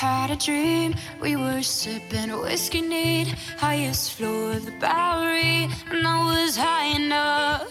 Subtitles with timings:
[0.00, 0.94] had a dream.
[1.20, 7.68] We were sipping whiskey neat, highest floor of the Bowery, and I was high enough.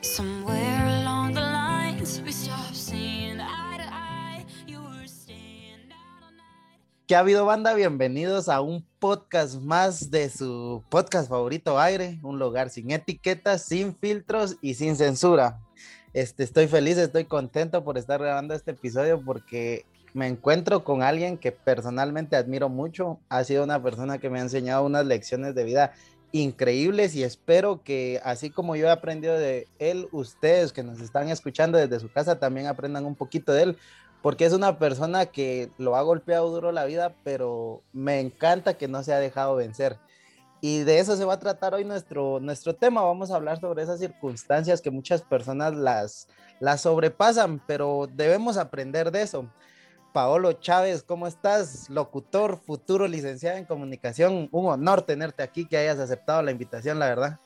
[0.00, 4.44] Somewhere along the lines, we stopped seeing eye to eye.
[4.66, 6.80] You were staying out all night.
[7.06, 7.74] ¿Qué ha habido, banda?
[7.74, 13.94] Bienvenidos a un podcast más de su podcast favorito, Aire, un lugar sin etiquetas, sin
[13.94, 15.60] filtros y sin censura.
[16.12, 19.84] Este, estoy feliz, estoy contento por estar grabando este episodio porque
[20.16, 23.20] me encuentro con alguien que personalmente admiro mucho.
[23.28, 25.92] Ha sido una persona que me ha enseñado unas lecciones de vida
[26.32, 31.28] increíbles y espero que así como yo he aprendido de él, ustedes que nos están
[31.28, 33.78] escuchando desde su casa también aprendan un poquito de él,
[34.22, 38.88] porque es una persona que lo ha golpeado duro la vida, pero me encanta que
[38.88, 39.98] no se ha dejado vencer.
[40.62, 43.02] Y de eso se va a tratar hoy nuestro, nuestro tema.
[43.02, 46.26] Vamos a hablar sobre esas circunstancias que muchas personas las,
[46.58, 49.46] las sobrepasan, pero debemos aprender de eso.
[50.16, 51.90] Paolo Chávez, ¿cómo estás?
[51.90, 54.48] Locutor, futuro licenciado en comunicación.
[54.50, 57.40] Un honor tenerte aquí, que hayas aceptado la invitación, la verdad.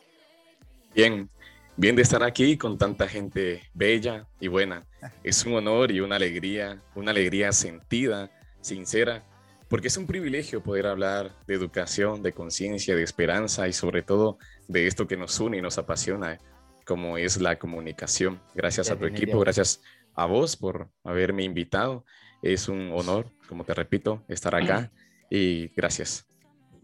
[0.94, 1.28] Bien,
[1.76, 4.86] bien de estar aquí con tanta gente bella y buena.
[5.24, 8.30] Es un honor y una alegría, una alegría sentida,
[8.60, 9.24] sincera,
[9.68, 14.38] porque es un privilegio poder hablar de educación, de conciencia, de esperanza y sobre todo
[14.68, 16.38] de esto que nos une y nos apasiona,
[16.86, 18.40] como es la comunicación.
[18.54, 19.82] Gracias a tu equipo, gracias
[20.14, 22.04] a vos por haberme invitado
[22.42, 24.90] es un honor, como te repito, estar acá
[25.30, 26.26] y gracias.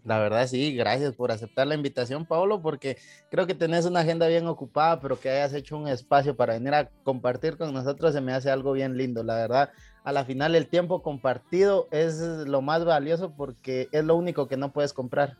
[0.06, 2.96] La verdad, sí, gracias por aceptar la invitación, Paolo, porque
[3.28, 6.74] creo que tenés una agenda bien ocupada, pero que hayas hecho un espacio para venir
[6.74, 9.24] a compartir con nosotros se me hace algo bien lindo.
[9.24, 9.70] La verdad,
[10.04, 14.56] a la final el tiempo compartido es lo más valioso porque es lo único que
[14.56, 15.36] no puedes comprar.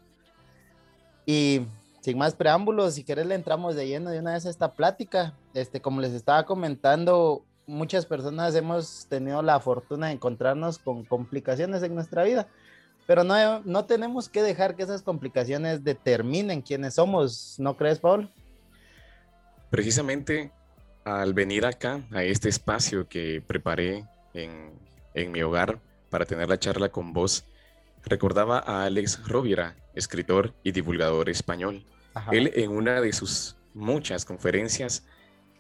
[1.25, 1.63] Y
[2.01, 5.35] sin más preámbulos, si querés le entramos de lleno de una vez a esta plática.
[5.55, 11.83] Este, como les estaba comentando, muchas personas hemos tenido la fortuna de encontrarnos con complicaciones
[11.83, 12.49] en nuestra vida,
[13.07, 18.31] pero no, no tenemos que dejar que esas complicaciones determinen quiénes somos, ¿no crees, Paul?
[19.71, 20.51] Precisamente
[21.05, 24.73] al venir acá, a este espacio que preparé en,
[25.15, 25.79] en mi hogar
[26.11, 27.45] para tener la charla con vos,
[28.05, 31.85] recordaba a Alex Rovira, escritor y divulgador español.
[32.15, 32.31] Ajá.
[32.33, 35.05] Él en una de sus muchas conferencias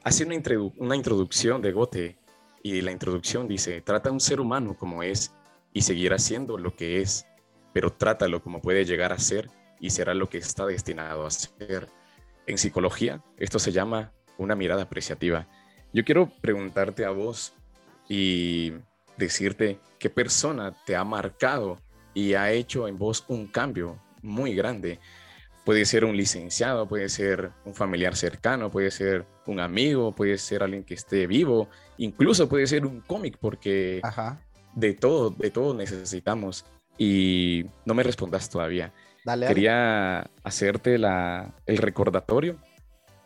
[0.06, 2.16] hace una, introdu- una introducción de Goethe
[2.62, 5.34] y la introducción dice, trata a un ser humano como es
[5.72, 7.26] y seguirá siendo lo que es,
[7.72, 9.50] pero trátalo como puede llegar a ser
[9.80, 11.88] y será lo que está destinado a ser.
[12.46, 15.48] En psicología, esto se llama una mirada apreciativa.
[15.92, 17.52] Yo quiero preguntarte a vos
[18.08, 18.74] y
[19.16, 21.80] decirte qué persona te ha marcado
[22.14, 25.00] y ha hecho en vos un cambio muy grande.
[25.66, 30.62] Puede ser un licenciado, puede ser un familiar cercano, puede ser un amigo, puede ser
[30.62, 31.68] alguien que esté vivo,
[31.98, 34.40] incluso puede ser un cómic, porque Ajá.
[34.76, 36.64] de todo, de todo necesitamos.
[36.96, 38.92] Y no me respondas todavía.
[39.24, 39.54] Dale, dale.
[39.54, 42.58] Quería hacerte la, el recordatorio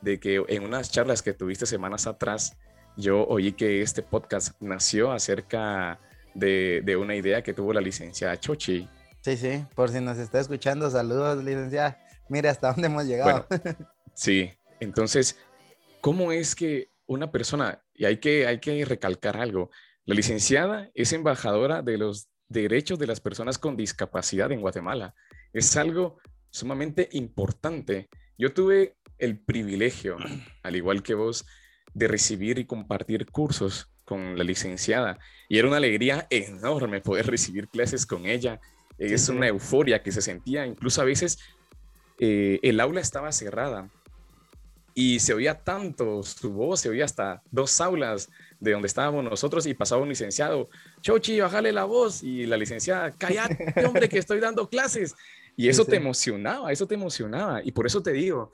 [0.01, 2.57] de que en unas charlas que tuviste semanas atrás,
[2.97, 6.01] yo oí que este podcast nació acerca
[6.35, 8.89] de, de una idea que tuvo la licenciada Chochi.
[9.21, 11.99] Sí, sí, por si nos está escuchando, saludos, licenciada.
[12.31, 13.47] Mire hasta dónde hemos llegado.
[14.13, 14.51] Sí,
[14.81, 15.39] entonces,
[16.03, 19.71] ¿cómo es que una persona, y hay que, hay que recalcar algo,
[20.05, 25.15] la licenciada es embajadora de los derechos de las personas con discapacidad en Guatemala?
[25.55, 26.19] Es algo
[26.51, 28.11] sumamente importante.
[28.37, 30.17] Yo tuve el privilegio,
[30.63, 31.47] al igual que vos,
[31.95, 35.19] de recibir y compartir cursos con la licenciada.
[35.49, 38.61] Y era una alegría enorme poder recibir clases con ella.
[38.99, 41.39] Es una euforia que se sentía, incluso a veces
[42.21, 43.91] eh, el aula estaba cerrada,
[44.95, 48.29] y se oía tanto su voz, se oía hasta dos aulas
[48.59, 50.69] de donde estábamos nosotros y pasaba un licenciado,
[51.01, 55.15] Chochi, bájale la voz y la licenciada, cállate, hombre, que estoy dando clases.
[55.57, 57.63] Y eso te emocionaba, eso te emocionaba.
[57.65, 58.51] Y por eso te digo,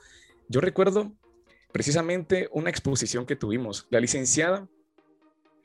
[0.47, 1.11] yo recuerdo
[1.71, 3.85] precisamente una exposición que tuvimos.
[3.89, 4.67] La licenciada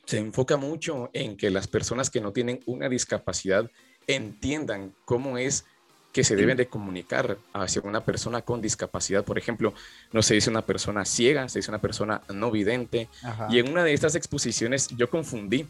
[0.04, 3.70] se enfoca mucho en que las personas que no tienen una discapacidad
[4.06, 5.64] entiendan cómo es
[6.12, 9.24] que se deben de comunicar hacia una persona con discapacidad.
[9.24, 9.72] Por ejemplo,
[10.12, 13.08] no se dice una persona ciega, se dice una persona no vidente.
[13.48, 15.66] Y en una de estas exposiciones yo confundí,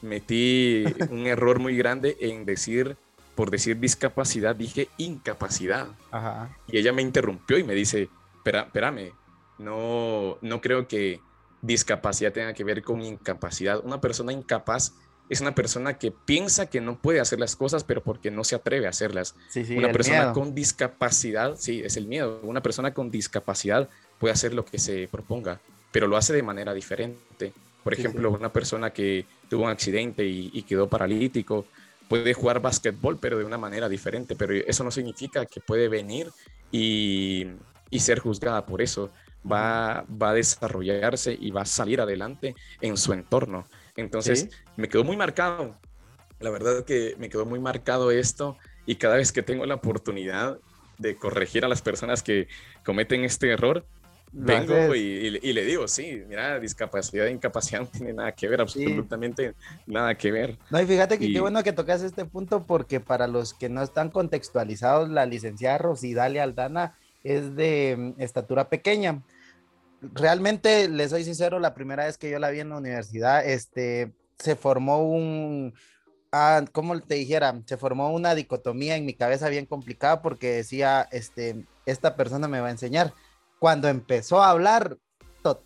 [0.00, 2.96] metí un error muy grande en decir,
[3.34, 5.88] por decir discapacidad, dije incapacidad.
[6.68, 8.08] Y ella me interrumpió y me dice,
[8.44, 9.12] espérame,
[9.58, 11.20] no, no creo que
[11.62, 13.84] discapacidad tenga que ver con incapacidad.
[13.84, 14.92] Una persona incapaz
[15.28, 18.56] es una persona que piensa que no puede hacer las cosas, pero porque no se
[18.56, 19.34] atreve a hacerlas.
[19.76, 22.40] una persona con discapacidad, sí, es el miedo.
[22.42, 23.88] Una persona con discapacidad
[24.18, 25.60] puede hacer lo que se proponga,
[25.92, 27.52] pero lo hace de manera diferente.
[27.84, 31.66] Por ejemplo, una persona que tuvo un accidente y, quedó paralítico
[32.08, 34.34] puede jugar básquetbol, pero de una manera diferente.
[34.34, 36.30] Pero eso no significa que puede venir
[36.72, 37.46] y,
[37.90, 39.10] y ser juzgada por eso.
[39.50, 43.66] Va, va a desarrollarse y va a salir adelante en su entorno.
[43.98, 45.76] Entonces, me quedó muy marcado.
[46.38, 48.56] La verdad que me quedó muy marcado esto
[48.86, 50.58] y cada vez que tengo la oportunidad
[50.98, 52.46] de corregir a las personas que
[52.84, 53.84] cometen este error,
[54.30, 59.54] vengo y, le digo, sí, mira, discapacidad e incapacidad no tiene nada que ver, absolutamente
[59.86, 60.58] nada que ver.
[60.70, 63.82] No, y fíjate que qué bueno que tocas este punto porque para los que no
[63.82, 69.22] están contextualizados, la licenciada Rosidalia Aldana es de mm, estatura pequeña
[70.00, 74.12] realmente, les soy sincero, la primera vez que yo la vi en la universidad, este,
[74.38, 75.74] se formó un,
[76.32, 77.60] ah, ¿cómo te dijera?
[77.66, 82.60] Se formó una dicotomía en mi cabeza bien complicada porque decía, este, esta persona me
[82.60, 83.12] va a enseñar.
[83.58, 84.98] Cuando empezó a hablar,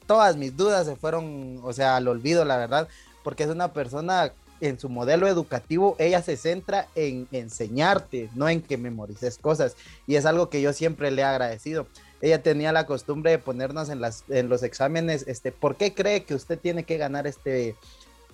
[0.07, 2.89] todas mis dudas se fueron, o sea, al olvido, la verdad,
[3.23, 8.63] porque es una persona en su modelo educativo, ella se centra en enseñarte, no en
[8.63, 9.77] que memorices cosas.
[10.07, 11.89] Y es algo que yo siempre le he agradecido
[12.23, 16.23] ella tenía la costumbre de ponernos en, las, en los exámenes, este, ¿por qué cree
[16.23, 17.75] que usted tiene que ganar este,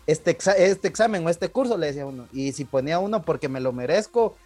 [0.07, 1.79] este, este examen o este curso?
[1.79, 2.29] Le decía uno.
[2.31, 4.37] Y si ponía uno porque me lo merezco,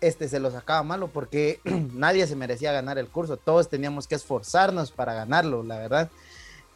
[0.00, 1.60] este se lo sacaba malo porque
[1.94, 3.36] nadie se merecía ganar el curso.
[3.36, 6.08] Todos teníamos que esforzarnos para ganarlo, la verdad.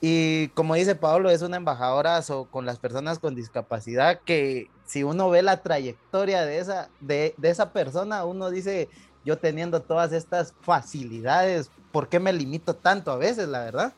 [0.01, 2.21] Y como dice Pablo, es una embajadora
[2.51, 7.51] con las personas con discapacidad que si uno ve la trayectoria de esa, de, de
[7.51, 8.89] esa persona, uno dice,
[9.25, 13.95] yo teniendo todas estas facilidades, ¿por qué me limito tanto a veces, la verdad?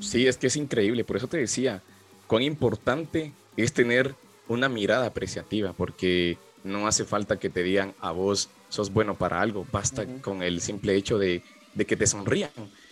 [0.00, 1.82] Sí, es que es increíble, por eso te decía,
[2.26, 4.16] cuán importante es tener
[4.48, 9.40] una mirada apreciativa, porque no hace falta que te digan a vos sos bueno para
[9.40, 11.44] algo, basta con el simple hecho de,
[11.76, 12.50] que te sonrían.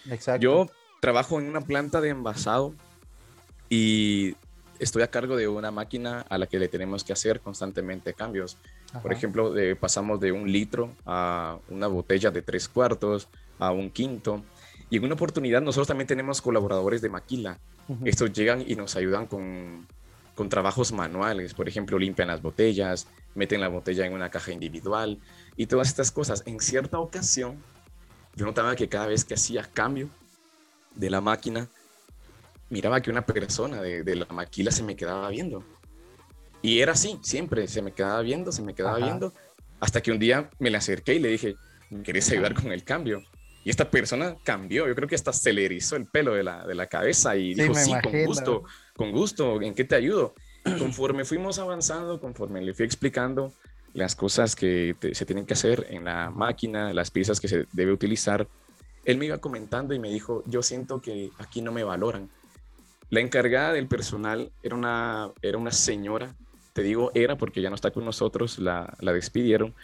[0.08, 0.40] Exacto.
[0.40, 0.70] Yo
[1.00, 2.72] trabajo en una planta de envasado
[3.68, 4.36] y
[4.78, 8.58] estoy a cargo de una máquina a la que le tenemos que hacer constantemente cambios.
[9.02, 13.26] Por ejemplo, pasamos de un litro a una botella de tres cuartos,
[13.58, 14.44] a un quinto.
[14.90, 17.58] Y en una oportunidad nosotros también tenemos colaboradores de maquila.
[18.04, 19.86] Estos llegan y nos ayudan con,
[20.34, 21.54] con trabajos manuales.
[21.54, 25.20] Por ejemplo, limpian las botellas, meten la botella en una caja individual
[25.56, 26.42] y todas estas cosas.
[26.46, 27.62] En cierta ocasión,
[28.34, 30.08] yo notaba que cada vez que hacía cambio
[30.94, 31.68] de la máquina,
[32.70, 35.64] miraba que una persona de, de la maquila se me quedaba viendo.
[36.62, 39.32] Y era así, siempre se me quedaba viendo, se me quedaba viendo,
[39.78, 41.54] hasta que un día me le acerqué y le dije,
[41.90, 43.22] ¿me querés ayudar con el cambio?
[43.66, 46.64] Y esta persona cambió, yo creo que hasta se le erizó el pelo de la,
[46.64, 48.62] de la cabeza y dijo, sí, con gusto,
[48.94, 50.36] con gusto, ¿en qué te ayudo?
[50.78, 53.52] Conforme fuimos avanzando, conforme le fui explicando
[53.92, 57.90] las cosas que se tienen que hacer en la máquina, las piezas que se debe
[57.90, 58.46] utilizar,
[59.04, 62.30] él me iba comentando y me dijo, yo siento que aquí no me valoran.
[63.10, 66.36] La encargada del personal era una, era una señora,
[66.72, 69.74] te digo era porque ya no está con nosotros, la, la despidieron,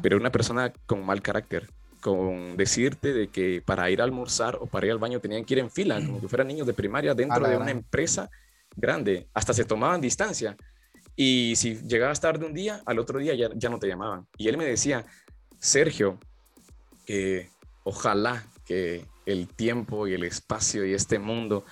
[0.00, 1.68] pero una persona con mal carácter
[2.02, 5.54] con decirte de que para ir a almorzar o para ir al baño tenían que
[5.54, 8.28] ir en fila, como que fueran niños de primaria dentro de una empresa
[8.76, 9.28] grande.
[9.32, 10.56] Hasta se tomaban distancia.
[11.14, 14.26] Y si llegabas tarde un día, al otro día ya, ya no te llamaban.
[14.36, 15.06] Y él me decía,
[15.60, 16.18] Sergio,
[17.06, 17.48] que
[17.84, 21.64] ojalá que el tiempo y el espacio y este mundo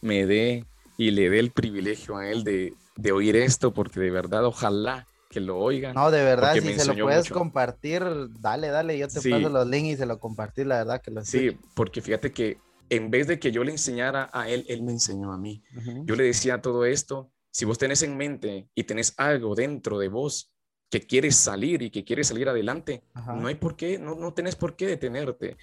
[0.00, 0.64] me dé
[0.98, 5.06] y le dé el privilegio a él de, de oír esto, porque de verdad ojalá
[5.28, 5.94] que lo oigan.
[5.94, 8.02] No, de verdad, si se lo puedes compartir,
[8.40, 11.24] dale, dale, yo te paso los links y se lo compartí, la verdad que lo
[11.24, 14.92] Sí, porque fíjate que en vez de que yo le enseñara a él, él me
[14.92, 15.62] enseñó a mí.
[16.04, 20.08] Yo le decía todo esto, si vos tenés en mente y tenés algo dentro de
[20.08, 20.52] vos
[20.88, 24.54] que quieres salir y que quieres salir adelante, no hay por qué, no, no tenés
[24.54, 25.56] por qué detenerte.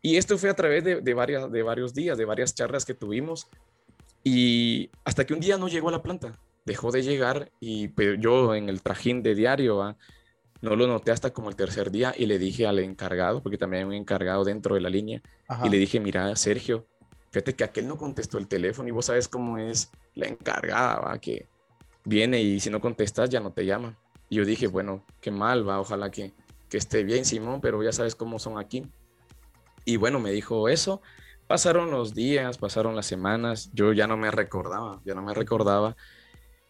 [0.00, 2.94] Y esto fue a través de, de, varias, de varios días, de varias charlas que
[2.94, 3.48] tuvimos.
[4.22, 8.14] Y hasta que un día no llegó a la planta, dejó de llegar y pero
[8.14, 9.96] yo en el trajín de diario ¿va?
[10.64, 13.82] no lo noté hasta como el tercer día y le dije al encargado, porque también
[13.82, 15.66] hay un encargado dentro de la línea, Ajá.
[15.66, 16.86] y le dije, mira, Sergio,
[17.30, 21.18] fíjate que aquel no contestó el teléfono y vos sabes cómo es la encargada, ¿va?
[21.18, 21.46] que
[22.04, 23.98] viene y si no contestas ya no te llama.
[24.30, 26.32] Y yo dije, bueno, qué mal, va, ojalá que,
[26.70, 28.86] que esté bien, Simón, pero ya sabes cómo son aquí.
[29.84, 31.02] Y bueno, me dijo eso.
[31.46, 35.94] Pasaron los días, pasaron las semanas, yo ya no me recordaba, ya no me recordaba.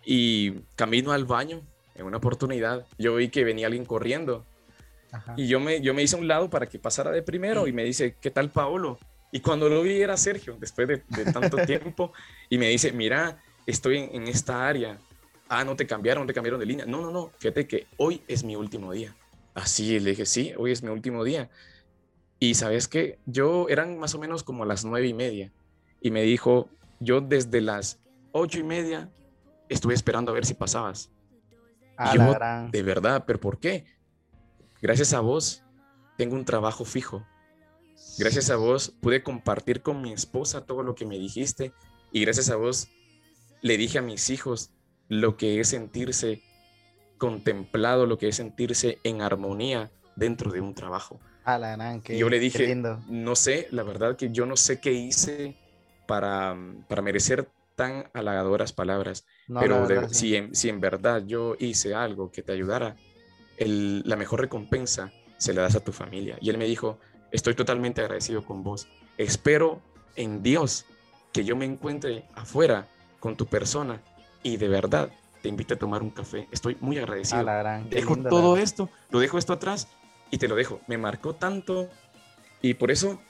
[0.04, 1.62] Y camino al baño,
[1.94, 4.44] en una oportunidad, yo vi que venía alguien corriendo.
[5.12, 5.34] Ajá.
[5.36, 7.72] Y yo me, yo me hice a un lado para que pasara de primero y
[7.72, 8.98] me dice, ¿qué tal Paolo?
[9.32, 12.12] Y cuando lo vi era Sergio, después de, de tanto tiempo,
[12.48, 14.98] y me dice, mira, estoy en, en esta área.
[15.48, 16.86] Ah, no te cambiaron, te cambiaron de línea.
[16.86, 19.14] No, no, no, fíjate que hoy es mi último día.
[19.54, 21.48] Así le dije, sí, hoy es mi último día.
[22.40, 25.52] Y sabes que yo eran más o menos como las nueve y media.
[26.00, 26.68] Y me dijo,
[27.00, 28.00] yo desde las
[28.32, 29.08] ocho y media
[29.68, 31.10] estuve esperando a ver si pasabas.
[31.96, 32.70] A Y la yo, gran.
[32.70, 33.86] de verdad, pero ¿por qué?
[34.82, 35.62] Gracias a vos
[36.16, 37.24] tengo un trabajo fijo.
[38.18, 41.72] Gracias a vos pude compartir con mi esposa todo lo que me dijiste
[42.12, 42.88] y gracias a vos
[43.62, 44.70] le dije a mis hijos
[45.08, 46.42] lo que es sentirse
[47.18, 51.20] contemplado, lo que es sentirse en armonía dentro de un trabajo.
[51.44, 52.00] A la gran.
[52.02, 52.74] Qué, Y yo le dije,
[53.08, 55.56] no sé, la verdad que yo no sé qué hice
[56.06, 56.56] para,
[56.88, 60.14] para merecer tan halagadoras palabras, No, pero de- sí.
[60.14, 62.96] si, en, si en verdad yo hice algo que te ayudara,
[63.56, 66.36] el- la mejor recompensa se la das a tu familia.
[66.40, 66.98] Y él me dijo,
[67.30, 68.88] estoy totalmente agradecido con vos.
[69.18, 69.80] Espero
[70.16, 70.86] en Dios
[71.32, 72.86] que yo me encuentre afuera
[73.20, 74.00] con tu persona
[74.42, 75.08] y de verdad
[75.42, 76.48] te invite a tomar un café.
[76.52, 77.88] Estoy muy agradecido gran.
[77.90, 79.88] dejo todo esto, lo dejo esto atrás
[80.30, 80.80] y te lo dejo.
[80.86, 81.88] Me marcó tanto
[82.62, 83.20] y por eso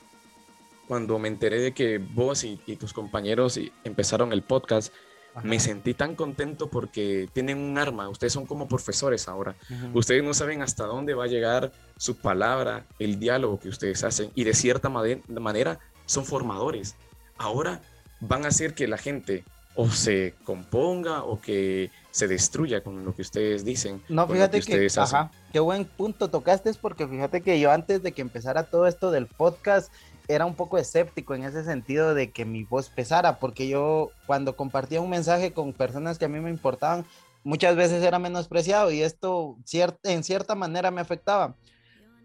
[0.86, 4.92] cuando me enteré de que vos y, y tus compañeros empezaron el podcast,
[5.34, 5.46] Ajá.
[5.46, 8.08] me sentí tan contento porque tienen un arma.
[8.08, 9.56] Ustedes son como profesores ahora.
[9.70, 9.98] Ujú.
[9.98, 14.30] Ustedes no saben hasta dónde va a llegar su palabra, el diálogo que ustedes hacen
[14.34, 16.94] y de cierta manera son formadores.
[17.36, 17.80] Ahora
[18.20, 19.44] van a hacer que la gente
[19.76, 24.00] o se componga o que se destruya con lo que ustedes dicen.
[24.08, 25.02] No, fíjate que, hacen.
[25.02, 28.86] ajá, qué buen punto tocaste, es porque fíjate que yo antes de que empezara todo
[28.86, 29.92] esto del podcast
[30.28, 34.56] era un poco escéptico en ese sentido de que mi voz pesara, porque yo cuando
[34.56, 37.04] compartía un mensaje con personas que a mí me importaban,
[37.42, 39.56] muchas veces era menospreciado y esto
[40.02, 41.54] en cierta manera me afectaba.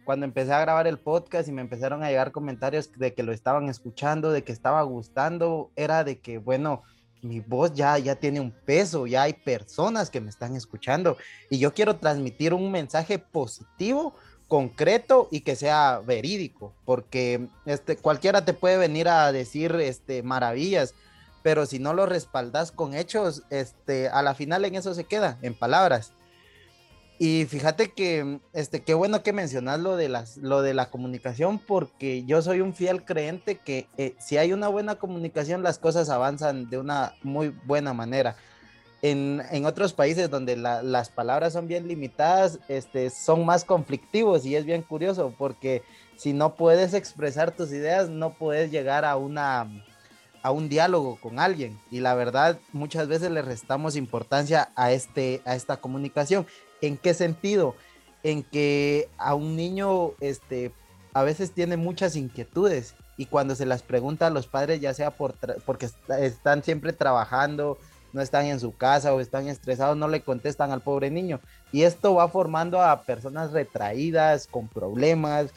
[0.06, 3.32] Cuando empecé a grabar el podcast y me empezaron a llegar comentarios de que lo
[3.32, 6.82] estaban escuchando, de que estaba gustando, era de que, bueno,
[7.22, 11.18] mi voz ya, ya tiene un peso, ya hay personas que me están escuchando
[11.50, 14.15] y yo quiero transmitir un mensaje positivo,
[14.50, 20.96] concreto y que sea verídico, porque este, cualquiera te puede venir a decir este, maravillas,
[21.44, 25.38] pero si no lo respaldas con hechos, este, a la final en eso se queda,
[25.41, 26.12] en palabras.
[27.22, 31.60] Y fíjate que, este, qué bueno que mencionas lo de, las, lo de la comunicación,
[31.60, 36.10] porque yo soy un fiel creyente que eh, si hay una buena comunicación, las cosas
[36.10, 38.36] avanzan de una muy buena manera.
[39.01, 44.46] En, en otros países donde la- las palabras son bien limitadas, este, son más conflictivos
[44.46, 45.84] y es bien curioso, porque
[46.18, 49.68] si no puedes expresar tus ideas, no puedes llegar a una
[50.41, 55.41] a un diálogo con alguien y la verdad muchas veces le restamos importancia a este
[55.46, 56.48] a esta comunicación
[56.82, 57.75] ¿En qué sentido?
[58.24, 60.72] En que a un niño este,
[61.13, 65.12] a veces tiene muchas inquietudes y cuando se las pregunta a los padres, ya sea
[65.12, 67.77] por porque est- están siempre trabajando,
[68.13, 71.39] no están en su casa o están estresados, no le contestan al pobre niño.
[71.72, 75.51] Y esto va formando a personas retraídas, con problemas,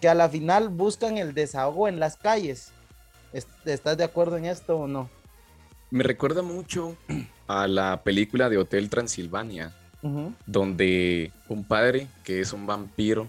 [0.00, 2.70] que a la final buscan el desahogo en las calles.
[3.32, 5.08] Est- ¿Estás de acuerdo en esto o no?
[5.90, 6.96] Me recuerda mucho
[7.46, 9.72] a la película de Hotel Transilvania,
[10.46, 13.28] donde un padre, que es un vampiro,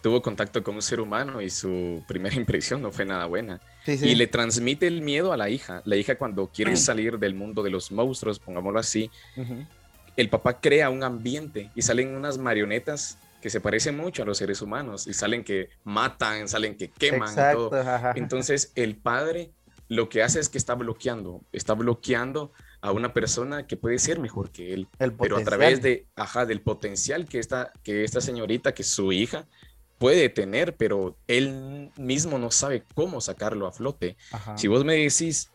[0.00, 3.60] tuvo contacto con un ser humano y su primera impresión no fue nada buena.
[3.84, 4.08] Sí, sí.
[4.08, 5.82] Y le transmite el miedo a la hija.
[5.84, 9.10] La hija cuando quiere salir del mundo de los monstruos, pongámoslo así,
[10.16, 14.38] el papá crea un ambiente y salen unas marionetas que se parecen mucho a los
[14.38, 17.70] seres humanos y salen que matan, salen que queman todo.
[18.14, 19.52] Entonces, el padre
[19.88, 24.18] lo que hace es que está bloqueando, está bloqueando a una persona que puede ser
[24.20, 28.20] mejor que él, El pero a través de, ajá, del potencial que esta, que esta
[28.20, 29.46] señorita, que su hija,
[29.98, 34.16] puede tener, pero él mismo no sabe cómo sacarlo a flote.
[34.32, 34.56] Ajá.
[34.56, 35.50] Si vos me decís,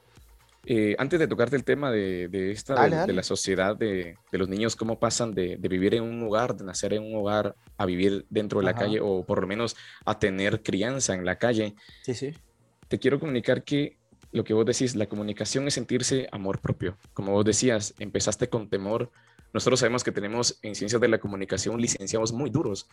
[0.67, 3.13] eh, antes de tocarte el tema de, de esta, Dale, de, de dale.
[3.13, 6.63] la sociedad, de, de los niños, cómo pasan de, de vivir en un hogar, de
[6.63, 8.81] nacer en un hogar, a vivir dentro de la Ajá.
[8.81, 12.33] calle o por lo menos a tener crianza en la calle, Sí, sí.
[12.87, 13.97] te quiero comunicar que
[14.35, 16.97] lo que vos decís, la comunicación es sentirse amor propio.
[17.13, 19.09] Como vos decías, empezaste con temor.
[19.53, 22.85] Nosotros sabemos que tenemos en ciencias de la comunicación licenciados muy duros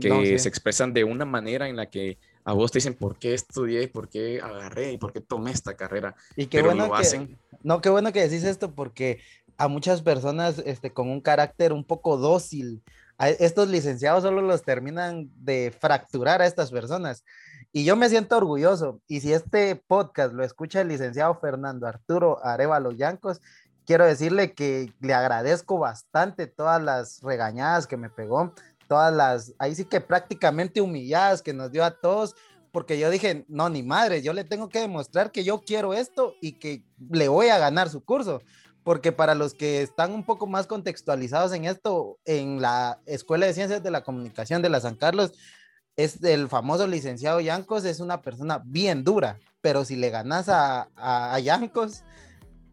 [0.00, 0.38] que No, sí.
[0.38, 3.88] se expresan de una manera en la que a vos te dicen por qué estudié,
[3.88, 6.14] por qué agarré y por qué tomé esta carrera.
[6.34, 7.38] Y qué pero bueno lo que, hacen.
[7.62, 9.20] no, qué bueno que decís esto porque
[9.58, 12.82] a muchas personas este, con un carácter un poco dócil,
[13.18, 17.22] a estos licenciados solo los terminan de fracturar a estas personas.
[17.76, 19.02] Y yo me siento orgulloso.
[19.06, 23.42] Y si este podcast lo escucha el licenciado Fernando Arturo Arevalo Yancos,
[23.84, 28.54] quiero decirle que le agradezco bastante todas las regañadas que me pegó,
[28.88, 32.34] todas las, ahí sí que prácticamente humilladas que nos dio a todos,
[32.72, 36.32] porque yo dije, no, ni madre, yo le tengo que demostrar que yo quiero esto
[36.40, 38.40] y que le voy a ganar su curso.
[38.84, 43.52] Porque para los que están un poco más contextualizados en esto, en la Escuela de
[43.52, 45.34] Ciencias de la Comunicación de la San Carlos,
[45.96, 50.88] es el famoso licenciado Yancos, es una persona bien dura, pero si le ganas a,
[50.94, 52.04] a, Yancos,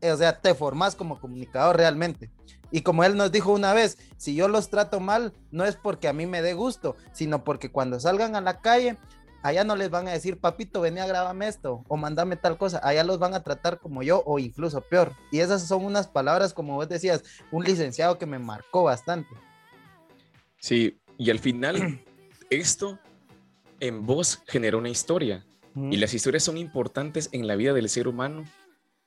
[0.02, 2.32] eh, o sea, te formas como comunicador realmente.
[2.70, 6.08] Y como él nos dijo una vez, si yo los trato mal, no es porque
[6.08, 8.98] a mí me dé gusto, sino porque cuando salgan a la calle,
[9.42, 12.82] allá no les van a decir, papito, vení a grabarme esto o mandame tal cosa,
[12.84, 15.14] allá los van a tratar como yo o incluso peor.
[15.32, 19.30] Y esas son unas palabras, como vos decías, un licenciado que me marcó bastante.
[20.58, 22.02] Sí, y al final
[22.50, 23.00] esto
[23.84, 25.46] en vos generó una historia.
[25.76, 28.46] Y las historias son importantes en la vida del ser humano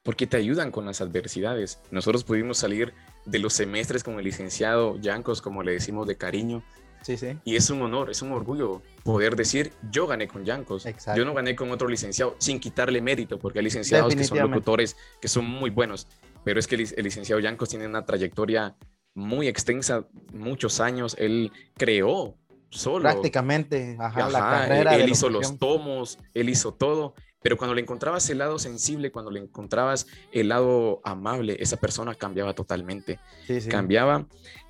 [0.03, 1.79] porque te ayudan con las adversidades.
[1.93, 2.93] Nosotros pudimos salir
[3.25, 6.63] de los semestres con el licenciado Yancos, como le decimos de cariño,
[7.03, 7.39] Sí, sí.
[7.45, 11.19] y es un honor, es un orgullo poder decir, yo gané con Yancos, Exacto.
[11.19, 14.97] yo no gané con otro licenciado, sin quitarle mérito, porque hay licenciados que son locutores,
[15.21, 16.09] que son muy buenos,
[16.45, 18.77] pero es que el licenciado Yancos tiene una trayectoria
[19.15, 22.37] muy extensa, muchos años, él creó
[22.71, 23.03] solo.
[23.03, 24.95] Prácticamente, ajá, la Ajá, carrera.
[24.97, 29.31] él hizo los tomos, él hizo todo, pero cuando le encontrabas el lado sensible, cuando
[29.31, 33.69] le encontrabas el lado amable, esa persona cambiaba totalmente, Sí, sí.
[33.69, 34.27] cambiaba.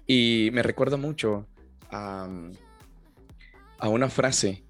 [0.07, 1.47] Y me recuerda mucho
[1.91, 2.29] a,
[3.79, 4.65] a una frase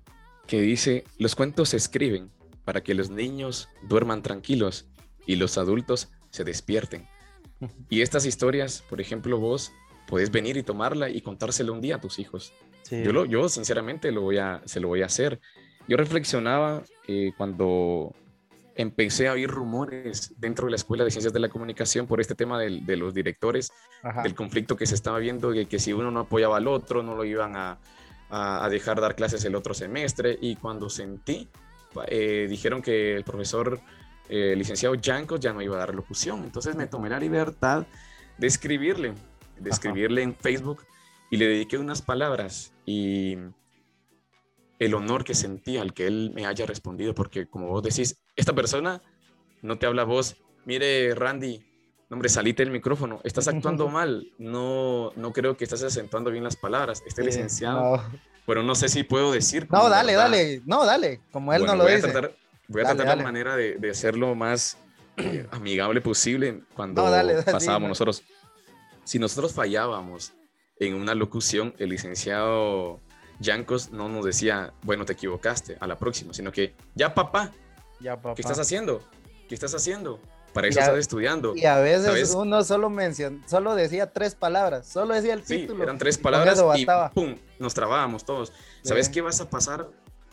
[0.47, 2.31] que dice, los cuentos se escriben
[2.65, 4.89] para que los niños duerman tranquilos
[5.27, 7.09] y los adultos se despierten.
[7.89, 9.73] Y estas historias, por ejemplo, vos
[10.07, 12.53] podés venir y tomarla y contárselo un día a tus hijos.
[12.89, 13.03] Sí.
[13.03, 15.41] Yo, lo, yo sinceramente lo voy a, se lo voy a hacer.
[15.89, 18.15] Yo reflexionaba eh, cuando
[18.77, 22.35] empecé a oír rumores dentro de la Escuela de Ciencias de la Comunicación por este
[22.37, 23.73] tema del- de los directores,
[24.05, 24.23] Ajá.
[24.23, 27.17] del conflicto que se estaba viendo, de que si uno no apoyaba al otro, no
[27.17, 27.79] lo iban a,
[28.31, 30.39] a- a dejar dar clases el otro semestre.
[30.41, 31.49] Y cuando sentí,
[32.07, 33.81] eh, dijeron que el profesor
[34.29, 36.45] eh, licenciado Yancos ya no iba a dar locución.
[36.45, 37.87] Entonces me tomé la libertad
[38.39, 39.09] de escribirle,
[39.59, 39.71] de Ajá.
[39.71, 40.85] escribirle en Facebook
[41.31, 43.37] y le dediqué unas palabras y
[44.79, 48.55] el honor que sentí al que él me haya respondido, porque como vos decís, esta
[48.55, 49.03] persona
[49.63, 51.65] no te habla a vos, mire Randy,
[52.11, 56.57] hombre, salite del micrófono, estás actuando mal, no, no creo que estás acentuando bien las
[56.57, 58.03] palabras, este Sí, licenciado, No,
[58.47, 59.67] pero no sé si puedo decir.
[59.71, 62.09] No, dale, dale, no, dale, como él Bueno, no lo voy dice.
[62.09, 62.37] A tratar,
[62.69, 63.23] voy a Dale, tratar dale.
[63.23, 64.77] la manera de, de hacerlo más
[65.17, 68.23] eh, amigable posible cuando No, dale, pasábamos nosotros.
[69.05, 70.35] Si nosotros fallábamos
[70.79, 73.01] en una locución, el licenciado
[73.41, 77.53] Yancos no nos decía, bueno, te equivocaste, a la próxima, sino que, ya papá,
[78.01, 78.35] Ya, papá.
[78.35, 79.03] ¿qué estás haciendo?
[79.49, 80.21] ¿Qué estás haciendo?
[80.53, 81.55] Para eso a- estás estudiando.
[81.55, 82.35] Y a veces ¿Sabes?
[82.35, 85.83] uno solo mencionó, solo decía tres palabras, solo decía el Sí, título.
[85.85, 86.87] eran tres palabras y.
[87.15, 87.37] ¡pum!
[87.59, 88.53] Nos trabábamos todos.
[88.83, 89.13] ¿Sabes Sí.
[89.13, 89.91] qué vas a pasar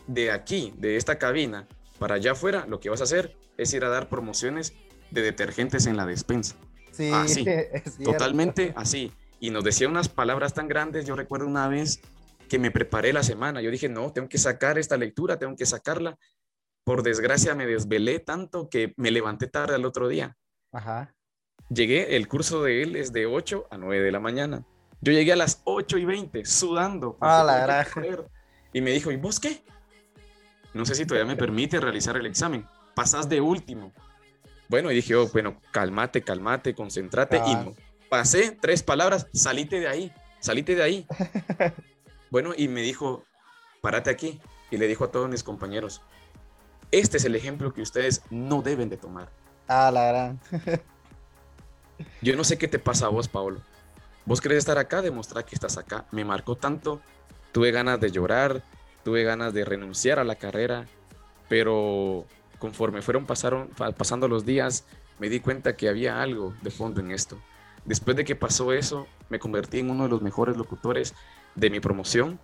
[0.08, 1.68] de aquí, de esta cabina,
[2.00, 2.66] para allá afuera?
[2.68, 4.74] Lo que vas a hacer es ir a dar promociones
[5.12, 6.56] de detergentes en la despensa.
[6.94, 7.12] Sí.
[8.04, 9.12] Totalmente así.
[9.44, 11.06] Y nos decía unas palabras tan grandes.
[11.06, 12.00] Yo recuerdo una vez
[12.48, 13.62] que me preparé la semana.
[13.62, 16.18] Yo dije, no, tengo que sacar esta lectura, tengo que sacarla.
[16.86, 20.38] Por desgracia me desvelé tanto que me levanté tarde al otro día.
[20.72, 21.14] Ajá.
[21.68, 24.66] Llegué, el curso de él es de 8 a 9 de la mañana.
[25.02, 27.18] Yo llegué a las 8 y 20 sudando.
[27.20, 27.86] Ah, la.
[28.72, 29.62] Y me dijo, ¿y vos qué?
[30.74, 32.66] No sé si todavía me permite realizar el examen.
[32.96, 33.92] Pasás de último.
[34.70, 37.42] Bueno, y dije, oh, bueno, cálmate, cálmate, concéntrate.
[37.46, 37.76] Y no.
[38.14, 41.08] Pasé tres palabras, salite de ahí, salite de ahí.
[42.30, 43.26] bueno, y me dijo,
[43.82, 44.40] párate aquí.
[44.70, 46.00] Y le dijo a todos mis compañeros,
[46.92, 49.30] este es el ejemplo que ustedes no deben de tomar.
[49.68, 50.40] Ah, la gran.
[52.22, 53.62] Yo no sé qué te pasa a vos, Paolo.
[54.26, 56.06] Vos querés estar acá, demostrar que estás acá.
[56.12, 57.02] Me marcó tanto.
[57.52, 58.62] Tuve ganas de llorar,
[59.04, 60.86] tuve ganas de renunciar a la carrera,
[61.50, 62.26] pero
[62.60, 64.86] conforme fueron pasaron, pa- pasando los días,
[65.18, 67.40] me di cuenta que había algo de fondo en esto.
[67.86, 71.14] Después de que pasó eso, me convertí en uno de los mejores locutores
[71.56, 72.40] de mi promoción.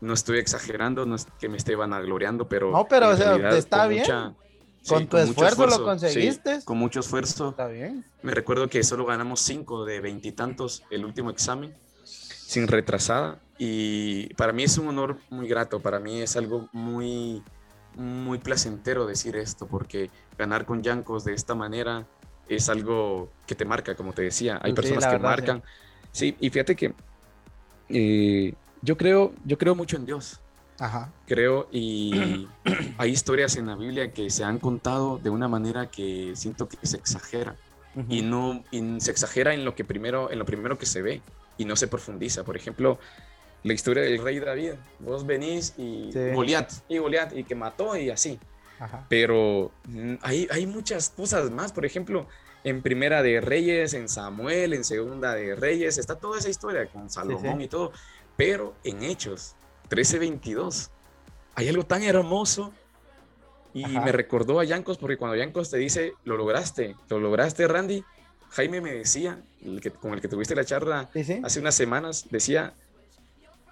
[0.00, 2.70] No estoy exagerando, no es que me esté vanagloriando, pero.
[2.72, 4.02] No, pero en o sea, realidad, está bien.
[4.02, 4.34] mucha-
[4.88, 6.60] Con sí, tu esfuerzo lo sí, conseguiste.
[6.64, 7.50] con mucho esfuerzo.
[7.50, 8.04] Está bien.
[8.22, 11.74] Me recuerdo que solo ganamos cinco de veintitantos el último examen,
[12.04, 13.40] sin retrasada.
[13.58, 17.42] Y para mí es un honor muy grato, para mí es algo muy,
[17.96, 22.06] muy placentero decir esto, porque ganar con Yancos de esta manera
[22.48, 24.58] es algo que te marca, como te decía.
[24.62, 25.62] Hay Sí, personas que verdad, marcan.
[26.12, 26.94] Sí, y fíjate que
[27.88, 30.40] eh, yo, creo, yo creo mucho en Dios
[30.78, 31.12] Ajá.
[31.26, 32.46] creo, y
[32.98, 36.86] hay historias en la Biblia que se han contado de una manera que siento que
[36.86, 37.56] se exagera
[38.10, 41.22] y no y se exagera en lo que primero en lo primero que se ve
[41.56, 42.44] y no se profundiza.
[42.44, 42.98] Por ejemplo,
[43.62, 44.72] la historia del rey David.
[44.98, 46.18] Vos venís y Sí.
[46.34, 48.38] Goliat y Goliat y que mató y así.
[48.78, 49.06] Ajá.
[49.08, 51.72] Pero mm, hay, hay muchas cosas más.
[51.72, 52.26] Por ejemplo,
[52.64, 57.08] en Primera de Reyes, en Samuel, en Segunda de Reyes, está toda esa historia con
[57.10, 57.64] Salomón sí.
[57.64, 57.92] y todo.
[58.36, 59.54] Pero en Hechos
[59.88, 60.90] 13:22
[61.54, 62.72] hay algo tan hermoso.
[63.72, 64.00] Y Ajá.
[64.00, 68.04] me recordó a Yancos porque cuando Yancos te dice, lo lograste, lo lograste, Randy.
[68.50, 71.40] Jaime me decía, el que, con el que tuviste la charla Sí, sí.
[71.44, 72.72] hace unas semanas, decía,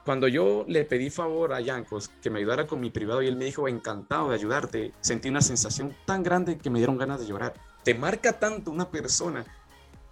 [0.04, 3.36] cuando yo le pedí favor a Yancos que me ayudara con mi privado y él
[3.36, 7.26] me dijo, encantado de ayudarte, sentí una sensación tan grande que me dieron ganas de
[7.26, 7.54] llorar.
[7.82, 9.44] Te marca tanto una persona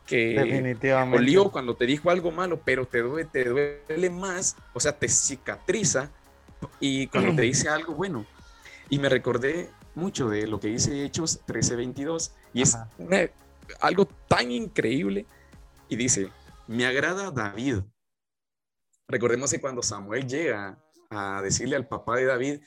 [0.07, 1.16] que Definitivamente.
[1.18, 5.09] olió cuando te dijo algo malo, pero te duele, te duele más, o sea, te
[5.09, 6.11] cicatriza
[6.81, 8.24] y cuando te dice algo bueno.
[8.88, 12.88] Y me recordé mucho de lo que dice Hechos 13:22 y es Ajá.
[12.98, 13.28] una-
[13.81, 15.26] algo tan increíble
[15.88, 16.28] y dice,
[16.66, 17.81] me agrada David.
[19.08, 20.78] Recordemos que cuando Samuel llega
[21.10, 22.60] a decirle al papá de David,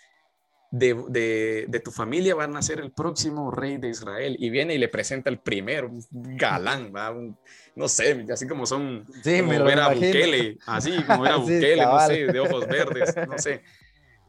[0.71, 4.35] de, de- de tu familia va a nacer el próximo rey de Israel.
[4.39, 6.03] Y viene y le presenta el primero, un
[6.37, 6.91] galán.
[7.15, 7.37] Un-
[7.75, 10.07] no sé, así como son, Sí, como me lo ver a imagino.
[10.07, 12.07] Bukele, así como ver a Sí, Bukele, no cabal.
[12.11, 13.61] sé, de ojos verdes, no sé.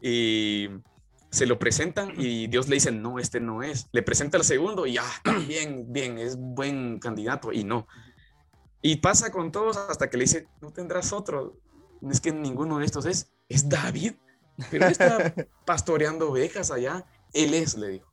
[0.01, 0.69] Y
[1.29, 3.87] se lo presentan y Dios le dice, no, este no es.
[3.91, 7.87] Le presenta el segundo y ah, también, bien, es buen candidato y no.
[8.81, 11.57] Y pasa con todos hasta que le dice, no tendrás otro.
[12.09, 14.13] Es que ninguno de estos es, es David.
[14.71, 15.33] Pero él está
[15.65, 17.05] pastoreando ovejas allá.
[17.33, 18.11] Él es, le dijo.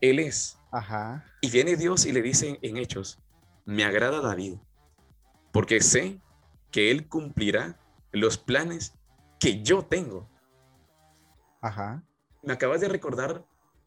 [0.00, 0.58] Él es.
[0.70, 1.24] Ajá.
[1.40, 3.18] Y viene Dios y le dice en Hechos,
[3.64, 4.56] me agrada David,
[5.52, 6.20] porque sé
[6.70, 7.78] que él cumplirá
[8.12, 8.94] los planes
[9.40, 10.28] que yo tengo.
[11.60, 12.04] Ajá.
[12.42, 13.44] Me acabas de recordar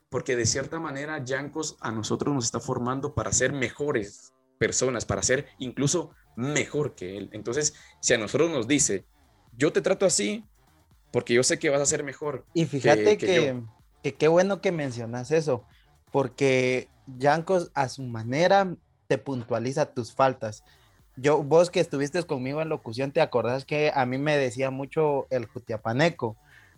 [0.10, 5.24] porque de cierta manera Yancos a nosotros nos está formando para ser mejores personas, para
[5.24, 7.30] ser incluso mejor que él.
[7.34, 9.06] Entonces, si a nosotros nos dice,
[9.58, 10.45] yo te trato así
[11.12, 12.45] porque yo sé que vas a ser mejor.
[12.54, 13.63] Y fíjate que que, yo.
[14.04, 15.63] que qué bueno que mencionas eso,
[16.12, 18.76] porque Yancos a su manera
[19.08, 20.63] te puntualiza tus faltas.
[21.15, 25.26] Yo, vos que estuviste conmigo en locución, ¿te acordás que a mí me decía mucho
[25.32, 26.38] el jutiapaneco?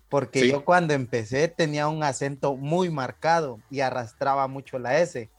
[0.10, 0.52] Porque Sí.
[0.52, 5.30] yo cuando empecé tenía un acento muy marcado y arrastraba mucho la S.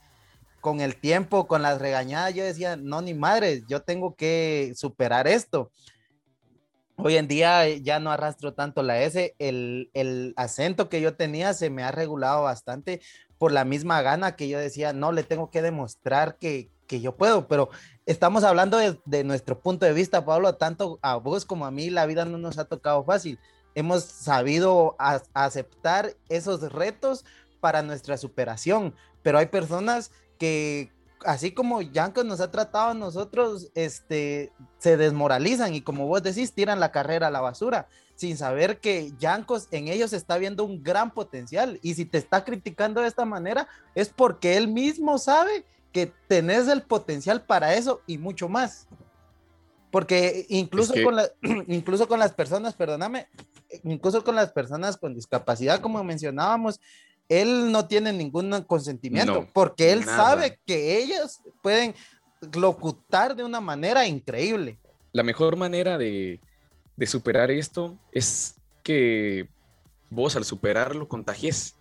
[0.63, 5.27] Con el tiempo, con las regañadas, yo decía, no, ni madre, yo tengo que superar
[5.27, 5.73] esto.
[6.97, 11.17] Hoy en día eh, ya no arrastro tanto la S, el, el acento que yo
[11.17, 13.01] tenía se me ha regulado bastante
[13.39, 17.17] por la misma gana que yo decía, no, le tengo que demostrar que, que yo
[17.17, 17.71] puedo, pero
[18.07, 21.91] estamos hablando de, de nuestro punto de vista, Pablo, tanto a vos como a mí
[21.91, 23.41] la vida no nos ha tocado fácil.
[23.75, 27.25] Hemos sabido a- aceptar esos retos
[27.59, 30.13] para nuestra superación, pero hay personas
[30.43, 30.91] que,
[31.25, 36.53] así como Yanko nos ha tratado a nosotros, este, se desmoralizan y como vos decís,
[36.53, 40.83] tiran la carrera a la basura sin saber que Yancos en ellos está viendo un
[40.83, 45.65] gran potencial y si te está criticando de esta manera es porque él mismo sabe
[45.93, 48.89] que tenés el potencial para eso y mucho más.
[49.93, 51.31] Porque incluso, que- con la-
[51.69, 53.29] incluso con las personas, perdóname,
[53.85, 56.81] incluso con las personas con discapacidad, como mencionábamos,
[57.29, 60.17] él no tiene ningún consentimiento No, porque él nada.
[60.17, 61.95] sabe que ellos pueden
[62.55, 64.79] locutar de una manera increíble.
[65.13, 66.41] La mejor manera de,
[66.97, 69.49] de superar esto es que
[70.11, 71.77] vos al superarlo contagies.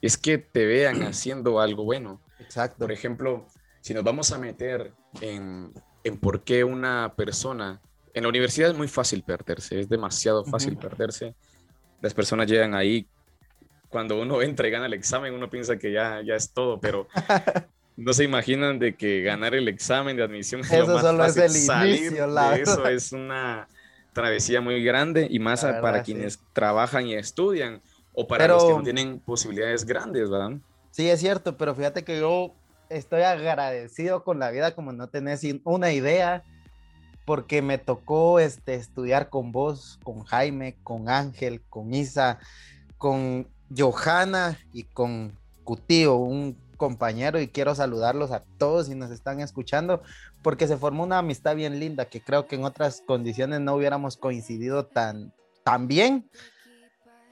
[0.00, 2.20] Es que te vean haciendo algo bueno.
[2.38, 2.78] Exacto.
[2.78, 3.46] Por ejemplo,
[3.80, 5.72] si nos vamos a meter en,
[6.04, 7.80] en por qué una persona...
[8.14, 11.34] En la universidad es muy fácil perderse, es demasiado fácil perderse.
[12.02, 13.06] Las personas llegan ahí,
[13.92, 17.06] cuando uno entra y gana el examen, uno piensa que ya, ya es todo, pero
[17.96, 21.24] no se imaginan de que ganar el examen de admisión es Eso lo más solo
[21.24, 21.42] es fácil.
[21.44, 23.68] el Salir inicio, la eso es una
[24.12, 26.12] travesía muy grande y más para sí.
[26.12, 27.80] quienes trabajan y estudian
[28.14, 30.52] o para Pero- los que no tienen posibilidades grandes, ¿verdad?
[30.90, 32.54] Sí, es cierto, pero fíjate que yo
[32.90, 36.42] estoy agradecido con la vida como no tenés una idea,
[37.24, 42.38] porque me tocó este, estudiar con vos, con Jaime, con Ángel, con Isa,
[42.98, 49.40] con Johanna y con Cutío, un compañero, y quiero saludarlos a todos y nos están
[49.40, 50.02] escuchando,
[50.42, 54.16] porque se formó una amistad bien linda que creo que en otras condiciones no hubiéramos
[54.16, 55.32] coincidido tan,
[55.62, 56.28] tan bien.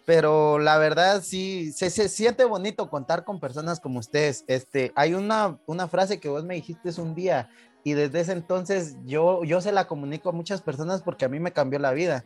[0.06, 4.44] Pero la verdad sí, se, se siente bonito contar con personas como ustedes.
[4.48, 7.48] Este, hay una, una frase que vos me dijiste un día
[7.84, 11.40] y desde ese entonces yo, yo se la comunico a muchas personas porque a mí
[11.40, 12.24] me cambió la vida,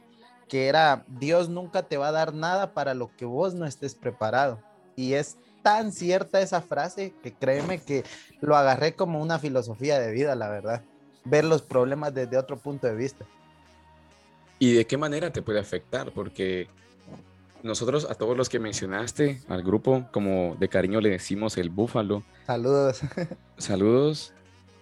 [0.49, 3.95] que era Dios nunca te va a dar nada para lo que vos no estés
[3.95, 4.61] preparado.
[4.97, 8.05] Y es tan cierta esa frase que créeme que
[8.41, 10.83] lo agarré como una filosofía de vida, la verdad.
[11.25, 13.25] Ver los problemas desde otro punto de vista.
[14.59, 16.13] ¿Y de qué manera te puede afectar?
[16.13, 16.69] Porque
[17.63, 22.23] nosotros a todos los que mencionaste, al grupo, como de cariño le decimos el búfalo.
[22.47, 23.01] Saludos.
[23.57, 24.35] Saludos.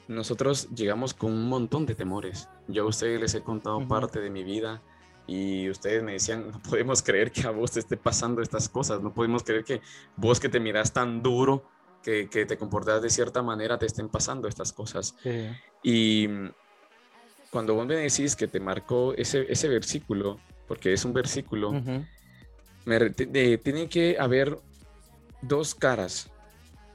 [0.08, 2.48] Nosotros llegamos con un montón de temores.
[2.66, 4.82] Yo a ustedes les he contado parte de mi vida
[5.26, 9.00] y ustedes me decían, no podemos creer que a vos te esté pasando estas cosas,
[9.02, 9.80] no podemos creer que
[10.16, 11.64] vos que te miras tan duro,
[12.02, 15.14] que, que te comportas de cierta manera, te estén pasando estas cosas.
[15.82, 16.28] Y
[17.50, 21.72] cuando vos me decís que te marcó ese, ese versículo, porque es un versículo,
[22.84, 24.58] tiene que haber
[25.40, 26.30] dos caras,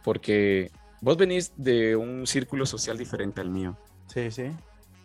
[0.03, 3.77] porque vos venís de un círculo social diferente al mío.
[4.07, 4.51] Sí, sí.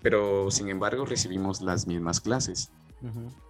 [0.00, 2.72] Pero sin embargo recibimos las mismas clases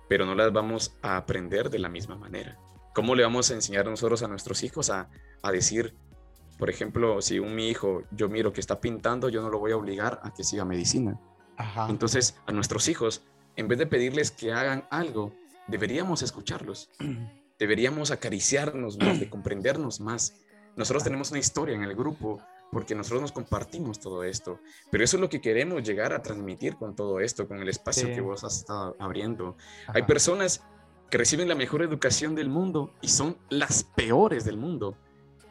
[0.09, 2.59] pero no las vamos a aprender de la misma manera.
[2.95, 5.09] ¿Cómo le vamos a enseñar nosotros a nuestros hijos a,
[5.51, 5.95] decir,
[6.59, 9.73] por ejemplo, si un mi hijo yo miro que está pintando, yo no lo voy
[9.73, 11.19] a obligar a que siga medicina?
[11.89, 13.23] Entonces, a nuestros hijos,
[13.57, 15.35] en vez de pedirles que hagan algo,
[15.69, 16.91] deberíamos escucharlos.
[17.59, 20.35] deberíamos acariciarnos más, de comprendernos más.
[20.75, 24.59] Nosotros tenemos una historia en el grupo porque nosotros nos compartimos todo esto.
[24.91, 28.09] Pero eso es lo que queremos llegar a transmitir con todo esto, con el espacio
[28.09, 29.57] que vos has estado abriendo.
[29.89, 30.63] Hay personas
[31.11, 34.97] que reciben la mejor educación del mundo y son las peores del mundo,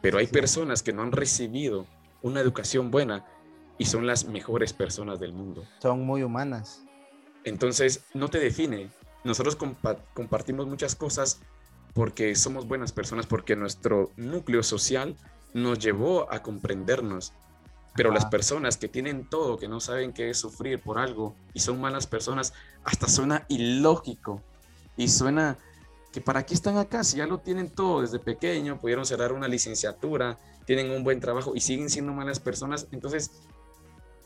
[0.00, 1.86] pero hay personas que no han recibido
[2.22, 3.24] una educación buena
[3.78, 5.64] y son las mejores personas del mundo.
[5.80, 6.82] Son muy humanas.
[7.44, 8.90] Entonces, no te define.
[9.22, 9.56] Nosotros
[10.12, 11.40] compartimos muchas cosas
[11.94, 15.16] porque somos buenas personas, porque nuestro núcleo social
[15.54, 17.32] nos llevó a comprendernos.
[17.94, 21.60] Pero las personas que tienen todo, que no saben qué es sufrir por algo y
[21.60, 24.42] son malas personas, hasta suena ilógico
[24.96, 25.58] y suena
[26.10, 29.46] que para qué están acá si ya lo tienen todo desde pequeño, pudieron cerrar una
[29.46, 32.86] licenciatura, tienen un buen trabajo y siguen siendo malas personas.
[32.92, 33.30] Entonces,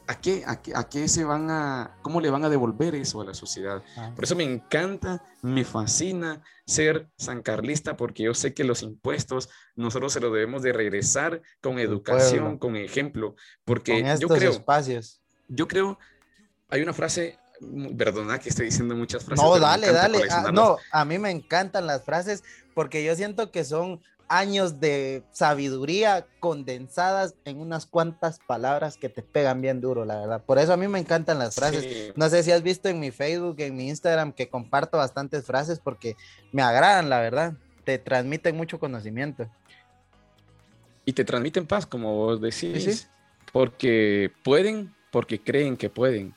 [0.06, 3.34] ¿a qué, a qué, se van a, cómo le van a devolver eso a la
[3.34, 3.82] sociedad?
[3.96, 4.12] Ah.
[4.14, 10.12] Por eso me encanta, me fascina ser sancarlista, porque yo sé que los impuestos nosotros
[10.12, 15.20] se los debemos de regresar con educación, con ejemplo, porque yo creo, espacios.
[15.48, 15.98] yo creo,
[16.68, 17.38] hay una frase,
[17.96, 19.44] perdona que estoy diciendo muchas frases.
[19.44, 23.64] No, dale, dale, ah, no, a mí me encantan las frases porque yo siento que
[23.64, 30.20] son años de sabiduría condensadas en unas cuantas palabras que te pegan bien duro, la
[30.20, 30.44] verdad.
[30.44, 32.12] Por eso a mí me encantan las frases.
[32.16, 35.78] No sé si has visto en mi Facebook, en mi Instagram, que comparto bastantes frases
[35.78, 36.16] porque
[36.52, 37.54] me agradan, la verdad.
[37.84, 39.48] Te transmiten mucho conocimiento.
[41.04, 43.08] Y te transmiten paz, como vos decís.
[43.52, 46.34] Porque pueden, porque creen que pueden.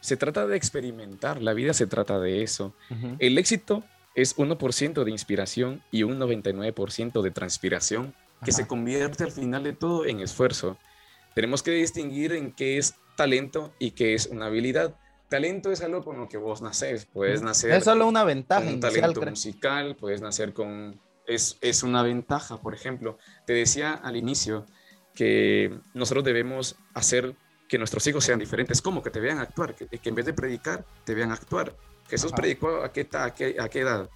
[0.00, 2.74] Se trata de experimentar, la vida se trata de eso.
[3.18, 3.82] El éxito
[4.14, 9.72] es 1% de inspiración y un 99% de transpiración que se convierte al final de
[9.72, 10.78] todo en esfuerzo.
[11.34, 14.96] Tenemos que distinguir en qué es talento y qué es una habilidad.
[15.28, 17.06] Talento es algo con lo que vos naces.
[17.06, 17.70] Puedes nacer.
[17.72, 18.64] Es solo una ventaja.
[18.64, 21.00] Con un talento musical, puedes nacer con.
[21.26, 23.18] Es, es una ventaja, por ejemplo.
[23.46, 24.66] Te decía al inicio
[25.14, 27.36] que nosotros debemos hacer
[27.68, 28.82] que nuestros hijos sean diferentes.
[28.82, 29.02] ¿Cómo?
[29.02, 31.76] Que te vean actuar, que, que en vez de predicar, te vean actuar.
[32.10, 34.10] Jesús predicó a qué, a, qué, a qué, edad.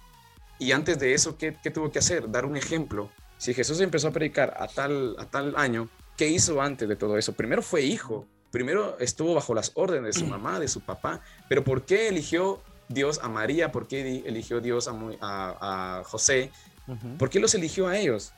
[0.59, 2.29] Y antes de eso, ¿qué, ¿qué, tuvo que hacer?
[2.29, 3.09] Dar un ejemplo.
[3.37, 7.17] Si Jesús empezó a predicar a tal, a tal año, ¿qué hizo antes de todo
[7.17, 7.33] eso?
[7.33, 8.27] Primero fue hijo.
[8.51, 11.21] Primero estuvo bajo las órdenes de su mamá, de su papá.
[11.49, 13.71] Pero ¿por qué eligió Dios a María?
[13.71, 16.51] ¿Por qué eligió Dios a, a, a José?
[17.17, 18.33] ¿Por qué los eligió a ellos?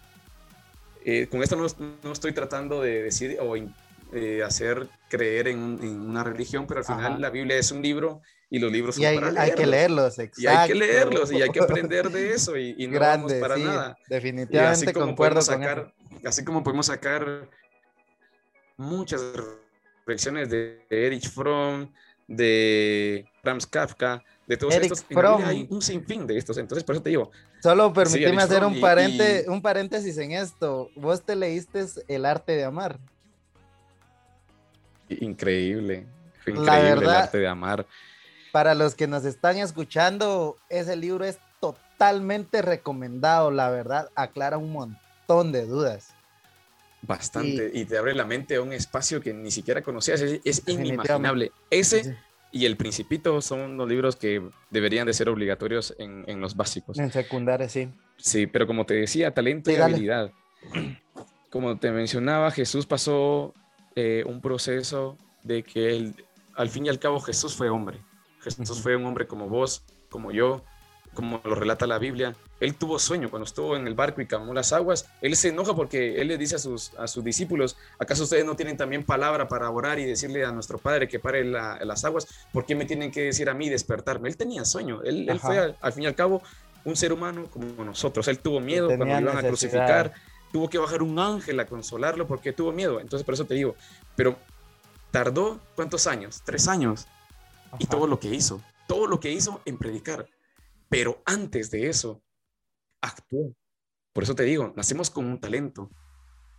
[1.06, 1.66] Eh, con esto no,
[2.04, 3.56] no, estoy tratando de decir o
[4.14, 8.22] eh, hacer creer en, en, una religión, pero al final la Biblia es un libro
[8.50, 10.42] y los libros son y hay, para hay que leerlos, exacto.
[10.42, 13.50] Y hay que leerlos y hay que aprender de eso y, y no Grande, vamos
[13.50, 13.98] para nada.
[14.08, 15.94] Definitivamente concuerdo sacar,
[16.26, 17.50] Así como podemos sacar
[18.78, 19.22] muchas
[20.00, 21.92] reflexiones de Erich Fromm,
[22.28, 25.04] de Franz Kafka, de todos estos.
[25.04, 25.44] Fromm.
[25.46, 27.32] Hay un sinfín de estos, entonces por eso te digo.
[27.62, 28.76] Solo permíteme hacer un,
[29.48, 30.90] un paréntesis en esto.
[30.96, 33.00] ¿Vos te leíste El arte de amar?
[35.10, 36.06] Increíble.
[36.44, 37.86] Fue La increíble el verdad- arte de amar.
[38.52, 44.72] Para los que nos están escuchando, ese libro es totalmente recomendado, la verdad, aclara un
[44.72, 46.14] montón de dudas.
[47.02, 47.72] Bastante.
[47.74, 50.22] Y te abre la mente a un espacio que ni siquiera conocías.
[50.22, 51.52] Es, es inimaginable.
[51.70, 52.12] Ese Sí.
[52.52, 56.98] y El Principito son los libros que deberían de ser obligatorios en, en los básicos.
[56.98, 57.90] En secundaria, sí.
[58.18, 60.32] Sí, pero como te decía, talento Sí, y habilidad.
[61.50, 63.54] Como te mencionaba, Jesús pasó
[63.96, 68.02] eh, un proceso de que él, al fin y al cabo Jesús fue hombre.
[68.56, 70.62] Jesús fue un hombre como vos, como yo,
[71.14, 72.36] como lo relata la Biblia.
[72.60, 75.08] Él tuvo sueño cuando estuvo en el barco y calmó las aguas.
[75.22, 78.56] Él se enoja porque él le dice a sus, a sus discípulos, ¿acaso ustedes no
[78.56, 82.28] tienen también palabra para orar y decirle a nuestro Padre que pare la- las aguas?
[82.52, 84.30] ¿Por qué me tienen que decir a mí despertarme?
[84.30, 85.02] Él tenía sueño.
[85.04, 86.42] Él, fue, al, al fin y al cabo,
[86.86, 88.28] un ser humano como nosotros.
[88.28, 90.14] Él tuvo miedo cuando lo iban a crucificar.
[90.52, 93.00] Tuvo que bajar un ángel a consolarlo porque tuvo miedo.
[93.02, 93.76] Entonces, por eso te digo,
[94.16, 94.36] pero
[95.12, 96.42] tardó cuántos años?
[96.46, 97.08] Tres años.
[97.80, 100.28] Y todo lo que hizo, todo lo que hizo en predicar.
[100.90, 102.22] Pero antes de eso,
[103.02, 103.54] actuó.
[104.14, 105.92] Por eso te digo, nacemos con un talento,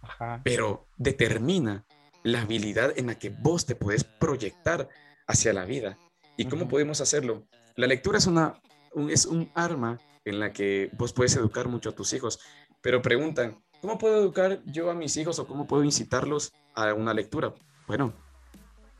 [0.02, 0.40] Ajá.
[0.44, 1.84] pero determina
[2.22, 4.88] la habilidad en la que vos te puedes proyectar
[5.26, 5.98] hacia la vida.
[6.36, 7.46] ¿Y cómo podemos hacerlo?
[7.74, 8.60] La lectura es, una,
[8.92, 12.38] un, es un arma en la que vos puedes educar mucho a tus hijos,
[12.80, 17.14] pero preguntan, ¿cómo puedo educar yo a mis hijos o cómo puedo incitarlos a una
[17.14, 17.54] lectura?
[17.86, 18.12] Bueno,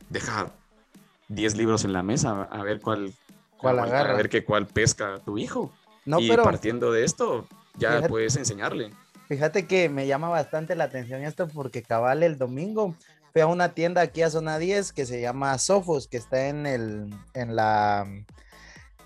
[0.09, 0.55] deja
[1.29, 3.13] 10 libros en la mesa a ver cuál,
[3.59, 4.15] ¿Cuál a agarra?
[4.15, 5.73] ver qué cuál pesca tu hijo.
[6.05, 8.93] No, y pero partiendo de esto, ya Fíjate- puedes enseñarle.
[9.29, 12.95] fíjate que me llama bastante la atención esto porque cabal el domingo
[13.33, 16.67] fui a una tienda aquí a zona 10 que se llama Sofos, que está en
[16.67, 18.07] el en la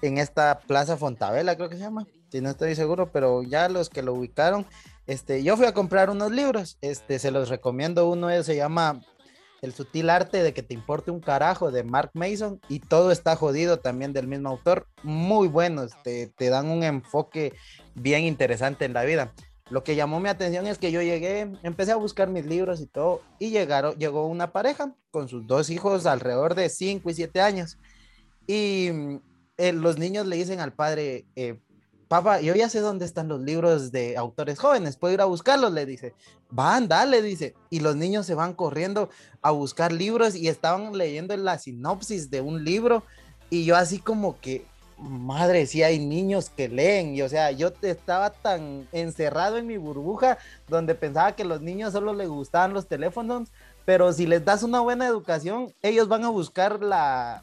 [0.01, 2.07] en esta Plaza Fontavela, creo que se llama.
[2.31, 4.65] Si no estoy seguro, pero ya los que lo ubicaron,
[5.07, 8.09] este, yo fui a comprar unos libros, este, se los recomiendo.
[8.09, 9.01] Uno se llama
[9.63, 13.37] El sutil arte de que te importe un carajo de Mark Mason y todo está
[13.37, 14.89] jodido también del mismo autor.
[15.05, 17.55] Muy buenos, te, te dan un enfoque
[17.95, 19.33] bien interesante en la vida.
[19.71, 22.87] Lo que llamó mi atención es que yo llegué, empecé a buscar mis libros y
[22.87, 27.41] todo, y llegaron, llegó una pareja con sus dos hijos alrededor de 5 y 7
[27.41, 27.79] años.
[28.49, 29.21] Y mm,
[29.59, 31.61] eh, los niños le dicen al padre, eh,
[32.13, 35.73] papá, yo ya sé dónde están los libros de autores jóvenes, puedo ir a buscarlos,
[35.73, 36.13] le dice.
[36.51, 37.55] Van, dale, dice.
[37.71, 39.09] Y los niños se van corriendo
[39.41, 43.03] a buscar libros y estaban leyendo la sinopsis de un libro.
[43.49, 44.67] Y yo así como que,
[44.99, 47.15] madre, sí hay niños que leen.
[47.15, 50.37] Y o sea, yo estaba tan encerrado en mi burbuja
[50.69, 53.49] donde pensaba que los niños solo les gustaban los teléfonos.
[53.87, 57.43] Pero si les das una buena educación, ellos van a buscar la,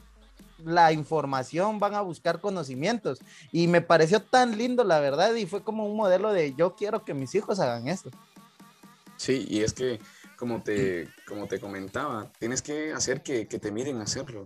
[0.63, 3.19] la información, van a buscar conocimientos.
[3.52, 7.04] Y me pareció tan lindo, la verdad, y fue como un modelo de yo quiero
[7.04, 8.10] que mis hijos hagan esto.
[9.17, 10.00] Sí, y es que,
[10.38, 14.43] como te, como te comentaba, tienes que hacer que, que te miren hacerlo.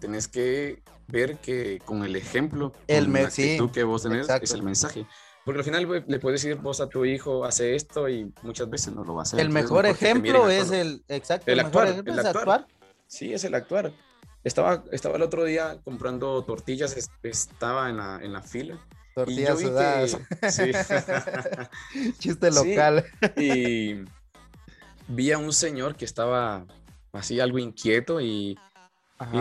[0.00, 4.20] Tienes que ver que con el ejemplo, El con la actitud sí, que vos tenés,
[4.20, 4.44] exacto.
[4.44, 5.06] es el mensaje.
[5.44, 8.94] Porque al final le puedes decir vos a tu hijo, hace esto y muchas veces
[8.94, 9.40] no lo va a hacer.
[9.40, 12.66] El mejor ejemplo es el, exacto, El el, actuar, mejor ejemplo el es actuar.
[13.06, 13.92] Sí, es el actuar.
[14.46, 18.78] Estaba, estaba el otro día comprando tortillas, es- estaba en la, en la fila.
[19.10, 20.16] y Tortillas sudadas.
[20.40, 20.70] que- sí.
[22.20, 22.68] Chiste Sí.
[22.70, 23.04] local.
[23.36, 24.04] y
[25.08, 26.64] vi a un señor que estaba
[27.12, 28.56] así algo inquieto y,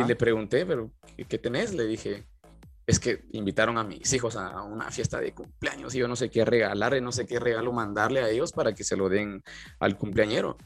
[0.08, 1.74] le pregunté, pero ¿qué, qué tenés?
[1.76, 2.24] Le dije,
[2.88, 6.32] es que invitaron a mis hijos a una fiesta de cumpleaños y yo no sé
[6.32, 9.44] qué regalarle, no sé qué regalo mandarle a ellos para que se lo den
[9.80, 10.58] al cumpleañero.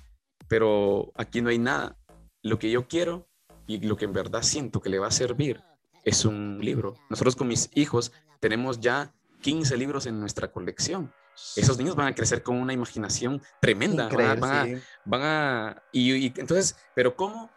[0.48, 1.98] Pero aquí no hay nada.
[2.42, 3.28] Lo que yo quiero
[3.70, 5.62] y lo que en verdad siento que le va a servir
[6.04, 6.96] es un libro.
[7.10, 11.14] Nosotros con mis hijos tenemos ya 15 libros en nuestra colección.
[11.56, 14.10] Esos niños van a crecer con una imaginación tremenda.
[14.10, 14.84] van a- Increíble, van a, sí.
[15.06, 17.50] van a y, y entonces, pero cómo,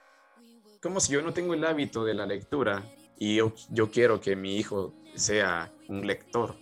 [0.83, 2.85] cómo si yo no tengo el hábito de la lectura
[3.19, 6.57] y yo, yo quiero que mi hijo sea un lector,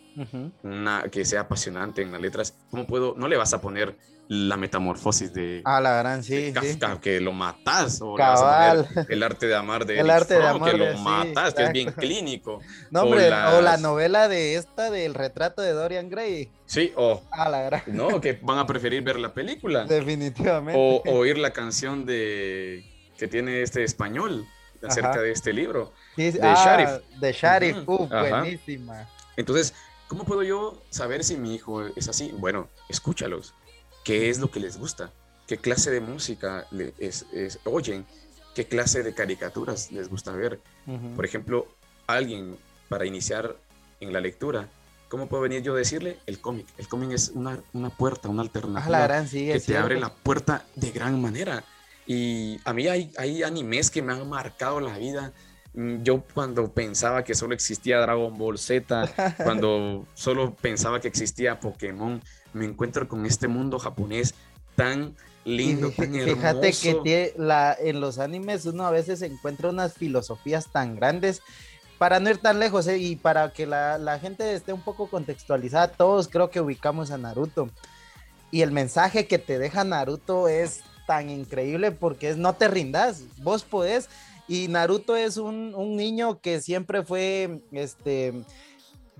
[0.62, 3.14] una, que sea apasionante en las letras, ¿cómo puedo?
[3.16, 3.96] No le vas a poner
[4.32, 6.52] la metamorfosis de, Ah, la gran, de sí, sí.
[6.78, 8.14] Kafka, que lo matas, o
[9.08, 11.64] el arte de amar de El Eric arte de amar que lo sí, matas, que
[11.64, 12.60] es bien clínico.
[12.92, 16.48] No, o hombre, o, la novela de esta del retrato de Dorian Gray.
[16.64, 17.82] Sí, o Ah, la gran.
[17.88, 19.84] no, que van a preferir ver la película.
[19.84, 20.78] Definitivamente.
[20.80, 22.84] o oír la canción de
[23.18, 24.46] que tiene este español
[24.86, 25.20] acerca Ajá.
[25.22, 25.92] de este libro.
[26.14, 27.18] Sí, de ah, Sharif.
[27.18, 28.42] De Sharif, uf, ajá.
[28.42, 29.08] buenísima.
[29.36, 29.74] Entonces,
[30.06, 32.32] ¿cómo puedo yo saber si mi hijo es así?
[32.38, 33.54] Bueno, escúchalos.
[34.04, 35.12] ¿Qué es lo que les gusta?
[35.46, 38.06] ¿Qué clase de música le- es, es- oyen?
[38.54, 40.60] ¿Qué clase de caricaturas les gusta ver?
[41.14, 41.68] Por ejemplo,
[42.06, 42.56] alguien
[42.88, 43.56] para iniciar
[44.00, 44.68] en la lectura,
[45.08, 46.18] ¿cómo puedo venir yo a decirle?
[46.26, 46.66] El cómic.
[46.78, 50.00] El cómic es una, una puerta, una Ah, alternativa la gran, sí, que te abre
[50.00, 51.62] la puerta de gran manera.
[52.06, 55.32] Y a mí hay, hay animes que me han marcado la vida.
[55.74, 59.06] Mm, Yo cuando pensaba que solo existía Dragon Ball Z,
[59.44, 62.20] cuando solo pensaba que existía Pokémon,
[62.52, 64.34] me encuentro con este mundo japonés
[64.76, 66.36] tan lindo, tan hermoso.
[66.36, 71.42] Fíjate que la, en los animes uno a veces encuentra unas filosofías tan grandes.
[71.98, 75.08] Para no ir tan lejos eh, y para que la, la gente esté un poco
[75.08, 77.68] contextualizada, todos creo que ubicamos a Naruto.
[78.50, 83.22] Y el mensaje que te deja Naruto es tan increíble porque es no te rindas,
[83.42, 84.08] vos podés.
[84.48, 88.32] Y Naruto es un, un niño que siempre fue este,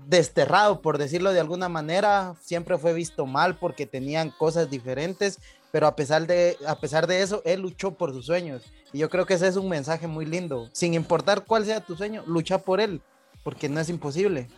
[0.07, 5.39] desterrado, por decirlo de alguna manera, siempre fue visto mal porque tenían cosas diferentes,
[5.71, 8.63] pero a pesar de, a pesar de eso, él luchó por sus sueños.
[8.93, 10.69] Y yo creo que ese es un mensaje muy lindo.
[10.73, 13.01] Sin importar cuál sea tu sueño, lucha por él,
[13.43, 14.49] porque no es imposible.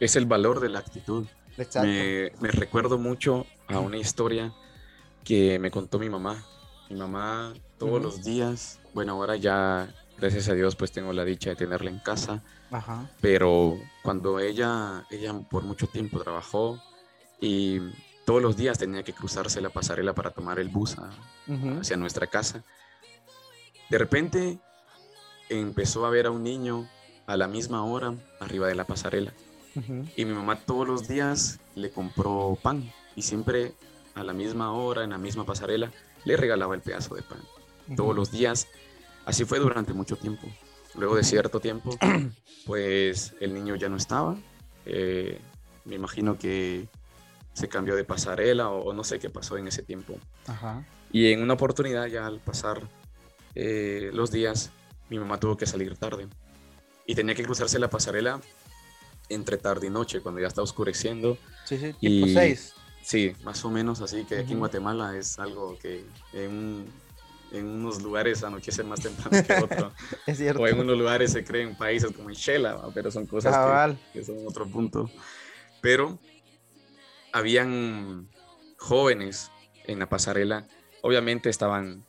[0.00, 1.26] Es el valor de la actitud.
[1.58, 1.88] Exacto.
[1.88, 4.52] Me, recuerdo mucho a una historia
[5.24, 6.44] que me contó mi mamá.
[6.88, 8.02] Mi mamá todos Ujú.
[8.02, 11.98] los días, bueno, ahora ya, gracias a Dios, pues tengo la dicha de tenerla en
[11.98, 13.08] casa, Ajá.
[13.20, 16.80] pero cuando ella, ella por mucho tiempo trabajó
[17.40, 17.80] y
[18.24, 21.10] todos los días tenía que cruzarse la pasarela para tomar el bus a-
[21.46, 21.80] Ujú.
[21.80, 22.64] hacia nuestra casa,
[23.88, 24.58] de repente
[25.48, 26.88] empezó a ver a un niño
[27.26, 29.32] a la misma hora arriba de la pasarela.
[30.16, 33.74] Y mi mamá todos los días le compró pan y siempre
[34.14, 35.92] a la misma hora, en la misma pasarela,
[36.24, 37.38] le regalaba el pedazo de pan.
[37.94, 38.66] Todos los días.
[39.26, 40.48] Así fue durante mucho tiempo.
[40.96, 41.96] Luego de cierto tiempo,
[42.66, 44.36] pues el niño ya no estaba.
[44.84, 45.38] Eh,
[45.84, 46.88] me imagino que
[47.52, 50.18] se cambió de pasarela o, o no sé qué pasó en ese tiempo.
[50.46, 50.84] Ajá.
[51.12, 52.82] Y en una oportunidad, ya al pasar
[53.54, 54.70] eh, los días,
[55.08, 56.28] mi mamá tuvo que salir tarde.
[57.06, 58.40] Y tenía que cruzarse la pasarela
[59.28, 61.38] entre tarde y noche, cuando ya está oscureciendo.
[61.64, 62.74] Sí, sí, tipo Y- 6.
[63.02, 64.58] Sí, más o menos así que aquí en.
[64.58, 66.86] Guatemala es algo que en,
[67.52, 69.92] en unos lugares anochece más temprano que otro.
[70.26, 70.62] Es cierto.
[70.62, 73.98] o en unos lugares se creen países como en Shela, pero son cosas que- Cabal.
[74.12, 75.10] que son otro punto.
[75.80, 76.18] Pero
[77.32, 78.28] habían
[78.78, 79.50] jóvenes
[79.84, 80.66] en la pasarela,
[81.02, 82.04] obviamente estaban,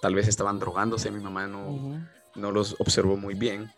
[0.00, 3.70] tal vez estaban drogándose, mi mamá no, no los observó muy bien.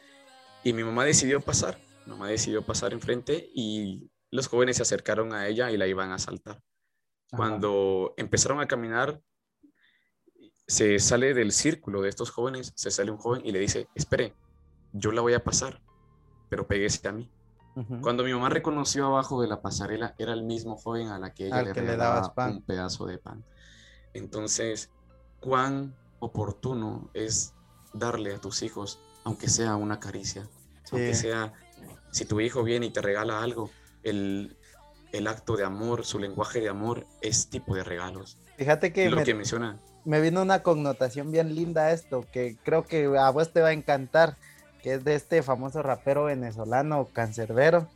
[0.63, 5.33] Y mi mamá decidió pasar, mi mamá decidió pasar enfrente y los jóvenes se acercaron
[5.33, 6.57] a ella y la iban a asaltar.
[6.57, 7.37] Ajá.
[7.37, 9.21] Cuando empezaron a caminar,
[10.67, 14.35] se sale del círculo de estos jóvenes, se sale un joven y le dice, espere,
[14.93, 15.81] yo la voy a pasar,
[16.49, 17.31] pero péguese a mí.
[18.03, 21.47] Cuando mi mamá reconoció abajo de la pasarela, era el mismo joven a la que
[21.47, 22.53] ella Al le que le regalaba dabas pan.
[22.53, 23.45] un pedazo de pan.
[24.13, 24.91] Entonces,
[25.41, 27.53] cuán oportuno es
[27.93, 30.49] darle a tus hijos, aunque sea una caricia,
[30.93, 31.53] aunque sea,
[32.13, 33.71] si tu hijo viene y te regala algo,
[34.05, 34.57] el,
[35.11, 38.39] el acto de amor, su lenguaje de amor es tipo de regalos.
[38.57, 39.81] Fíjate que lo me, que menciona.
[40.05, 43.73] Me vino una connotación bien linda esto, que creo que a vos te va a
[43.73, 44.37] encantar,
[44.83, 47.89] que es de este famoso rapero venezolano, Cancerbero,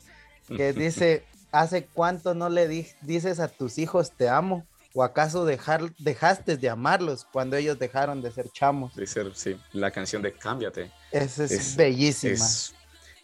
[0.48, 4.66] que dice, ¿hace cuánto no le di- dices a tus hijos te amo?
[4.94, 8.96] ¿O acaso dejar, dejaste de amarlos cuando ellos dejaron de ser chamos?
[8.96, 10.90] de ser, sí, la canción de Cámbiate.
[11.12, 12.32] Esa es, Es- bellísima.
[12.32, 12.74] Es,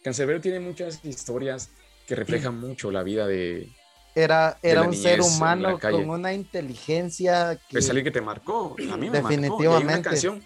[0.03, 1.69] Cancerbero tiene muchas historias
[2.05, 3.75] que reflejan mucho la vida de,
[4.15, 7.79] Era, era un ser niñez humano con una inteligencia que...
[7.79, 8.75] Es alguien que te marcó.
[8.91, 9.29] A mí me marcó.
[9.31, 10.01] Y hay una Definitivamente.
[10.09, 10.43] canción,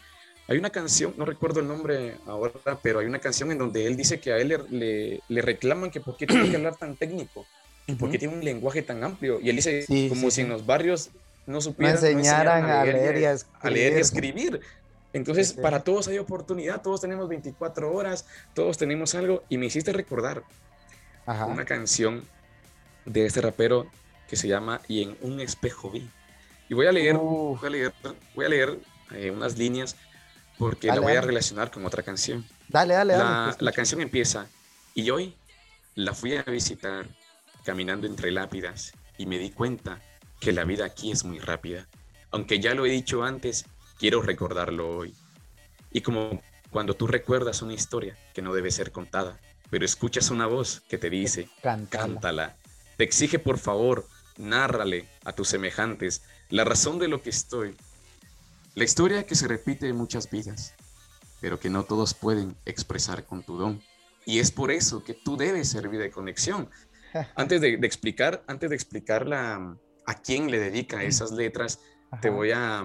[0.47, 2.51] hay una canción, no recuerdo el nombre ahora,
[2.82, 5.91] pero hay una canción en donde él dice que a él le, le, le reclaman
[5.91, 7.45] que por qué tiene que hablar tan técnico,
[7.86, 9.39] que por qué tiene un lenguaje tan amplio.
[9.39, 10.41] Y él dice, Sí, como sí, si sí.
[10.41, 11.11] en los barrios
[11.45, 14.61] no no supieran, enseñaran a leer y a a leer y a escribir.
[15.13, 19.43] Entonces, para todos hay oportunidad, todos tenemos 24 horas, todos tenemos algo.
[19.49, 20.43] Y me hiciste recordar
[21.26, 21.45] Ajá.
[21.45, 22.24] una canción
[23.10, 23.88] de este rapero
[24.28, 26.10] que se llama Y en un espejo vi.
[26.70, 27.93] Y voy a leer, voy a leer,
[28.36, 28.80] voy a leer
[29.12, 29.95] eh, unas líneas
[30.57, 32.45] porque Dale, la voy a relacionar con otra canción.
[32.68, 33.53] Dale, dale, dale.
[33.53, 34.47] te La, la canción empieza,
[34.93, 35.34] y hoy
[35.95, 37.07] la fui a visitar
[37.64, 40.01] caminando entre lápidas y me di cuenta
[40.39, 41.88] que la vida aquí es muy rápida.
[42.32, 43.66] Aunque ya lo he dicho antes,
[43.97, 45.16] quiero recordarlo hoy.
[45.91, 49.39] Y como cuando tú recuerdas una historia que no debe ser contada,
[49.70, 52.03] pero escuchas una voz que te dice, Cántala.
[52.05, 52.57] cántala.
[52.99, 54.05] Te exige por favor,
[54.37, 57.73] nárrale a tus semejantes la razón de lo que estoy.
[58.75, 60.75] La historia que se repite en muchas vidas,
[61.39, 63.81] pero que no todos pueden expresar con tu don.
[64.25, 66.69] Y es por eso que tú debes servir de conexión.
[67.37, 71.79] Antes de, de explicar, antes de explicar la, a quién le dedica esas letras,
[72.21, 72.83] te voy a...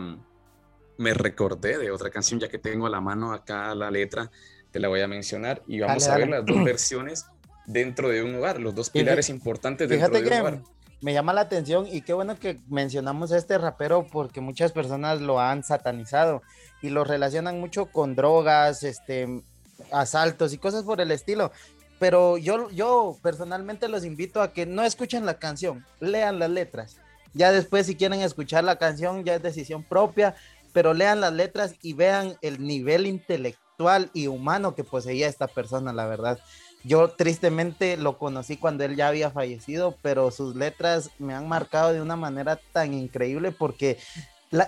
[0.96, 4.30] Me recordé de otra canción, ya que tengo a la mano acá la letra,
[4.70, 6.40] te la voy a mencionar y vamos Dale, a ver dale.
[6.40, 7.26] las dos versiones
[7.66, 10.58] dentro de un hogar, los dos pilares importantes dentro Fíjate de un hogar.
[10.58, 14.72] que me llama la atención y qué bueno que mencionamos a este rapero porque muchas
[14.72, 16.42] personas lo han satanizado
[16.80, 19.42] y lo relacionan mucho con drogas, este,
[19.90, 21.52] asaltos y cosas por el estilo.
[21.98, 26.96] Pero yo, yo personalmente los invito a que no escuchen la canción, lean las letras.
[27.34, 30.34] Ya después si quieren escuchar la canción ya es decisión propia,
[30.72, 35.92] pero lean las letras y vean el nivel intelectual y humano que poseía esta persona,
[35.92, 36.38] la verdad.
[36.84, 41.94] Yo tristemente lo conocí cuando él ya había fallecido, pero sus letras me han marcado
[41.94, 43.98] de una manera tan increíble porque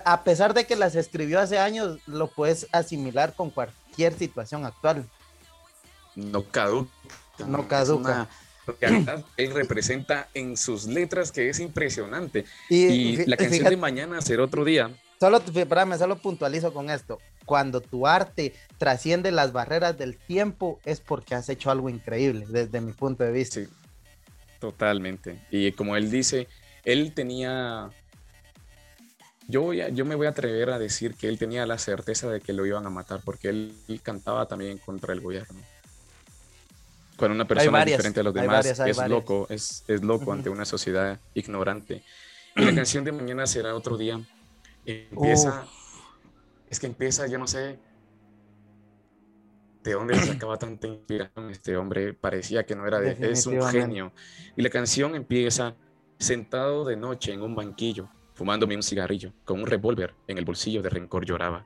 [0.03, 5.05] a pesar de que las escribió hace años, lo puedes asimilar con cualquier situación actual.
[6.15, 6.91] No caduca.
[7.45, 8.27] No caduca.
[9.37, 12.45] él representa en sus letras que es impresionante.
[12.67, 14.89] Y, la canción de mañana será otro día.
[15.19, 20.99] Solo, espérame, solo puntualizo con esto cuando tu arte trasciende las barreras del tiempo es
[20.99, 23.61] porque has hecho algo increíble, desde mi punto de vista.
[23.61, 23.67] Sí,
[24.59, 25.39] totalmente.
[25.49, 26.49] Y como él dice,
[26.83, 27.89] él tenía...
[29.47, 32.51] Yo, yo me voy a atrever a decir que él tenía la certeza de que
[32.51, 33.73] lo iban a matar porque él,
[34.03, 35.57] cantaba también contra el gobierno.
[37.15, 41.17] Cuando una persona diferente a los demás es loco, es, es loco ante una sociedad
[41.33, 42.03] ignorante.
[42.57, 44.19] Y la canción de mañana será otro día.
[44.85, 45.65] Empieza
[46.69, 47.79] es que empieza, yo no sé
[49.83, 54.11] de dónde sacaba tanta inspiración este hombre, parecía que no era de, es un genio.
[54.55, 55.75] Y la canción empieza
[56.19, 60.81] sentado de noche en un banquillo, fumándome un cigarrillo, con un revólver en el bolsillo
[60.81, 61.65] de rencor lloraba.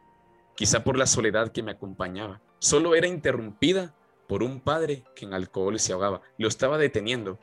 [0.55, 2.41] Quizá por la soledad que me acompañaba.
[2.59, 3.95] Solo era interrumpida
[4.27, 6.21] por un padre que en alcohol se ahogaba.
[6.37, 7.39] Lo estaba deteniendo.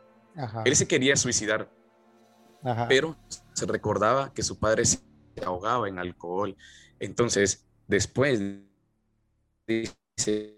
[0.65, 1.69] Él se quería suicidar,
[2.89, 3.17] pero
[3.53, 5.01] se recordaba que su padre se
[5.45, 6.57] ahogaba en alcohol
[7.01, 8.41] entonces, después
[9.67, 10.57] dice,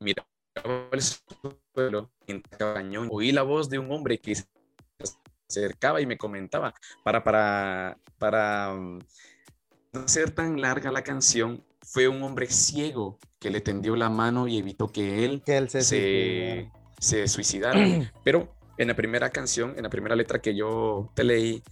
[0.00, 0.26] miraba
[0.92, 4.46] el suelo, en cañón, oí la voz de un hombre que se
[5.48, 6.74] acercaba y me comentaba,
[7.04, 8.98] para, para, para mm,
[9.92, 14.46] no ser tan larga la canción, fue un hombre ciego que le tendió la mano
[14.46, 17.80] y evitó que él, se, se suicidara.
[18.24, 21.62] Pero en la primera canción, en la primera letra que yo te leí,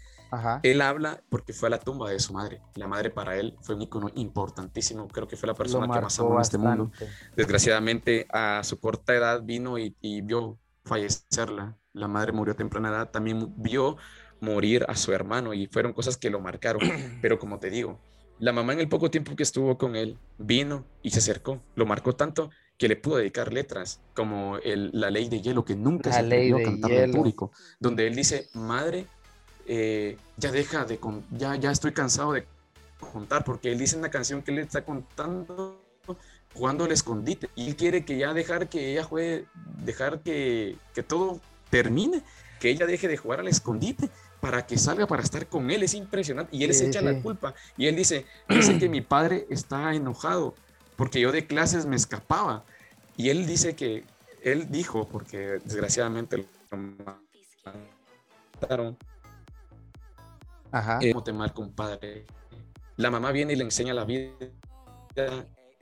[0.63, 2.61] él habla porque fue a la tumba de su madre.
[2.75, 5.09] La madre para él fue un icono importantísimo.
[5.09, 6.91] Creo que fue la persona que más amó en este mundo.
[7.37, 11.77] Desgraciadamente, a su corta edad vino y, vio fallecerla.
[11.93, 13.11] La madre murió a temprana edad.
[13.11, 13.97] También vio
[14.41, 16.81] morir a su hermano y fueron cosas que lo marcaron.
[17.23, 18.01] Pero como te digo,
[18.39, 21.61] la mamá en el poco tiempo que estuvo con él vino y se acercó.
[21.75, 25.75] Lo marcó tanto que le pudo dedicar letras como el, La Ley de Hielo, que
[25.75, 27.51] nunca se atrevió a cantar en público,
[27.81, 29.09] donde él dice, madre,
[29.69, 30.99] eh, ya deja de,
[31.31, 32.47] ya, ya estoy cansado de
[33.13, 35.81] contar, porque él dice en la canción que él está contando
[36.55, 39.45] jugando al escondite y él quiere que ya dejar que ella juegue,
[39.85, 41.41] dejar que, que todo
[41.71, 42.23] termine,
[42.59, 44.09] que ella deje de jugar al escondite
[44.41, 47.55] para que salga para estar con él, es impresionante y él se echa la culpa
[47.77, 50.55] y él dice, dice que mi padre está enojado
[50.97, 52.65] porque yo de clases me escapaba
[53.17, 54.05] y él dice que
[54.43, 56.47] él dijo, porque desgraciadamente lo
[58.61, 58.97] mataron,
[60.73, 60.99] Ajá.
[61.03, 62.27] Eh, te marca un padre.
[62.97, 64.33] La mamá viene y le enseña la vida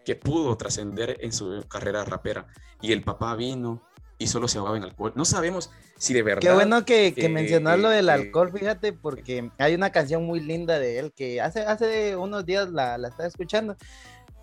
[0.05, 2.47] que pudo trascender en su carrera rapera.
[2.81, 3.83] Y el papá vino
[4.19, 5.13] y solo se ahogaba en alcohol.
[5.15, 6.41] No sabemos si de verdad.
[6.41, 10.79] Qué bueno que, que mencionas lo del alcohol, fíjate, porque hay una canción muy linda
[10.79, 13.77] de él que hace, hace unos días la, la estaba escuchando,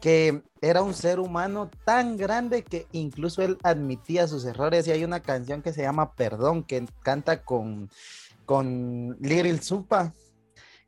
[0.01, 4.87] que era un ser humano tan grande que incluso él admitía sus errores.
[4.87, 7.89] Y hay una canción que se llama Perdón, que canta con,
[8.45, 10.13] con Little Supa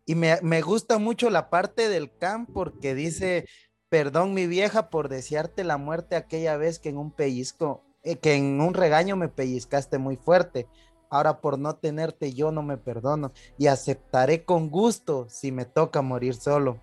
[0.05, 3.47] y me, gusta mucho la parte del camp porque dice,
[3.89, 8.35] perdón mi vieja por desearte la muerte aquella vez que en un pellizco, eh, que
[8.35, 10.67] en un regaño me pellizcaste muy fuerte.
[11.09, 16.01] Ahora por no tenerte yo no me perdono y aceptaré con gusto si me toca
[16.01, 16.79] morir solo.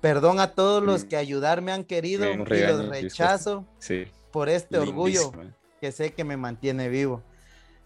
[0.00, 3.66] Perdón a todos los que ayudarme han querido y los rechazo
[4.32, 5.32] por este orgullo
[5.80, 7.22] que sé que me mantiene vivo.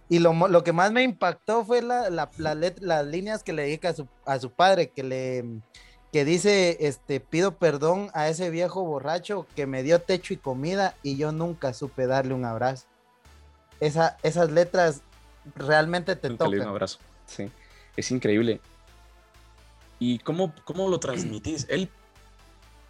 [0.09, 3.88] Y lo, lo, que más me impactó fue la, la, las líneas que le dedica
[3.90, 5.44] a su, a su padre, que le
[6.14, 10.94] que dice, este, pido perdón a ese viejo borracho que me dio techo y comida
[11.02, 12.86] y yo nunca supe darle un abrazo.
[13.80, 15.02] Esa, esas letras
[15.57, 16.55] realmente te tocan.
[16.55, 17.50] un abrazo, sí.
[17.96, 18.61] Es increíble.
[19.98, 21.66] ¿Y cómo, cómo lo transmitís?
[21.68, 21.90] Él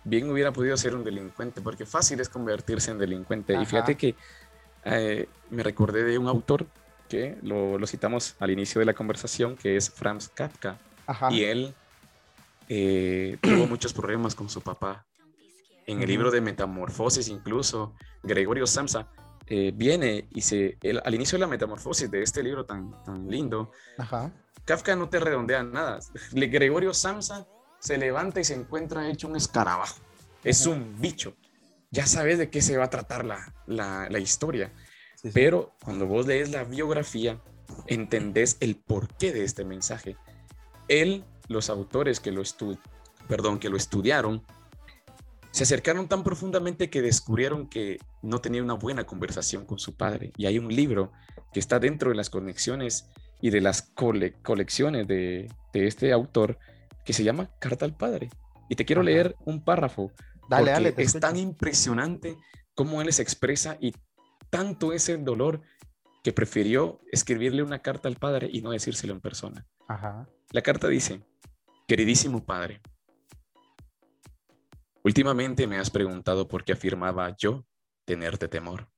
[0.04, 3.54] bien hubiera podido ser un delincuente, porque fácil es convertirse en delincuente.
[3.58, 4.14] Y fíjate que
[4.84, 6.66] eh, me recordé de un autor
[7.14, 10.78] que lo, citamos al inicio de la conversación, que es Franz Kafka.
[11.30, 11.74] Y él
[12.68, 15.06] eh, tuvo muchos problemas con su papá.
[15.86, 19.06] En el libro de Metamorfosis, incluso, Gregorio Samsa
[19.46, 23.28] eh, viene y se, el- al inicio de la metamorfosis de este libro tan, tan
[23.28, 24.32] lindo, Ajá.
[24.64, 25.98] Kafka no te redondea nada.
[26.32, 27.46] Gregorio Samsa
[27.78, 29.96] se levanta y se encuentra hecho un escarabajo.
[30.42, 31.34] Es un bicho.
[31.90, 34.72] Ya sabes de qué se va a tratar la, la- la historia.
[35.24, 35.34] Sí, sí.
[35.34, 37.40] Pero cuando vos lees la biografía,
[37.88, 40.16] entendés el porqué de este mensaje.
[40.88, 42.78] Él, los autores que lo, estu-
[43.26, 44.42] perdón, que lo estudiaron,
[45.50, 50.32] se acercaron tan profundamente que descubrieron que no tenía una buena conversación con su padre.
[50.36, 51.10] Y hay un libro
[51.52, 53.06] que está dentro de las conexiones
[53.40, 56.58] y de las cole- colecciones de, de este autor
[57.04, 58.30] que se llama Carta al Padre.
[58.68, 59.10] Y te quiero Ajá.
[59.10, 60.10] leer un párrafo
[60.48, 60.88] Dale, dale.
[60.90, 61.20] es escucho.
[61.20, 62.36] tan impresionante
[62.74, 63.94] cómo él se expresa y
[64.54, 65.62] tanto es el dolor
[66.22, 69.66] que prefirió escribirle una carta al padre y no decírselo en persona.
[69.88, 70.28] Ajá.
[70.52, 71.24] La carta dice,
[71.88, 72.80] queridísimo padre,
[75.02, 77.66] últimamente me has preguntado por qué afirmaba yo
[78.04, 78.88] tenerte temor.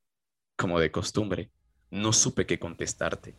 [0.55, 1.49] Como de costumbre,
[1.89, 3.35] no supe qué contestarte.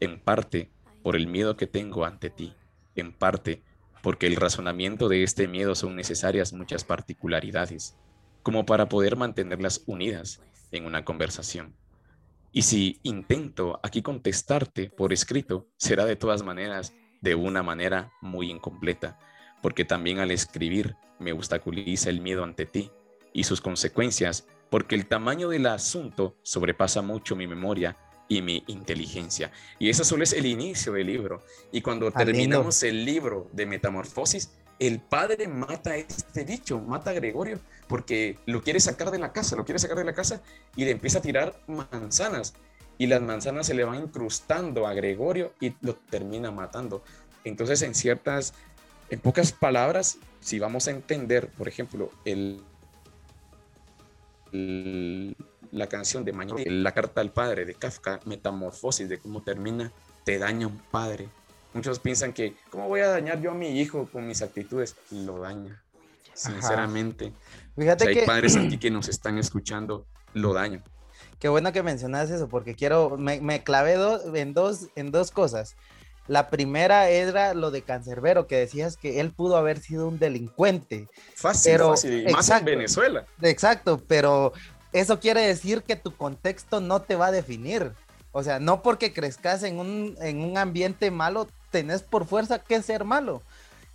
[0.00, 0.70] En parte
[1.02, 2.54] por el miedo que tengo ante ti,
[2.96, 3.62] en parte
[4.02, 7.96] porque el razonamiento de este miedo son necesarias muchas particularidades,
[8.42, 10.42] como para poder mantenerlas unidas
[10.72, 11.74] en una conversación.
[12.52, 18.50] Y si intento aquí contestarte por escrito, será de todas maneras de una manera muy
[18.50, 19.18] incompleta,
[19.62, 22.90] porque también al escribir me obstaculiza el miedo ante ti
[23.32, 27.96] y sus consecuencias, porque el tamaño del asunto sobrepasa mucho mi memoria
[28.28, 29.52] y mi inteligencia.
[29.78, 31.42] Y eso solo es el inicio del libro.
[31.72, 37.14] Y cuando terminamos el libro de Metamorfosis, el padre mata a este bicho, mata a
[37.14, 40.42] Gregorio, porque lo quiere sacar de la casa, lo quiere sacar de la casa
[40.74, 42.54] y le empieza a tirar manzanas.
[42.98, 47.02] Y las manzanas se le van incrustando a Gregorio y lo termina matando.
[47.44, 48.54] Entonces, en ciertas,
[49.10, 52.62] en pocas palabras, si vamos a entender, por ejemplo, el,
[55.72, 59.92] la canción de Mañana, la carta al padre de Kafka, Metamorfosis, de cómo termina,
[60.24, 61.28] te daña un padre.
[61.74, 64.96] Muchos piensan que, ¿cómo voy a dañar yo a mi hijo con mis actitudes?
[65.10, 65.82] Lo daña,
[66.36, 67.32] sinceramente.
[67.76, 70.84] Fíjate Si hay que padres aquí que nos están escuchando, lo dañan.
[71.38, 75.30] qué bueno que mencionas eso, porque quiero, me, me clavé do- en, dos, en dos
[75.30, 75.76] cosas.
[76.28, 81.08] La primera era lo de Cancerbero, que decías que él pudo haber sido un delincuente.
[81.36, 82.12] Fácil, Pero, fácil.
[82.20, 82.64] y Más en exacto.
[82.64, 83.26] Venezuela.
[83.42, 84.52] Exacto, pero
[84.92, 87.92] eso quiere decir que tu contexto no te va a definir.
[88.32, 92.82] O sea, no porque crezcas en un, en un ambiente malo, tenés por fuerza que
[92.82, 93.40] ser malo.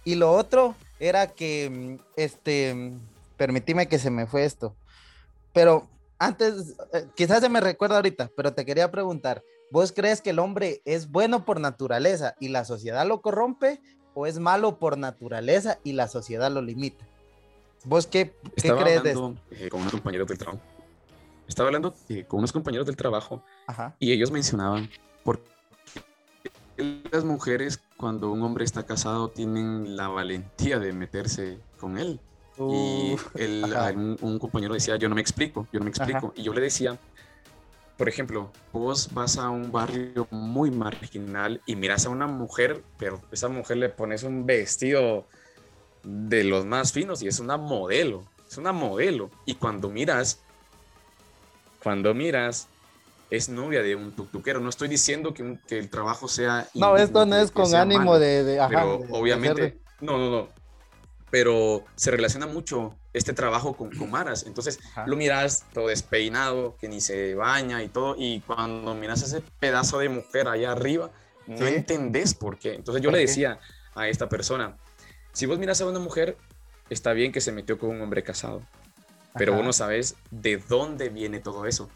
[0.06, 2.94] Y lo otro era que, este,
[3.36, 4.76] permitime que se me fue esto.
[5.52, 5.90] Pero
[6.20, 10.38] antes, eh, quizás se me recuerda ahorita, pero te quería preguntar, ¿vos crees que el
[10.38, 13.82] hombre es bueno por naturaleza y la sociedad lo corrompe?
[14.14, 17.04] ¿O es malo por naturaleza y la sociedad lo limita?
[17.86, 19.26] ¿Vos qué, qué crees de esto?
[19.26, 20.62] hablando eh, con unos compañeros del trabajo.
[21.48, 23.96] Estaba hablando eh, con unos compañeros del trabajo Ajá.
[23.98, 24.88] y ellos mencionaban
[25.24, 25.42] por
[27.12, 32.20] las mujeres cuando un hombre está casado tienen la valentía de meterse con él.
[32.58, 33.92] Y Uf, el- ajá.
[33.92, 36.34] un, un compañero decía, yo no me explico, yo no me explico.
[36.36, 36.98] Y yo le decía,
[37.98, 43.22] por ejemplo, vos vas a un barrio muy marginal y miras a una mujer, pero
[43.32, 45.28] esa mujer le pones un vestido
[46.04, 49.30] de los más finos y es una modelo, es una modelo.
[49.46, 50.40] Y cuando miras,
[51.84, 52.68] cuando miras,
[53.32, 54.60] es novia de un tuctuquero.
[54.60, 56.68] No estoy diciendo que, un- que el trabajo sea...
[56.76, 60.18] No, esto no es con ánimo malo de, de- ajá, pero de- obviamente, de- no,
[60.20, 60.50] no, no.
[61.30, 64.44] Pero se relaciona mucho este trabajo con, con Maras.
[64.46, 65.08] Entonces Ajá.
[65.08, 68.16] lo miras todo despeinado, que ni se baña y todo.
[68.18, 71.10] Y cuando miras ese pedazo de mujer allá arriba,
[71.48, 71.74] no Sí.
[71.74, 72.74] entendés por qué.
[72.76, 73.28] Entonces yo ¿Por le qué?
[73.28, 73.60] decía
[73.96, 74.76] a esta persona,
[75.32, 76.36] si vos miras a una mujer,
[76.90, 78.62] está bien que se metió con un hombre casado.
[79.36, 79.60] Pero Ajá.
[79.60, 81.90] vos no sabes de dónde viene todo eso.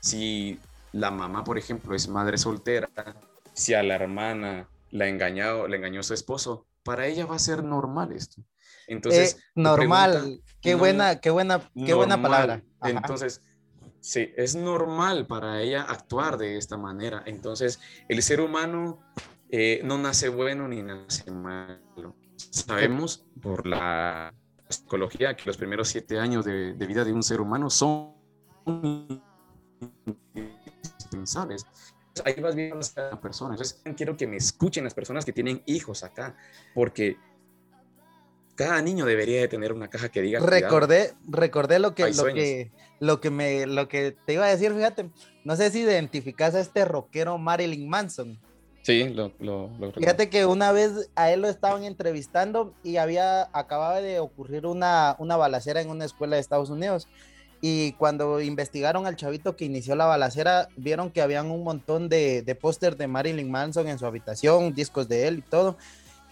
[0.00, 0.58] Si
[0.92, 2.88] la mamá, por ejemplo, es madre soltera,
[3.52, 7.62] si a la hermana la engañó, le engañó su esposo, para ella va a ser
[7.62, 8.42] normal esto.
[8.86, 12.62] Entonces, Eh, normal, pregunta, qué no, buena, qué buena, qué buena palabra.
[12.80, 12.90] Ajá.
[12.90, 13.42] Entonces,
[14.00, 17.22] sí, es normal para ella actuar de esta manera.
[17.26, 19.00] Entonces, el ser humano
[19.50, 22.16] eh, no nace bueno ni nace malo.
[22.36, 24.32] Sabemos por la
[24.68, 28.14] psicología que los primeros siete años de, de vida de un ser humano son
[31.12, 31.66] indispensables.
[32.24, 33.54] Ahí vas viendo a la persona.
[33.54, 36.36] Entonces, quiero que me escuchen las personas que tienen hijos acá,
[36.74, 37.16] porque
[38.56, 40.60] cada niño debería de tener una caja que diga cuidado.
[40.60, 42.44] Recordé, recordé lo que, Hay lo sueños.
[42.44, 45.10] que, lo que me, lo que te iba a decir, fíjate,
[45.44, 48.40] no sé si identificas a este rockero Marilyn Manson.
[48.82, 53.42] Sí, lo, lo, lo Fíjate que una vez a él lo estaban entrevistando y había,
[53.52, 57.06] acababa de ocurrir una, una balacera en una escuela de Estados Unidos.
[57.60, 62.42] Y cuando investigaron al chavito que inició la balacera, vieron que habían un montón de,
[62.42, 62.56] de
[62.96, 65.76] de Marilyn Manson en su habitación, discos de él y todo.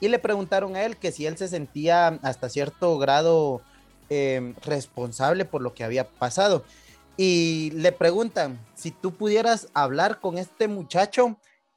[0.00, 3.62] Y le preguntaron a él que si él se sentía hasta cierto grado
[4.08, 6.64] eh, responsable por lo que había pasado.
[7.16, 11.36] Y le preguntan, si tú pudieras hablar con este muchacho,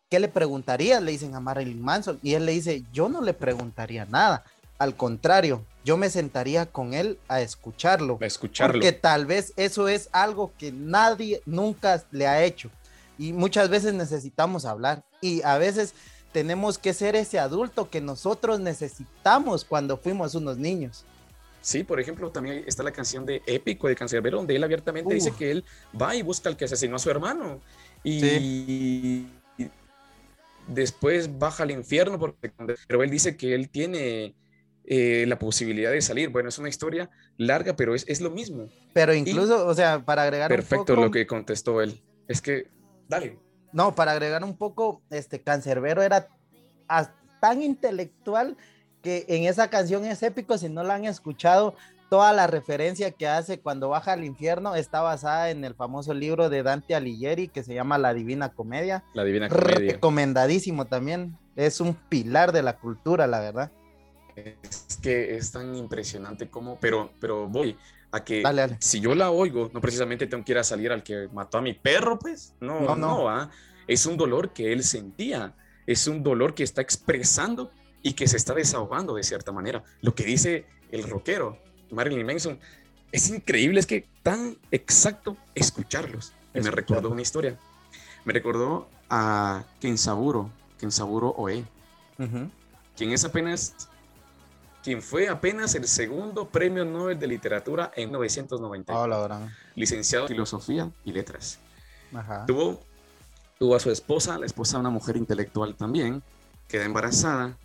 [0.09, 1.01] ¿qué le preguntarías?
[1.01, 2.19] Le dicen a Marilyn Manson.
[2.21, 4.43] Y él le dice, yo no le preguntaría nada.
[4.77, 8.17] Al contrario, yo me sentaría con él a escucharlo.
[8.21, 8.73] A escucharlo.
[8.73, 12.69] Porque tal vez eso es algo que nadie nunca le ha hecho.
[13.17, 15.03] Y muchas veces necesitamos hablar.
[15.21, 15.93] Y a veces
[16.31, 21.05] tenemos que ser ese adulto que nosotros necesitamos cuando fuimos unos niños.
[21.61, 25.31] Sí, por ejemplo, también está la canción de Épico de Cancerbero, donde él abiertamente dice
[25.37, 25.65] que él
[25.99, 27.59] va y busca al que asesinó a su hermano.
[28.03, 29.27] Y, sí.
[29.57, 29.69] y
[30.67, 32.51] después baja al infierno, porque,
[32.87, 34.35] pero él dice que él tiene
[34.91, 36.29] eh, la posibilidad de salir.
[36.29, 38.69] Bueno, es una historia larga, pero es, es lo mismo.
[38.91, 42.01] Pero incluso, y, o sea, para agregar perfecto un poco, lo que contestó él.
[42.27, 42.71] Es que,
[43.07, 43.37] dale.
[43.71, 46.27] No, para agregar un poco, este Cancerbero era
[47.39, 48.57] tan intelectual
[49.03, 51.75] que en esa canción es épico, si no la han escuchado,
[52.09, 56.49] toda la referencia que hace cuando baja al infierno está basada en el famoso libro
[56.49, 59.03] de Dante Alighieri que se llama La Divina Comedia.
[59.13, 59.93] La Divina Comedia.
[59.93, 61.37] Recomendadísimo también.
[61.55, 63.71] Es un pilar de la cultura, la verdad.
[64.63, 67.77] Es que es tan impresionante como, pero, pero voy
[68.11, 68.77] a que dale, dale.
[68.79, 71.61] si yo la oigo, no precisamente tengo que ir a salir al que mató a
[71.61, 73.51] mi perro, pues, no, no, no, no ¿ah?
[73.87, 77.71] es un dolor que él sentía, es un dolor que está expresando
[78.01, 79.83] y que se está desahogando de cierta manera.
[80.01, 81.57] Lo que dice el rockero
[81.91, 82.59] Marilyn Manson
[83.11, 86.33] es increíble, es que tan exacto escucharlos.
[86.53, 87.57] Y me recordó una historia.
[88.25, 91.65] Me recordó a Kensaburo, Kensaburo Oe,
[92.19, 92.51] uh -huh.
[92.95, 93.89] quien es apenas
[94.83, 98.97] quien fue apenas el segundo premio Nobel de Literatura en 1990.
[98.97, 101.59] Oh, la licenciado en Filosofía y Letras.
[102.13, 102.45] Ajá.
[102.45, 102.81] Tuvo,
[103.57, 106.23] tuvo a su esposa, la esposa una mujer intelectual también,
[106.67, 107.57] queda embarazada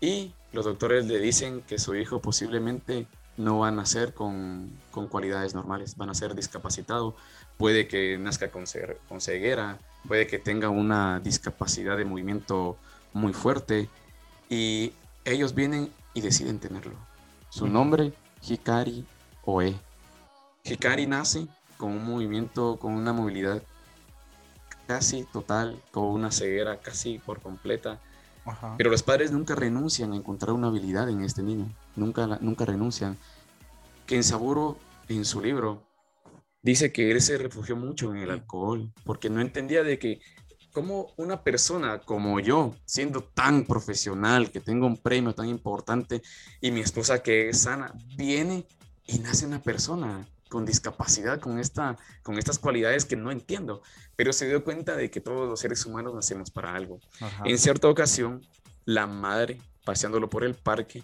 [0.00, 3.06] y los doctores le dicen que su hijo posiblemente
[3.36, 7.16] no va a nacer con, con cualidades normales, van a ser discapacitado,
[7.56, 8.64] puede que nazca con,
[9.08, 12.76] con ceguera, puede que tenga una discapacidad de movimiento
[13.12, 13.88] muy fuerte
[14.50, 14.92] y
[15.24, 16.96] ellos vienen y deciden tenerlo.
[17.48, 19.04] Su nombre, Hikari
[19.44, 19.74] Oe.
[20.64, 21.46] Hikari nace
[21.76, 23.62] con un movimiento, con una movilidad
[24.86, 28.00] casi total, con una ceguera casi por completa.
[28.44, 28.74] Ajá.
[28.76, 33.16] Pero los padres nunca renuncian a encontrar una habilidad en este niño, nunca, nunca renuncian.
[34.06, 35.82] Kensaburo en su libro
[36.62, 40.20] dice que él se refugió mucho en el alcohol, porque no entendía de que
[40.72, 46.22] como una persona como yo, siendo tan profesional, que tengo un premio tan importante,
[46.60, 48.66] y mi esposa que es sana, viene
[49.06, 53.82] y nace una persona con discapacidad, con, esta, con estas cualidades que no entiendo,
[54.16, 57.00] pero se dio cuenta de que todos los seres humanos nacemos para algo.
[57.20, 57.42] Ajá.
[57.46, 58.42] En cierta ocasión,
[58.84, 61.02] la madre, paseándolo por el parque,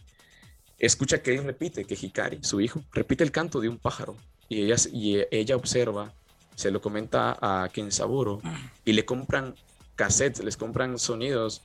[0.78, 4.16] escucha que él repite, que Hikari, su hijo, repite el canto de un pájaro,
[4.48, 6.12] y ella, y ella observa
[6.58, 8.40] se lo comenta a Kensaburo
[8.84, 9.54] y le compran
[9.94, 11.62] cassettes, les compran sonidos,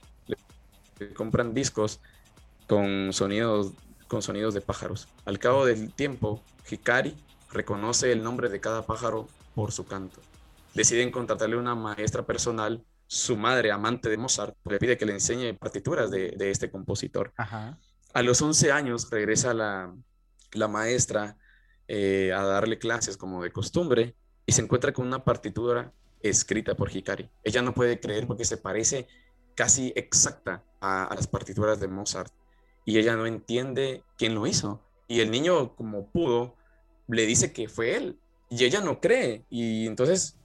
[0.99, 1.99] le compran discos
[2.67, 3.71] con sonidos,
[4.07, 5.07] con sonidos de pájaros.
[5.25, 7.15] Al cabo del tiempo, Hikari
[7.51, 10.21] reconoce el nombre de cada pájaro por su canto.
[10.75, 15.55] Deciden contratarle una maestra personal, su madre, amante de Mozart, le pide que le enseñe
[15.55, 17.33] partituras de, de este compositor.
[17.35, 17.79] Ajá.
[18.13, 19.91] A los 11 años regresa la,
[20.51, 21.35] la maestra
[21.87, 24.15] eh, a darle clases como de costumbre
[24.45, 25.91] y se encuentra con una partitura
[26.21, 27.29] escrita por Hikari.
[27.43, 29.07] Ella no puede creer porque se parece
[29.55, 32.33] casi exacta a, a, las partituras de Mozart
[32.85, 34.81] y ella no entiende quién lo hizo.
[35.07, 36.55] Y el niño, como pudo,
[37.07, 38.19] le dice que fue él
[38.49, 39.45] y ella no cree.
[39.49, 40.37] Y entonces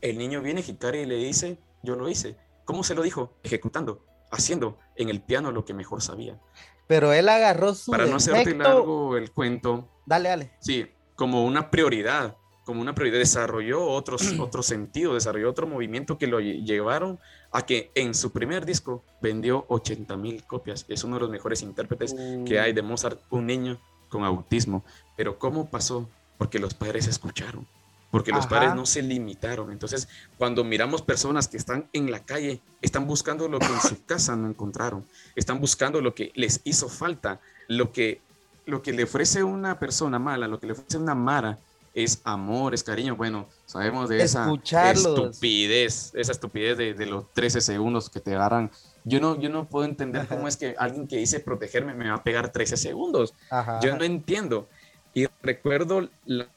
[0.00, 2.36] el niño viene a Hikari y le dice, yo lo hice.
[2.64, 3.38] ¿Cómo se lo dijo?
[3.42, 6.38] Ejecutando, haciendo en el piano lo que mejor sabía.
[6.86, 9.88] Pero él agarró su Para no hacerte largo el cuento.
[10.06, 10.52] Dale, dale.
[10.60, 10.86] Sí,
[11.16, 12.36] como una prioridad
[12.68, 17.18] como una prioridad, desarrolló otros, otro sentido, desarrolló otro movimiento que lo llevaron
[17.50, 20.84] a que en su primer disco vendió 80 mil copias.
[20.86, 22.14] Es uno de los mejores intérpretes
[22.44, 24.84] que hay de Mozart, un niño con autismo.
[25.16, 26.10] Pero ¿cómo pasó?
[26.36, 27.66] Porque los padres escucharon,
[28.10, 29.72] porque los padres no se limitaron.
[29.72, 30.06] Entonces,
[30.36, 34.36] cuando miramos personas que están en la calle, están buscando lo que en su casa
[34.36, 35.06] no encontraron,
[35.36, 38.20] están buscando lo que les hizo falta, lo que,
[38.66, 41.58] lo que le ofrece una persona mala, lo que le ofrece una mara
[42.04, 43.16] es amor, es cariño.
[43.16, 44.48] Bueno, sabemos de esa
[44.92, 48.70] estupidez, esa estupidez de, de, los 13 segundos que te agarran.
[49.04, 52.16] Yo no, yo no puedo entender cómo es que alguien que dice protegerme me va
[52.16, 53.34] a pegar 13 segundos.
[53.50, 53.80] Ajá.
[53.80, 54.68] Yo no entiendo.
[55.12, 56.48] Y recuerdo la,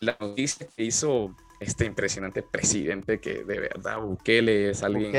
[0.00, 5.12] la noticia que hizo este impresionante presidente que de verdad Bukele es alguien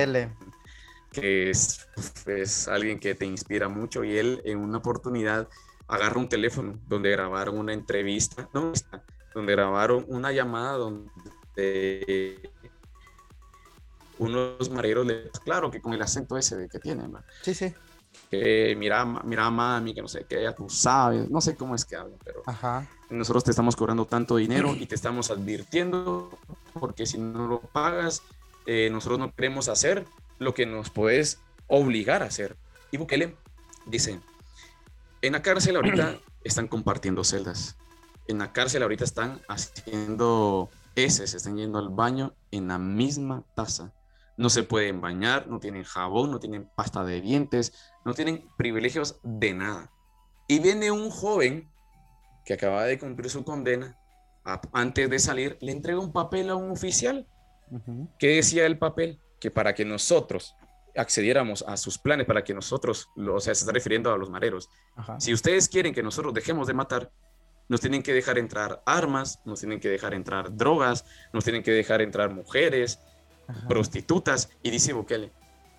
[1.11, 1.87] que es,
[2.25, 5.47] es alguien que te inspira mucho y él en una oportunidad
[5.91, 8.71] agarra un teléfono donde grabaron una entrevista, no,
[9.35, 12.39] donde grabaron una llamada donde
[14.17, 15.05] unos mareros,
[15.43, 17.73] claro que con el acento ese de que tienen, sí, sí.
[18.29, 21.83] Que mira, mira mami, que no sé qué, ya tú sabes, no sé cómo es
[21.83, 22.43] que hablan, pero
[23.09, 26.29] nosotros te estamos cobrando tanto dinero y te estamos advirtiendo
[26.73, 28.21] porque si no lo pagas,
[28.65, 30.05] eh, nosotros no queremos hacer
[30.39, 32.55] lo que nos puedes obligar a hacer.
[32.91, 33.35] Y Bukele
[33.85, 34.19] dice,
[35.21, 37.77] en la cárcel ahorita están compartiendo celdas.
[38.27, 43.43] En la cárcel ahorita están haciendo ese, se están yendo al baño en la misma
[43.55, 43.93] taza.
[44.37, 47.73] No se pueden bañar, no tienen jabón, no tienen pasta de dientes,
[48.05, 49.91] no tienen privilegios de nada.
[50.47, 51.69] Y viene un joven
[52.45, 53.97] que acaba de cumplir su condena,
[54.73, 57.27] antes de salir, le entrega un papel a un oficial.
[58.17, 59.19] ¿Qué decía el papel?
[59.39, 60.55] Que para que nosotros
[60.95, 64.69] accediéramos a sus planes, para que nosotros, o sea, se está refiriendo a los mareros,
[65.19, 67.11] si ustedes quieren que nosotros dejemos de matar,
[67.69, 71.71] nos tienen que dejar entrar armas, nos tienen que dejar entrar drogas, nos tienen que
[71.71, 72.99] dejar entrar mujeres,
[73.67, 74.49] prostitutas.
[74.61, 75.31] Y dice Bukele,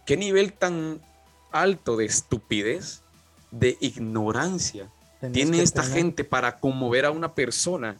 [0.06, 1.02] ¿qué nivel tan
[1.50, 3.02] alto de estupidez,
[3.50, 4.90] de ignorancia
[5.32, 7.98] tiene esta gente para conmover a una persona?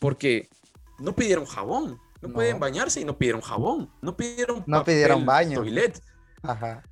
[0.00, 0.48] Porque
[0.98, 5.60] no pidieron jabón, no, pueden bañarse y no pidieron jabón, no pidieron, no pidieron baño.
[5.60, 6.02] Toilet.
[6.42, 6.82] Ajá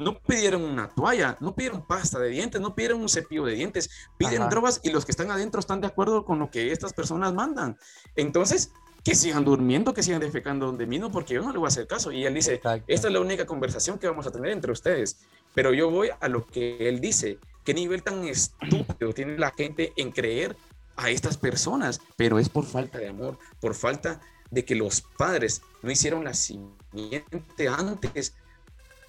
[0.00, 3.90] no pidieron una toalla, no pidieron pasta de dientes, no pidieron un cepillo de dientes,
[4.16, 7.34] piden drogas y los que están adentro están de acuerdo con lo que estas personas
[7.34, 7.76] mandan.
[8.16, 8.72] Entonces,
[9.04, 11.86] que sigan durmiendo, que sigan defecando donde mismo, porque yo no le voy a hacer
[11.86, 12.10] caso.
[12.12, 15.20] Y él dice, esta es la única conversación que vamos a tener entre ustedes.
[15.54, 17.38] Pero yo voy a lo que él dice.
[17.64, 20.56] ¿Qué nivel tan estúpido tiene la gente en creer
[20.96, 22.00] a estas personas?
[22.16, 24.20] Pero es por falta de amor, por falta
[24.50, 28.34] de que los padres no hicieron la siguiente antes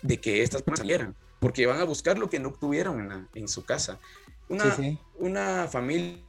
[0.02, 3.64] de que estas personas salieran, porque van a buscar lo que no obtuvieron en, su
[3.66, 4.00] casa.
[4.50, 4.76] Una,
[5.18, 6.22] una familia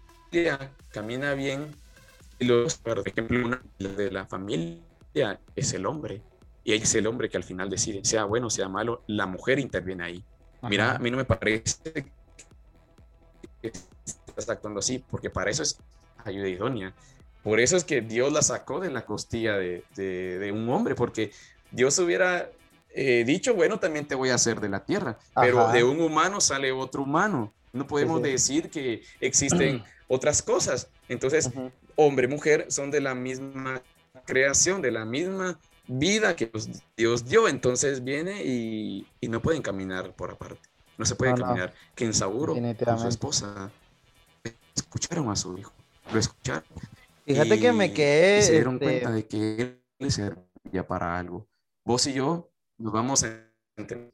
[0.91, 1.75] camina bien
[2.39, 4.81] y los, por ejemplo, una de la familia
[5.55, 6.23] es el hombre
[6.65, 10.05] y es el hombre que al final decide, sea bueno, sea malo, la mujer interviene
[10.05, 10.25] ahí.
[10.63, 12.07] Mira, a mí no me parece
[13.61, 13.73] que
[14.05, 15.79] estás actuando así, porque para eso es
[16.25, 16.95] ayuda idónea.
[17.43, 20.95] Por eso es que Dios la sacó de la costilla de, de, de un hombre,
[20.95, 21.33] porque
[21.71, 22.49] Dios hubiera
[22.95, 26.41] eh, dicho, bueno, también te voy a hacer de la tierra, pero de un humano
[26.41, 27.53] sale otro humano.
[27.73, 30.89] No podemos decir que existen otras cosas.
[31.09, 31.51] Entonces,
[31.97, 33.81] hombre, mujer son de la misma
[34.27, 36.51] creación, de la misma vida que
[36.97, 37.49] Dios dio.
[37.49, 40.69] Entonces viene y, no pueden caminar por aparte.
[40.99, 41.73] No se puede caminar.
[41.95, 43.71] Que en Sauro, con su esposa,
[44.77, 45.73] escucharon a su hijo.
[46.13, 46.65] Lo escucharon.
[47.33, 48.43] Fíjate que me quedé.
[48.43, 51.49] se dieron este cuenta de que él servía para algo.
[51.85, 53.29] Vos y yo nos vamos a
[53.77, 54.13] entender.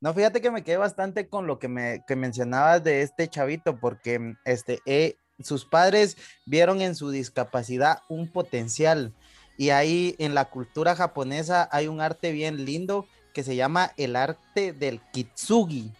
[0.00, 3.80] No, fíjate que me quedé bastante con lo que me que mencionabas de este chavito,
[3.80, 9.14] porque este, eh, sus padres vieron en su discapacidad un potencial.
[9.56, 14.14] Y ahí en la cultura japonesa hay un arte bien lindo que se llama el
[14.14, 15.92] arte del kitsugi,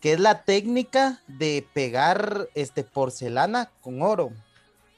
[0.00, 4.32] que es la técnica de pegar este, porcelana con oro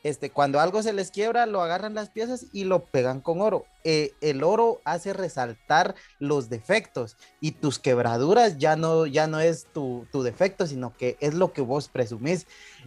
[0.03, 3.66] este, cuando algo se les quiebra, lo agarran las piezas y lo pegan con oro.
[3.84, 9.66] Eh, el oro hace resaltar los defectos y tus quebraduras ya no, ya no es
[9.72, 12.46] tu, defecto, sino que es lo que vos presumís.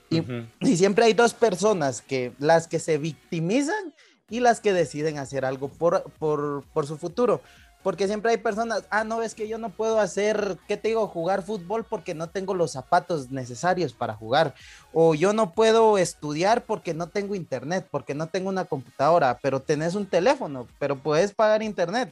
[0.09, 0.23] Y,
[0.59, 3.93] y, siempre hay dos personas, que las que se victimizan
[4.29, 7.41] y las que deciden hacer algo por, por, por su futuro.
[7.85, 11.05] Porque siempre hay personas, ah, no, es que yo no puedo hacer, ¿qué te digo?
[11.05, 14.55] Jugar fútbol porque no tengo los zapatos necesarios para jugar.
[14.91, 19.61] O yo no puedo estudiar porque no tengo internet, porque no tengo una computadora, pero
[19.61, 22.11] tenés un teléfono, pero puedes pagar internet.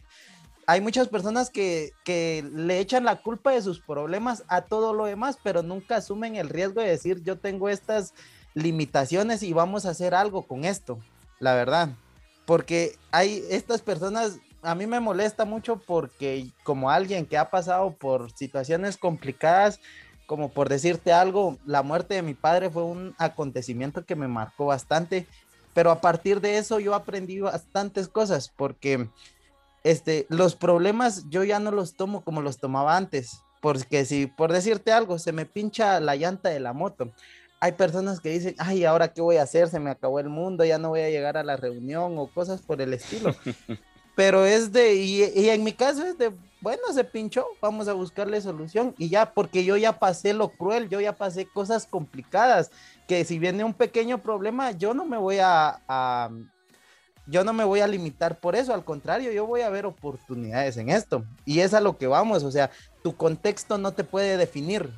[0.68, 5.06] Hay muchas personas que, que le echan la culpa de sus problemas a todo lo
[5.06, 8.14] demás, pero nunca asumen el riesgo de decir, yo tengo estas
[8.54, 11.00] limitaciones y vamos a hacer algo con esto,
[11.40, 11.90] la verdad.
[12.46, 17.92] Porque hay estas personas a mí me molesta mucho porque como alguien que ha pasado
[17.92, 19.80] por situaciones complicadas,
[20.26, 24.68] como por decirte algo, la muerte de mi padre fue un acontecimiento que me marcó
[24.68, 25.28] bastante,
[25.74, 29.10] pero a partir de eso yo aprendí bastantes cosas porque
[29.84, 34.52] este, los problemas yo ya no los tomo como los tomaba antes, porque si por
[34.52, 37.12] decirte algo se me pincha la llanta de la moto,
[37.60, 40.66] hay personas que dicen, ay, ahora qué voy a hacer, se me acabó el mundo,
[40.66, 43.34] ya no voy a llegar a la reunión o cosas por el estilo.
[44.16, 47.94] pero es de, y, y en mi caso es de, bueno, se pinchó, vamos a
[47.94, 52.72] buscarle solución y ya, porque yo ya pasé lo cruel, yo ya pasé cosas complicadas,
[53.08, 56.30] que si viene un pequeño problema, yo no me voy a, a-
[57.26, 60.76] yo no me voy a limitar por eso, al contrario, yo voy a ver oportunidades
[60.78, 61.24] en esto.
[61.46, 62.70] Y es a lo que vamos, o sea,
[63.02, 64.90] tu contexto no te puede definir.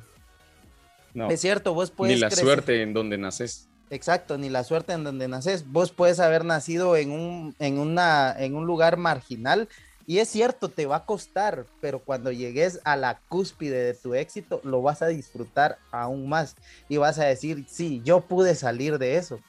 [1.14, 3.68] No, Es cierto, vos puedes ni la crecer- suerte en donde naces.
[3.90, 5.70] Exacto, ni la suerte en donde naces.
[5.70, 9.68] Vos puedes haber nacido en un, en una, en un lugar marginal
[10.06, 14.14] y es cierto, te va a costar, pero cuando llegues a la cúspide de tu
[14.14, 16.54] éxito, lo vas a disfrutar aún más
[16.88, 19.40] y vas a decir, sí, yo pude salir de eso.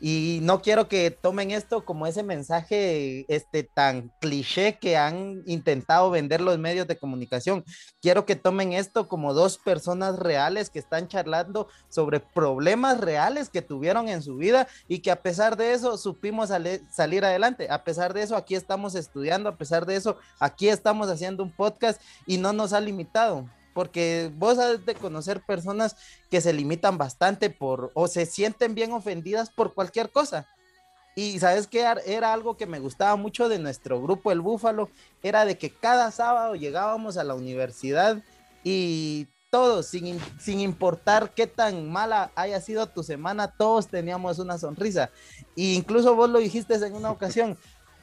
[0.00, 6.10] Y no quiero que tomen esto como ese mensaje este, tan cliché que han intentado
[6.10, 7.64] vender los medios de comunicación.
[8.02, 13.62] Quiero que tomen esto como dos personas reales que están charlando sobre problemas reales que
[13.62, 16.50] tuvieron en su vida y que a pesar de eso supimos
[16.90, 17.68] salir adelante.
[17.70, 21.50] A pesar de eso, aquí estamos estudiando, a pesar de eso, aquí estamos haciendo un
[21.50, 23.46] podcast y no nos ha limitado.
[23.74, 25.96] Porque vos has de conocer personas
[26.30, 30.46] que se limitan bastante por o se sienten bien ofendidas por cualquier cosa.
[31.16, 34.88] Y sabes que era algo que me gustaba mucho de nuestro grupo El Búfalo,
[35.22, 38.22] era de que cada sábado llegábamos a la universidad
[38.64, 44.58] y todos, sin, sin importar qué tan mala haya sido tu semana, todos teníamos una
[44.58, 45.10] sonrisa.
[45.56, 47.56] E incluso vos lo dijiste en una ocasión.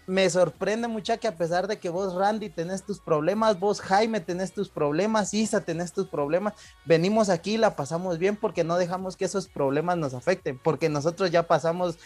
[0.08, 4.20] Me sorprende mucha que a pesar de que vos, Randy, tenés tus problemas, vos, Jaime,
[4.20, 6.54] tenés tus problemas, Isa, tenés tus problemas,
[6.86, 10.90] venimos aquí y la pasamos bien porque no dejamos que esos problemas nos afecten, porque
[10.90, 11.98] nosotros ya pasamos,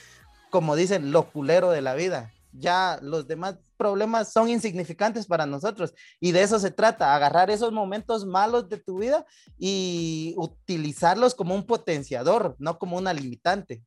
[0.49, 2.31] como dicen, lo culero de la vida.
[2.57, 7.73] Ya los demás problemas son insignificantes para nosotros y de eso se trata, agarrar esos
[7.73, 9.25] momentos malos de tu vida
[9.57, 13.83] y utilizarlos como un potenciador, no como una limitante.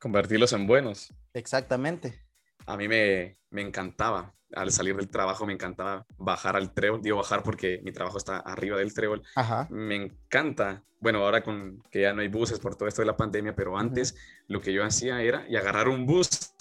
[0.00, 1.12] Convertirlos en buenos.
[1.32, 2.27] Exactamente.
[2.68, 7.00] A mí me, me encantaba, al salir del trabajo, me encantaba bajar al trébol.
[7.02, 9.22] Digo bajar porque mi trabajo está arriba del trébol.
[9.36, 9.66] Ajá.
[9.70, 13.16] Me encanta, bueno, ahora con que ya no hay buses por todo esto de la
[13.16, 14.14] pandemia, pero antes
[14.48, 16.52] lo que yo hacía era y agarrar un bus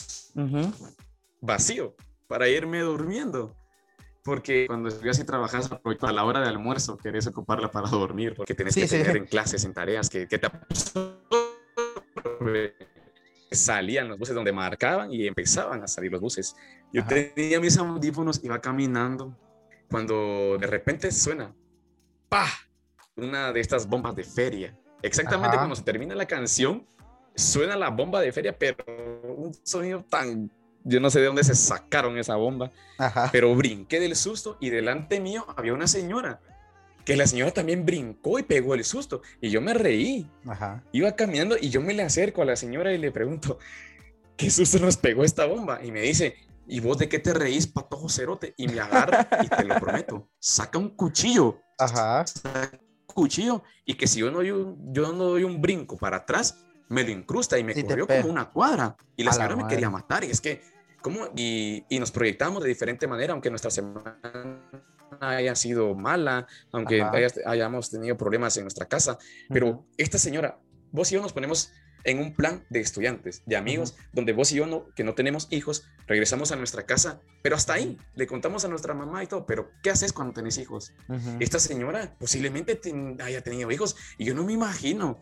[1.42, 1.96] vacío
[2.28, 3.54] para irme durmiendo.
[4.24, 8.54] Porque cuando estudias y trabajas a la hora de almuerzo, querés ocuparla para dormir, porque
[8.54, 8.98] tenés Sí, que sí.
[8.98, 11.14] tener en clases, en tareas que, que te absorben.
[13.52, 16.56] Salían los buses donde marcaban y empezaban a salir los buses.
[16.92, 17.10] Yo Ajá.
[17.10, 19.36] tenía mis audífonos, iba caminando,
[19.90, 21.54] cuando de repente suena,
[22.30, 22.50] ¡pah!
[23.16, 24.78] Una de estas bombas de feria.
[25.02, 25.60] Exactamente Ajá.
[25.60, 26.86] cuando se termina la canción,
[27.36, 28.84] suena la bomba de feria, pero
[29.24, 30.52] un sonido tan...
[30.84, 33.30] Yo no sé de dónde se sacaron esa bomba, Ajá.
[33.32, 36.40] pero brinqué del susto y delante mío había una señora,
[37.08, 40.30] que la señora también brincó y pegó el susto, y yo me reí.
[40.46, 40.84] Ajá.
[40.92, 43.60] Iba caminando y yo me le acerco a la señora y le pregunto,
[44.36, 45.80] ¿qué susto nos pegó esta bomba?
[45.82, 46.36] Y me dice,
[46.68, 48.54] ¿y vos de qué te reís, patojo cerote?
[48.58, 52.28] Y me agarra y te lo prometo, saca un cuchillo, Ajá.
[52.28, 56.18] saca un cuchillo y que si yo no un, yo no doy un brinco para
[56.18, 56.58] atrás,
[56.90, 58.98] me lo incrusta y me corrió como una cuadra.
[59.16, 60.62] Y la A la señora me quería matar y es que,
[61.02, 61.30] ¿cómo?
[61.38, 64.20] Y, y nos proyectamos de diferente manera, aunque nuestra semana
[65.22, 69.18] haya sido mala, aunque haya- hayamos tenido problemas en nuestra casa,
[69.50, 70.60] pero esta señora,
[70.92, 71.72] vos y yo nos ponemos
[72.04, 75.48] en un plan de estudiantes, de amigos, donde vos y yo, no, que no tenemos
[75.52, 79.46] hijos, regresamos a nuestra casa, pero hasta ahí, le contamos a nuestra mamá y todo,
[79.46, 80.94] pero ¿qué haces cuando tenés hijos?
[81.40, 85.22] Esta señora posiblemente ten- haya tenido hijos y yo no me imagino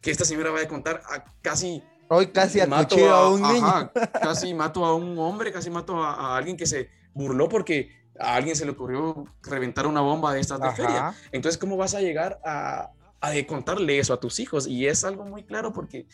[0.00, 1.82] que esta señora vaya a contar a casi...
[2.08, 3.66] Hoy casi mato acuchillo a un niño.
[3.66, 8.03] ajá, casi mato a un hombre, casi mato a, a alguien que se burló porque
[8.18, 11.14] a alguien se le ocurrió reventar una bomba de estas de feria.
[11.32, 12.90] Entonces, ¿cómo vas a llegar a,
[13.20, 14.66] a contarle eso a tus hijos?
[14.66, 16.06] Y es algo muy claro porque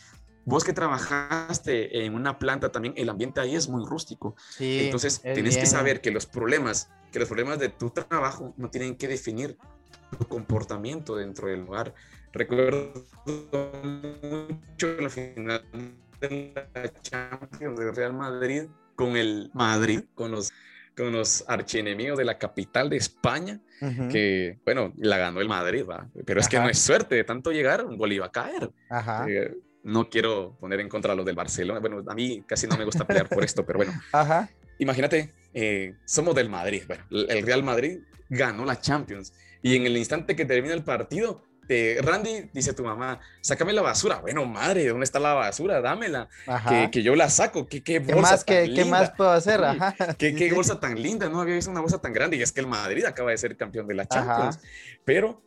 [0.45, 4.35] vos que trabajaste en una planta también, el ambiente ahí es muy rústico.
[4.49, 8.53] Sí, Entonces, es tienes que saber que los problemas, que los problemas de tu trabajo
[8.57, 9.57] no tienen que definir
[10.17, 11.93] tu comportamiento dentro del lugar.
[12.33, 12.93] Recuerdo
[13.83, 15.63] mucho la final
[16.19, 18.63] de la Champions de Real Madrid
[18.95, 20.51] con el Madrid, con los,
[21.01, 24.07] con los archienemigos de la capital de España Ujú.
[24.09, 26.07] que, bueno, la ganó el Madrid, ¿va?
[26.25, 26.65] Pero es que Ajá.
[26.65, 28.69] no es suerte, de tanto llegar, un gol iba a caer.
[28.89, 29.25] Ajá.
[29.27, 32.77] Eh, no quiero poner en contra a los del Barcelona, bueno, a mí casi no
[32.77, 34.47] me gusta pelear por esto, pero bueno, Ajá.
[34.77, 37.97] imagínate, eh, somos del Madrid, bueno, el Real Madrid
[38.29, 39.33] ganó la Champions
[39.63, 43.81] y en el instante que termina el partido, te- Randy dice tu mamá, sácame la
[43.81, 45.79] basura, bueno, madre, ¿dónde está la basura?
[45.79, 46.69] Dámela, Ajá.
[46.69, 48.99] que, que yo la saco, ¿qué, qué ¿Qué bolsa más, tan que, qué linda?
[48.99, 49.59] más puedo hacer?
[49.61, 49.65] Sí.
[49.65, 49.95] Ajá.
[50.17, 50.55] ¿Qué, Sí, qué sí.
[50.55, 52.35] bolsa tan linda, no había visto una bolsa tan grande.
[52.35, 54.09] Y es que el Madrid acaba de ser campeón de la Ajá.
[54.09, 54.59] Champions.
[55.05, 55.41] Pero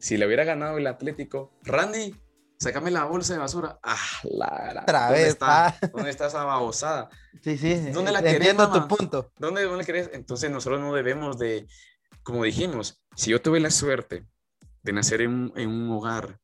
[0.00, 2.16] si le hubiera ganado el Atlético, Randy,
[2.58, 3.78] sácame la bolsa de basura.
[3.84, 5.66] Ah, la, Otra ¿dónde vez, está?
[5.68, 5.78] ah.
[5.94, 7.10] ¿Dónde está esa babosada?
[7.44, 9.30] Sí, sí, ¿Dónde la querés, entiendo tu punto.
[9.38, 10.10] ¿Dónde, dónde querés?
[10.14, 11.66] Entonces nosotros no debemos de,
[12.24, 14.26] como dijimos, si yo tuve la suerte
[14.82, 16.40] de nacer en un, en un hogar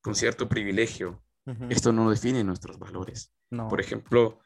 [0.00, 1.22] con cierto privilegio,
[1.68, 3.32] esto no define nuestros valores.
[3.50, 3.68] No.
[3.68, 4.40] Por ejemplo,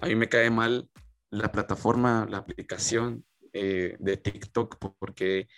[0.00, 0.90] a mí me cae mal
[1.30, 5.48] la plataforma, la aplicación eh, de TikTok porque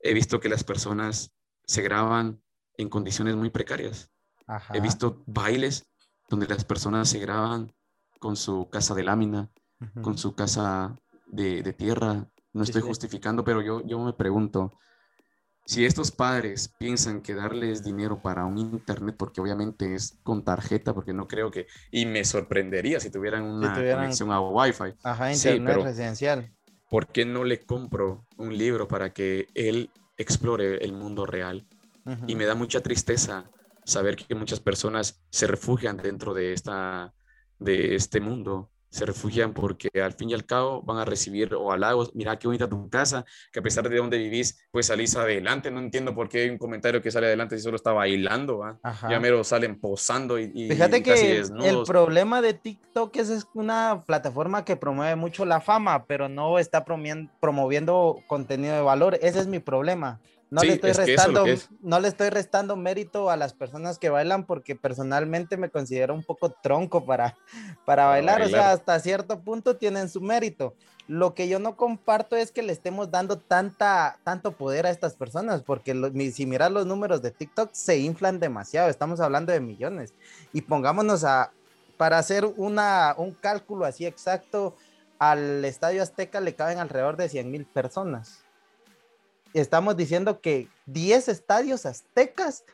[0.00, 1.34] he visto que las personas
[1.66, 2.42] se graban
[2.76, 4.10] en condiciones muy precarias.
[4.46, 4.74] Ajá.
[4.76, 5.86] He visto bailes
[6.28, 7.72] donde las personas se graban
[8.18, 9.50] con su casa de lámina,
[10.02, 12.28] con su casa de, de tierra.
[12.52, 12.88] No Sí, estoy sí.
[12.88, 14.78] justificando, pero yo, yo me pregunto,
[15.66, 20.92] si estos padres piensan que darles dinero para un internet, porque obviamente es con tarjeta,
[20.94, 25.32] porque no creo que, y me sorprendería si tuvieran una tuvieran- conexión a Wi-Fi, Ajá,
[25.34, 26.50] Sí, internet pero- residencial.
[26.90, 31.66] ¿por qué no le compro un libro para que él explore el mundo real?
[32.26, 33.50] Y me da mucha tristeza
[33.86, 37.14] saber que muchas personas se refugian dentro de, esta,
[37.58, 38.70] de este mundo.
[38.94, 42.14] Se refugian porque al fin y al cabo van a recibir o halagos.
[42.14, 45.68] Mira qué bonita tu casa, que a pesar de donde vivís, pues salís adelante.
[45.72, 48.62] No entiendo por qué hay un comentario que sale adelante si solo está bailando.
[49.10, 53.48] Ya mero salen posando y, y Fíjate casi que el problema de TikTok es, es
[53.54, 59.18] una plataforma que promueve mucho la fama, pero no está promoviendo contenido de valor.
[59.20, 60.20] Ese es mi problema.
[60.50, 61.68] No, Sí, le estoy es restando, es.
[61.80, 66.22] no le estoy restando mérito a las personas que bailan porque personalmente me considero un
[66.22, 67.36] poco tronco para,
[67.84, 68.42] para bailar.
[68.42, 70.74] O sea, hasta cierto punto tienen su mérito.
[71.08, 75.14] Lo que yo no comparto es que le estemos dando tanta, tanto poder a estas
[75.14, 79.60] personas, porque lo- si miras los números de TikTok se inflan demasiado, estamos hablando de
[79.60, 80.14] millones.
[80.52, 81.50] Y pongámonos a,
[81.96, 84.76] para hacer una, un cálculo así exacto,
[85.18, 88.43] al Estadio Azteca le caben alrededor de 100 mil personas.
[89.54, 92.64] Estamos diciendo que 10 estadios aztecas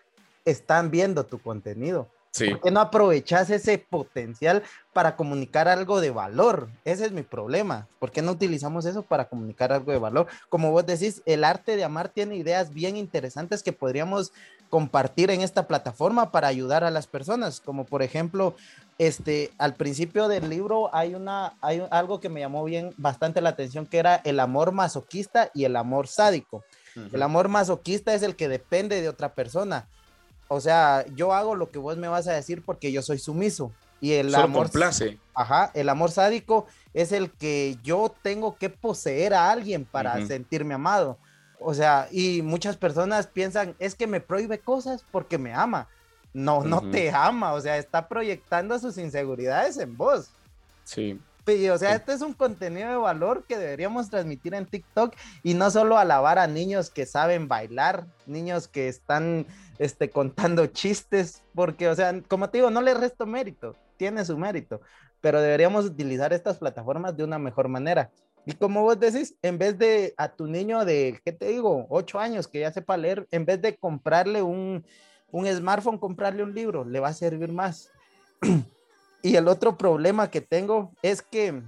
[0.47, 2.09] están viendo tu contenido.
[2.33, 4.63] Sí, ¿Por qué no aprovechas ese potencial
[4.93, 6.71] para comunicar algo de valor?
[6.85, 7.89] Ese es mi problema.
[7.99, 10.29] ¿Por qué no utilizamos eso para comunicar algo de valor?
[10.49, 14.33] Como vos decís, el arte de amar tiene ideas bien interesantes que podríamos
[14.71, 17.61] compartir en esta plataforma para ayudar a las personas.
[17.61, 18.55] Como por ejemplo,
[19.01, 23.49] este, al principio del libro hay una, hay algo que me llamó bien bastante la
[23.49, 26.65] atención, que era el amor masoquista y el amor sádico.
[27.11, 29.89] El amor masoquista es el que depende de otra persona.
[30.49, 33.73] O sea, yo hago lo que vos me vas a decir porque yo soy sumiso.
[34.03, 35.19] Y el solo amor, complace.
[35.33, 40.75] ajá, el amor sádico es el que yo tengo que poseer a alguien para sentirme
[40.75, 41.17] amado.
[41.59, 45.89] O sea, y muchas personas piensan, es que me prohíbe cosas porque me ama.
[46.33, 50.31] No, no te ama, o sea, está proyectando sus inseguridades en vos.
[50.85, 51.97] Sí, Sí, o sea, Sí.
[51.97, 56.39] este es un contenido de valor que deberíamos transmitir en TikTok y no solo alabar
[56.39, 59.47] a niños que saben bailar, niños que están
[59.79, 64.37] este, contando chistes, porque, o sea, como te digo, no le resto mérito, tiene su
[64.37, 64.81] mérito,
[65.21, 68.11] pero deberíamos utilizar estas plataformas de una mejor manera.
[68.47, 71.87] Y como vos decís, en vez de a tu niño de, ¿qué te digo?
[71.89, 74.85] Ocho años que ya sepa leer, en vez de comprarle un,
[75.33, 77.91] un smartphone, comprarle un libro, le va a servir más.
[79.23, 81.63] Y el otro problema que tengo es que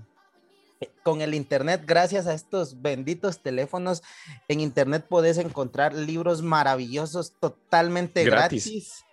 [0.81, 4.03] eh, con el internet, gracias a estos benditos teléfonos,
[4.49, 8.67] en internet puedes encontrar libros maravillosos totalmente Gratis.
[8.67, 9.05] gratis.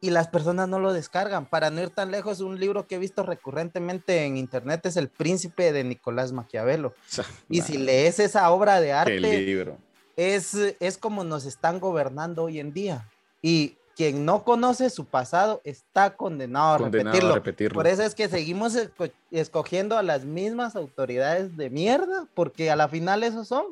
[0.00, 1.46] Y las personas no lo descargan.
[1.46, 5.08] Para no ir tan lejos, un libro que he visto recurrentemente en internet es El
[5.08, 6.94] Príncipe de Nicolás Maquiavelo.
[7.48, 9.78] Y si lees esa obra de arte, libro.
[10.16, 13.08] es, es como nos están gobernando hoy en día.
[13.42, 17.32] Y quien no conoce su pasado está condenado a Condenado repetirlo.
[17.32, 17.74] a repetirlo.
[17.74, 22.76] Por eso es que seguimos esco- escogiendo a las mismas autoridades de mierda, porque a
[22.76, 23.64] la final esos son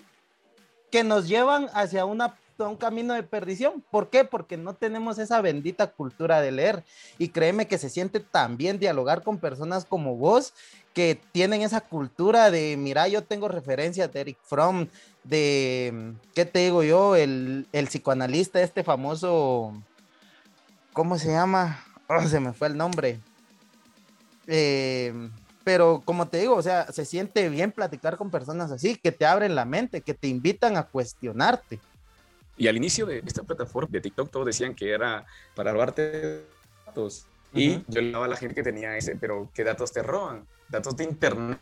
[0.90, 3.84] que nos llevan hacia una, a un camino de perdición.
[3.90, 4.24] ¿Por qué?
[4.24, 6.82] Porque no tenemos esa bendita cultura de leer.
[7.18, 10.54] Y créeme que se siente tan bien dialogar con personas como vos
[10.92, 14.88] que tienen esa cultura de, mira, yo tengo referencias de Eric Fromm,
[15.22, 17.14] de, ¿qué te digo yo?
[17.14, 19.74] El, el psicoanalista este famoso,
[20.96, 21.82] ¿cómo se llama?
[22.08, 23.20] Oh, se me fue el nombre.
[24.46, 25.12] Eh,
[25.64, 29.26] pero como te digo, o sea, se siente bien platicar con personas así, que te
[29.26, 31.82] abren la mente, que te invitan a cuestionarte.
[32.56, 36.46] Y al inicio de esta plataforma de TikTok todos decían que era para robarte
[36.86, 37.26] datos.
[37.52, 37.84] Y Ujú.
[37.88, 40.46] yo le daba a la gente que tenía ese, pero ¿qué datos te roban?
[40.68, 41.60] Datos de internet.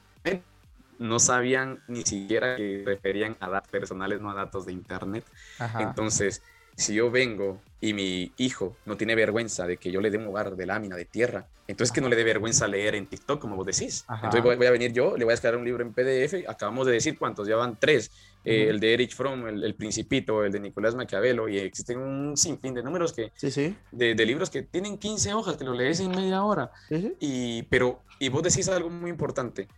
[0.98, 5.24] No sabían ni siquiera que referían a datos personales, no a datos de internet.
[5.58, 5.80] Ajá.
[5.80, 6.42] Entonces,
[6.76, 10.26] si yo vengo y mi hijo no tiene vergüenza de que yo le dé un
[10.26, 13.56] hogar de lámina, de tierra, entonces que no le dé vergüenza leer en TikTok, como
[13.56, 14.04] vos decís.
[14.06, 14.26] Ajá.
[14.26, 16.86] Entonces voy, voy a venir yo, le voy a escribir un libro en PDF, acabamos
[16.86, 18.10] de decir cuántos, ya van tres,
[18.44, 22.36] eh, el de Erich Fromm, el, el Principito, el de Nicolás Maquiavelo, y existen un
[22.36, 23.76] sinfín de números que, Sí, sí.
[23.92, 26.70] de, de libros que tienen 15 hojas, que lo lees en media hora.
[26.88, 27.14] sí.
[27.20, 29.68] Y, pero, y vos decís algo muy importante.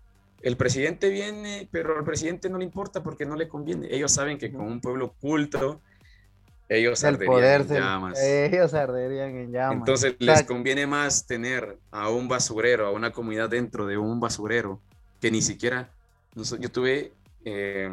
[0.43, 3.89] El presidente viene, pero al presidente no le importa porque no le conviene.
[3.91, 5.81] Ellos saben que con un pueblo culto,
[6.69, 8.21] ellos El arderían poder en llamas.
[8.21, 9.77] Ellos arderían en llamas.
[9.79, 13.97] Entonces O sea, les conviene más tener a un basurero, a una comunidad dentro de
[13.97, 14.83] un basurero,
[15.21, 15.93] que ni siquiera,
[16.35, 17.15] yo tuve,
[17.45, 17.89] eh,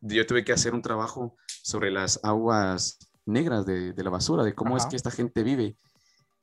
[0.00, 4.54] yo tuve que hacer un trabajo sobre las aguas negras de, de la basura, de
[4.54, 5.76] cómo es que esta gente vive.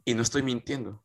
[0.06, 1.04] Y no estoy mintiendo.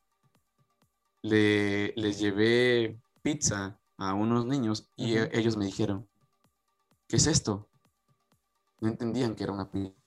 [1.23, 6.09] Le, les llevé pizza a unos niños y ellos me dijeron,
[7.09, 7.69] ¿qué es esto?
[8.81, 9.98] No entendían que era una pizza.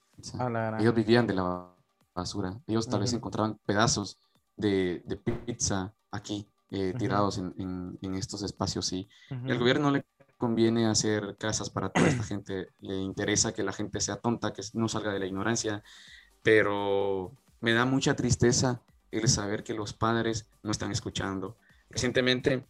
[0.78, 1.68] Ellos vivían de la
[2.14, 2.60] basura.
[2.66, 4.18] Ellos tal vez encontraban pedazos
[4.56, 8.92] de, de pizza aquí, eh, tirados en, en- en estos espacios.
[8.92, 9.58] Y, Ujú.
[9.58, 10.04] gobierno no le
[10.38, 12.68] conviene hacer casas para toda esta gente.
[12.80, 15.82] Le interesa que la gente sea tonta, que no salga de la ignorancia.
[16.42, 21.56] Pero me da mucha tristeza el saber que los padres no están escuchando.
[21.90, 22.66] Recientemente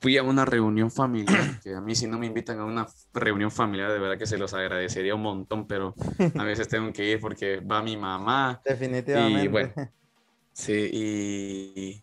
[0.00, 3.50] fui a una reunión familiar, que a mí si no me invitan a una reunión
[3.50, 5.94] familiar, de verdad que se los agradecería un montón, pero
[6.36, 8.60] a veces tengo que ir porque va mi mamá.
[8.64, 9.44] Definitivamente.
[9.44, 9.72] Y bueno,
[10.52, 12.02] sí, y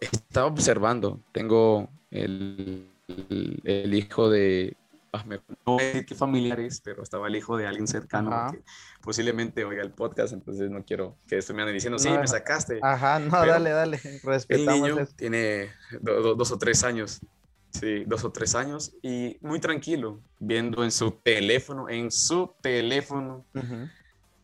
[0.00, 4.76] estaba observando, tengo el, el- el hijo de,
[5.66, 8.52] no voy a decir qué familiar es, pero estaba el hijo de alguien cercano Ajá.
[8.52, 8.62] que
[9.00, 12.26] posiblemente oiga el podcast, entonces no quiero que esto me ande diciendo, sí, No, me
[12.26, 12.78] sacaste.
[12.82, 14.00] Ajá, no, Pero dale, dale.
[14.04, 15.12] El Respetamos niño eso.
[15.16, 15.70] tiene
[16.00, 17.20] do- do- dos o tres años,
[17.70, 23.44] sí, dos o tres años, y muy tranquilo, viendo en su teléfono, en su teléfono,
[23.54, 23.88] Ujú.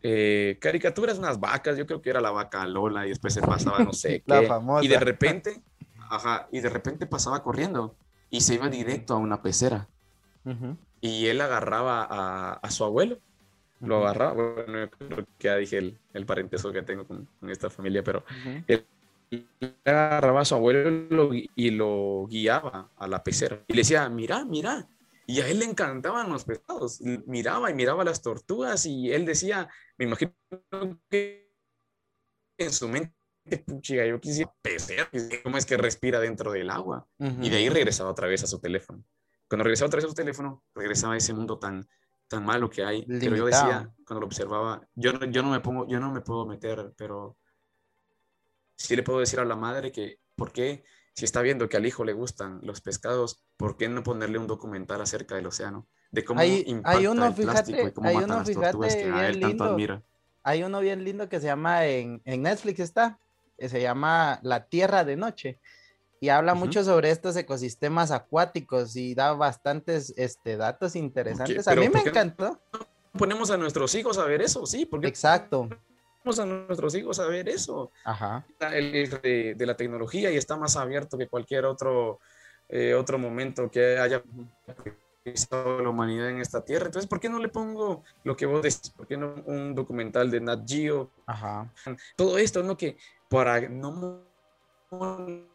[0.03, 3.79] eh, caricaturas, unas vacas, yo creo que era la vaca Lola, y después se pasaba
[3.83, 4.83] no sé La qué, famosa.
[4.85, 5.61] y de repente,
[6.09, 7.95] ajá, y de repente pasaba corriendo,
[8.29, 9.87] y se iba directo a una pecera,
[11.01, 13.19] Y él agarraba a, a su abuelo,
[13.79, 17.69] lo agarraba, bueno, creo que ya dije el, el parentesco que tengo con, con esta
[17.69, 18.23] familia, pero
[18.67, 18.85] él
[19.83, 23.63] agarraba a su abuelo y lo, guiaba a la pecera.
[23.67, 24.87] Y le decía, mira, mira.
[25.27, 27.01] Y a él le encantaban los pescados.
[27.01, 29.67] Miraba y miraba las tortugas y él decía,
[29.97, 30.33] me imagino
[31.09, 31.51] que
[32.57, 33.13] en su mente,
[33.65, 35.09] puchiga, yo quisiera pecera.
[35.43, 37.07] ¿Cómo es que respira dentro del agua?
[37.19, 39.03] Y de ahí regresaba otra vez a su teléfono.
[39.47, 41.87] Cuando regresaba otra vez a su teléfono, regresaba a ese mundo tan,
[42.27, 43.05] tan malo que hay.
[43.05, 43.93] Pero yo decía, Limitado.
[44.05, 47.37] cuando lo observaba, yo no, yo no me pongo, yo no me puedo meter, pero
[48.75, 50.83] sí le puedo decir a la madre que, ¿por qué?
[51.13, 54.47] Si está viendo que al hijo le gustan los pescados, ¿por qué no ponerle un
[54.47, 55.87] documental acerca del océano?
[56.11, 58.51] De cómo Hay- impacta hay uno, el plástico fíjate, y cómo hay matan uno, las
[58.53, 59.63] tortugas que a él bien tanto lindo.
[59.65, 60.03] admira.
[60.43, 63.19] Hay uno bien lindo que se llama en, en Netflix está,
[63.57, 65.59] eh, se llama La Tierra de Noche
[66.25, 71.67] y habla mucho sobre estos ecosistemas acuáticos y da bastantes este, datos interesantes.
[71.67, 72.59] A mí me encantó.
[73.15, 75.69] Ponemos a nuestros hijos a ver eso, sí, porque Exacto.
[76.23, 77.91] ponemos a nuestros hijos a ver eso.
[78.03, 78.43] Ajá.
[78.73, 82.19] el de, de la tecnología y está más abierto que cualquier otro,
[82.69, 84.23] eh, otro momento que haya
[85.51, 86.87] la humanidad en esta tierra.
[86.87, 88.89] Entonces, ¿por qué no le pongo lo que vos decís?
[88.89, 91.11] ¿Por qué no un documental de Nat Geo?
[91.27, 91.71] Ajá.
[92.15, 92.75] Todo esto, ¿no?
[92.75, 92.97] Que
[93.29, 94.23] para no
[94.95, 95.45] molestar,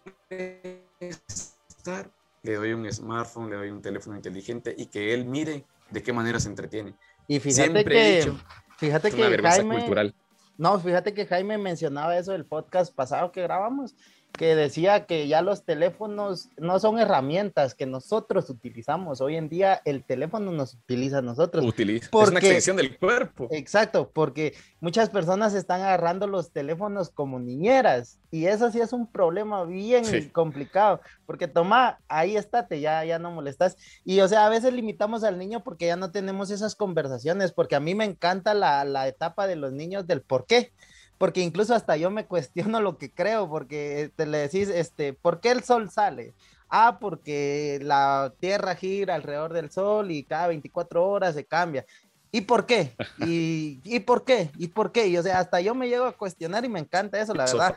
[2.42, 6.12] le doy un smartphone, le doy un teléfono inteligente y que él mire de qué
[6.12, 6.94] manera se entretiene.
[7.28, 8.38] Y fíjate Siempre he que, dicho,
[8.78, 10.14] fíjate es una que Jaime, cultural.
[10.56, 13.94] no, fíjate que Jaime mencionaba eso del podcast pasado que grabamos,
[14.32, 19.20] que decía que ya los teléfonos no son herramientas que nosotros utilizamos.
[19.20, 21.64] Hoy en día el teléfono nos utiliza a nosotros.
[21.64, 22.06] Utiliza.
[22.06, 23.48] Es una extensión del cuerpo.
[23.50, 29.06] Exacto, porque muchas personas están agarrando los teléfonos como niñeras y eso sí es un
[29.06, 30.30] problema bien Sí.
[30.30, 33.76] complicado, porque toma, ahí estate, ya, ya no molestas.
[34.04, 37.74] Y o sea, a veces limitamos al niño porque ya no tenemos esas conversaciones, porque
[37.76, 40.72] a mí me encanta la, la etapa de los niños del por qué.
[41.20, 45.40] Porque incluso hasta yo me cuestiono lo que creo, porque te le decís, este, ¿por
[45.40, 46.32] qué el sol sale?
[46.70, 51.84] Ah, porque la Tierra gira alrededor del Sol y cada 24 horas se cambia.
[52.32, 52.96] ¿Y por qué?
[53.18, 54.50] ¿Y, ¿Y por qué?
[54.56, 55.08] ¿Y por qué?
[55.08, 57.76] Y o sea, hasta yo me llego a cuestionar y me encanta eso, la verdad.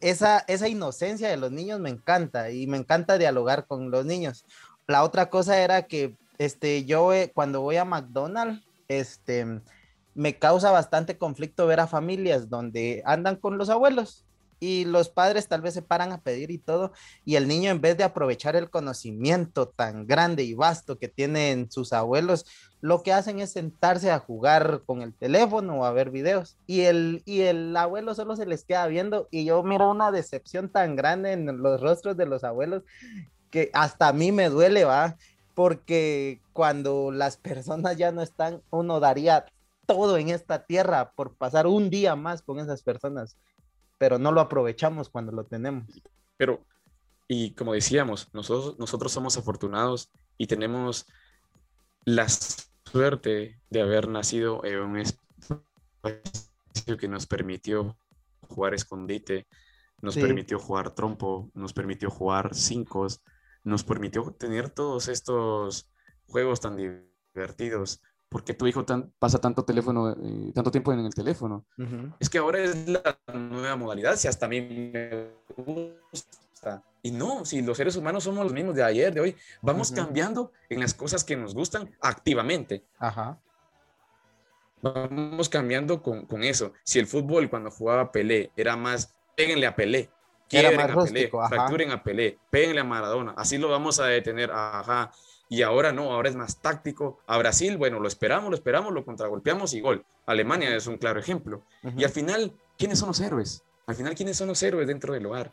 [0.00, 4.46] Esa, esa inocencia de los niños me encanta y me encanta dialogar con los niños.
[4.86, 9.60] La otra cosa era que este, yo eh, cuando voy a McDonald's, este,
[10.18, 14.24] me causa bastante conflicto ver a familias donde andan con los abuelos
[14.58, 16.90] y los padres tal vez se paran a pedir y todo,
[17.24, 21.70] y el niño en vez de aprovechar el conocimiento tan grande y vasto que tienen
[21.70, 22.46] sus abuelos,
[22.80, 26.80] lo que hacen es sentarse a jugar con el teléfono o a ver videos, y
[26.80, 30.96] el, y el abuelo solo se les queda viendo, y yo miro una decepción tan
[30.96, 32.82] grande en los rostros de los abuelos
[33.52, 35.14] que hasta a mí me duele, va,
[35.54, 39.46] porque cuando las personas ya no están, uno daría
[39.88, 43.36] todo en esta tierra por pasar un día más con esas personas
[43.98, 46.00] pero no lo aprovechamos cuando lo tenemos.
[46.36, 46.64] Pero,
[47.26, 51.06] y como decíamos, nosotros, nosotros somos afortunados y tenemos
[52.04, 55.26] la suerte de haber nacido en un espacio
[56.98, 57.98] que nos permitió
[58.48, 59.46] jugar escondite,
[60.00, 63.08] nos permitió jugar trompo, nos permitió jugar cinco,
[63.64, 65.90] nos permitió tener todos estos
[66.28, 68.00] juegos tan divertidos.
[68.28, 68.84] ¿Por qué tu hijo
[69.18, 71.64] pasa tanto teléfono, eh, tanto tiempo en el teléfono?
[72.20, 76.82] Es que ahora es la nueva modalidad, si hasta a mí me gusta.
[77.02, 80.52] Y no, si los seres humanos somos los mismos de ayer, de hoy, vamos cambiando
[80.68, 82.84] en las cosas que nos gustan activamente.
[82.98, 83.38] Ajá.
[84.82, 86.72] Vamos cambiando con, con, eso.
[86.84, 90.10] Si el fútbol cuando jugaba Pelé era más, péguenle a Pelé,
[90.48, 95.10] quieren a Pelé, fracturen a Pelé, péguenle a Maradona, así lo vamos a detener, ajá
[95.48, 97.20] y ahora no, ahora es más táctico.
[97.26, 100.04] A Brasil, bueno, lo esperamos, lo esperamos, lo contragolpeamos y gol.
[100.26, 101.62] Alemania es un claro ejemplo.
[101.96, 103.62] Y al final, ¿quiénes son los héroes?
[103.86, 105.52] Al final, ¿quiénes son los héroes dentro del hogar?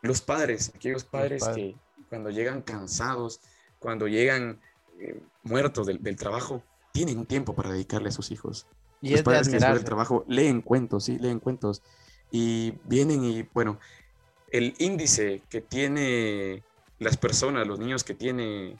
[0.00, 1.76] Los padres, aquellos padres, que
[2.08, 3.40] cuando llegan cansados,
[3.78, 4.58] cuando llegan
[4.98, 8.66] eh, muertos del, trabajo, tienen un tiempo para dedicarle a sus hijos.
[9.02, 11.82] Y los padres que el trabajo leen cuentos, sí, leen cuentos.
[12.30, 13.78] Y vienen y, bueno,
[14.50, 16.62] el índice que tiene
[16.98, 18.78] las personas, los niños que tiene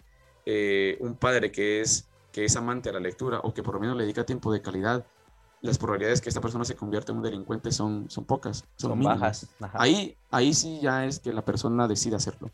[0.53, 3.81] eh, un padre que es, que es amante a la lectura o que por lo
[3.81, 5.07] menos le dedica tiempo de calidad,
[5.61, 9.47] las probabilidades que esta persona se convierta en un delincuente son, son pocas, son, bajas.
[9.75, 12.51] Ahí, ahí sí ya es que la persona decide hacerlo.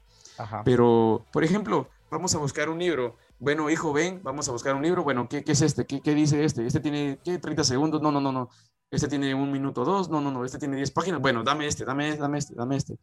[0.63, 3.17] Pero, por ejemplo, vamos a buscar un libro.
[3.39, 5.03] Bueno, hijo, ven, vamos a buscar un libro.
[5.03, 5.87] Bueno, ¿qué, qué es este?
[5.87, 6.67] ¿Qué, ¿Qué, dice este?
[6.67, 7.39] Este tiene, ¿qué?
[7.39, 8.03] 30 segundos.
[8.03, 8.51] No, no, no, no.
[8.91, 10.11] Este tiene un minuto dos.
[10.11, 10.45] No, no, no.
[10.45, 11.21] Este tiene 10 páginas.
[11.23, 12.99] Bueno, dame este, dame, dame este, dame este.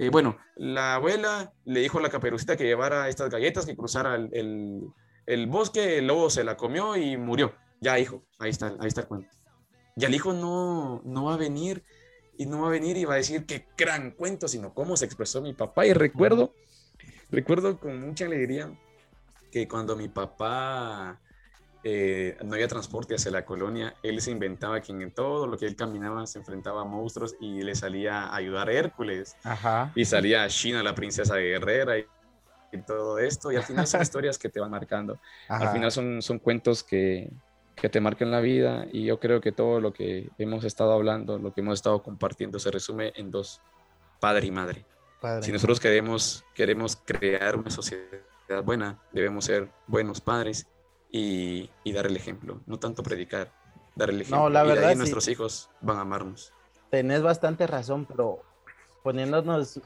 [0.00, 4.14] Eh, bueno, la abuela le dijo a la caperucita que llevara estas galletas, que cruzara
[4.14, 7.52] el, bosque, el lobo se la comió y murió.
[7.82, 9.28] Ya, hijo, ahí está, ahí está el cuento.
[9.96, 11.84] Y el hijo no, no va a venir
[12.38, 15.04] y no va a venir y va a decir qué gran cuento, sino cómo se
[15.04, 15.84] expresó mi papá.
[15.84, 16.54] Y recuerdo,
[17.30, 18.74] recuerdo con mucha alegría
[19.52, 21.20] que cuando mi papá
[21.82, 25.66] eh, no había transporte hacia la colonia, él se inventaba que en todo lo que
[25.66, 29.36] él caminaba se enfrentaba a monstruos y le salía a ayudar a Hércules.
[29.94, 32.06] Y salía a China, la princesa guerrera y,
[32.86, 33.50] todo esto.
[33.50, 35.18] Y al final son historias que te van marcando.
[35.48, 37.30] Al final son, son cuentos que,
[37.74, 41.38] que te marcan la vida y yo creo que todo lo que hemos estado hablando,
[41.38, 43.60] lo que hemos estado compartiendo se resume en dos,
[44.20, 44.84] padre y madre.
[45.40, 48.04] si nosotros queremos, queremos crear una sociedad
[48.64, 50.66] buena, debemos ser buenos padres
[51.12, 53.52] y, dar el ejemplo, no tanto predicar,
[53.96, 54.44] dar el ejemplo.
[54.44, 56.52] No, la verdad, y nuestros hijos van a amarnos.
[56.90, 58.42] Tenés bastante razón, pero
[59.02, 59.80] poniéndonos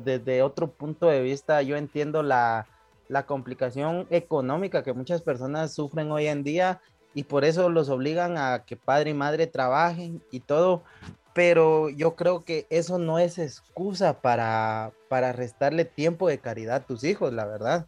[0.00, 2.66] desde otro punto de vista, yo entiendo la,
[3.08, 6.80] la complicación económica que muchas personas sufren hoy en día
[7.14, 10.82] y por eso los obligan a que padre y madre trabajen y todo,
[11.32, 16.86] pero yo creo que eso no es excusa para, para restarle tiempo de caridad a
[16.86, 17.86] tus hijos, la verdad.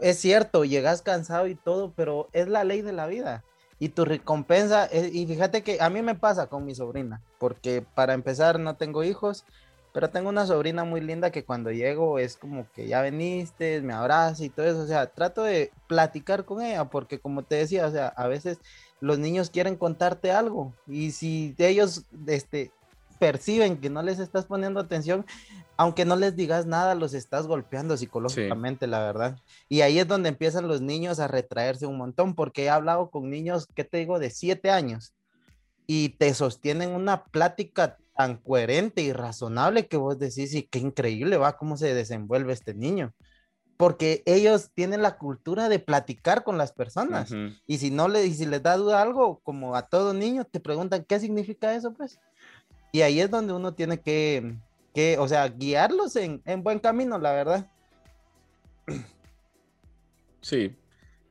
[0.00, 3.44] Es cierto, llegas cansado y todo, pero es la ley de la vida.
[3.78, 8.14] Y tu recompensa, y fíjate que a mí me pasa con mi sobrina, porque para
[8.14, 9.44] empezar no tengo hijos,
[9.92, 13.92] pero tengo una sobrina muy linda que cuando llego es como que ya veniste, me
[13.92, 17.86] abraza y todo eso, o sea, trato de platicar con ella, porque como te decía,
[17.86, 18.58] o sea, a veces
[19.00, 22.70] los niños quieren contarte algo y si ellos este,
[23.22, 25.24] perciben que no les estás poniendo atención,
[25.76, 29.38] aunque no les digas nada, los estás golpeando psicológicamente, la verdad.
[29.68, 33.30] Y ahí es donde empiezan los niños a retraerse un montón, porque he hablado con
[33.30, 35.14] niños, ¿qué te digo?, de siete años,
[35.86, 41.36] y te sostienen una plática tan coherente y razonable que vos decís, y qué increíble
[41.36, 43.14] va cómo se desenvuelve este niño.
[43.76, 47.32] Porque ellos tienen la cultura de platicar con las personas.
[47.68, 50.58] Y si no le, y si les da duda algo, como a todo niño, te
[50.58, 51.92] preguntan, ¿qué significa eso?
[51.92, 52.18] Pues.
[52.92, 54.54] Y ahí es donde uno tiene que,
[54.94, 57.70] que, o sea, guiarlos en, buen camino, la verdad.
[60.42, 60.76] Sí,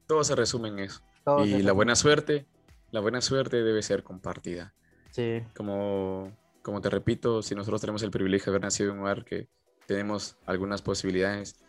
[0.07, 1.01] todo se resume en eso.
[1.45, 2.47] y la buena suerte,
[2.89, 4.73] la buena suerte debe ser compartida.
[5.11, 5.43] Sí.
[5.55, 9.23] Como, como te repito, si nosotros tenemos el privilegio de haber nacido en un lugar
[9.23, 9.47] que
[9.85, 11.63] tenemos algunas posibilidades,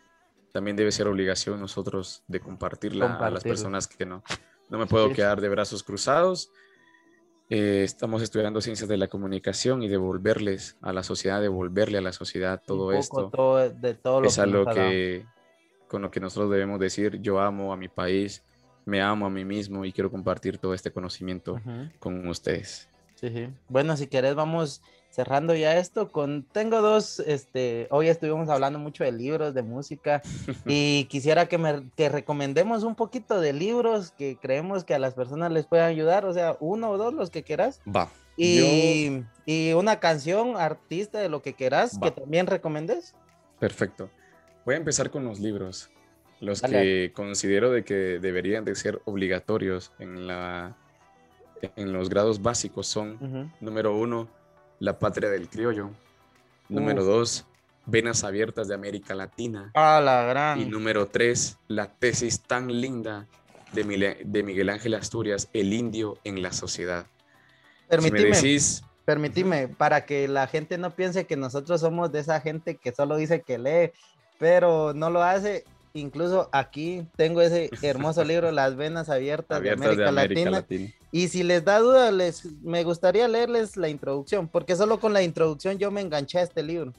[0.53, 4.23] también debe ser obligación nosotros de compartirla a las personas que no.
[4.69, 6.49] No me puedo quedar de brazos cruzados
[7.49, 12.13] Eh, estamos estudiando ciencias de la comunicación y devolverles a la sociedad, devolverle a la
[12.13, 13.29] sociedad todo Un poco esto.
[13.29, 15.25] todo- de todo lo es que algo que
[15.87, 18.41] con lo que nosotros debemos decir, yo amo a mi país,
[18.85, 21.59] me amo a mí mismo y quiero compartir todo este conocimiento
[21.99, 22.89] con ustedes.
[23.15, 23.47] Sí, sí.
[23.69, 24.81] Bueno, si querés, vamos
[25.13, 26.43] cerrando ya esto con...
[26.51, 30.23] Tengo dos, este, hoy estuvimos hablando mucho de libros, de música,
[30.65, 35.13] y quisiera que me que recomendemos un poquito de libros que creemos que a las
[35.13, 38.09] personas les puedan ayudar, o sea, uno o dos, los que quieras, Va.
[38.35, 43.13] y, y una canción, artista, de lo que quieras, que también recomendes.
[43.59, 44.09] Perfecto.
[44.65, 45.91] Voy a empezar con los libros,
[46.39, 46.81] los Dale.
[46.81, 50.75] que considero de que deberían de ser obligatorios en, la,
[51.75, 54.27] en los grados básicos son, número uno,
[54.83, 55.91] La Patria del Criollo,
[56.67, 57.07] número Uf.
[57.07, 57.45] dos,
[57.85, 60.59] Venas Abiertas de América Latina, Ah, la gran.
[60.59, 63.25] y número tres, la tesis tan linda
[63.71, 67.05] de, Mile- de Miguel Ángel Asturias, El Indio en la Sociedad.
[67.05, 72.41] Si Permitime, decís, permitime, para que la gente no piense que nosotros somos de esa
[72.41, 73.93] gente que solo dice que lee,
[74.37, 75.63] pero no lo hace.
[75.95, 80.91] Incluso aquí tengo ese hermoso libro, Las Venas Abiertas, Abiertas de América, Latina.
[81.11, 85.21] Y si les da duda, les, me gustaría leerles la introducción, porque solo con la
[85.21, 86.93] introducción yo me enganché a este libro.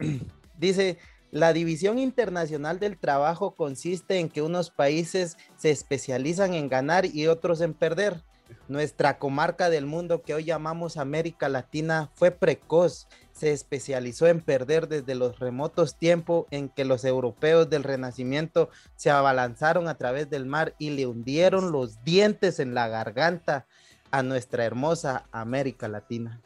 [0.58, 0.98] Dice,
[1.30, 7.28] la división internacional del trabajo consiste en que unos países se especializan en ganar y
[7.28, 8.24] otros en perder.
[8.66, 14.88] Nuestra comarca del mundo que hoy llamamos América Latina fue precoz, se especializó en perder
[14.88, 20.46] desde los remotos tiempos en que los europeos del Renacimiento se abalanzaron a través del
[20.46, 23.66] mar y le hundieron los dientes en la garganta
[24.10, 26.40] a nuestra hermosa América Latina.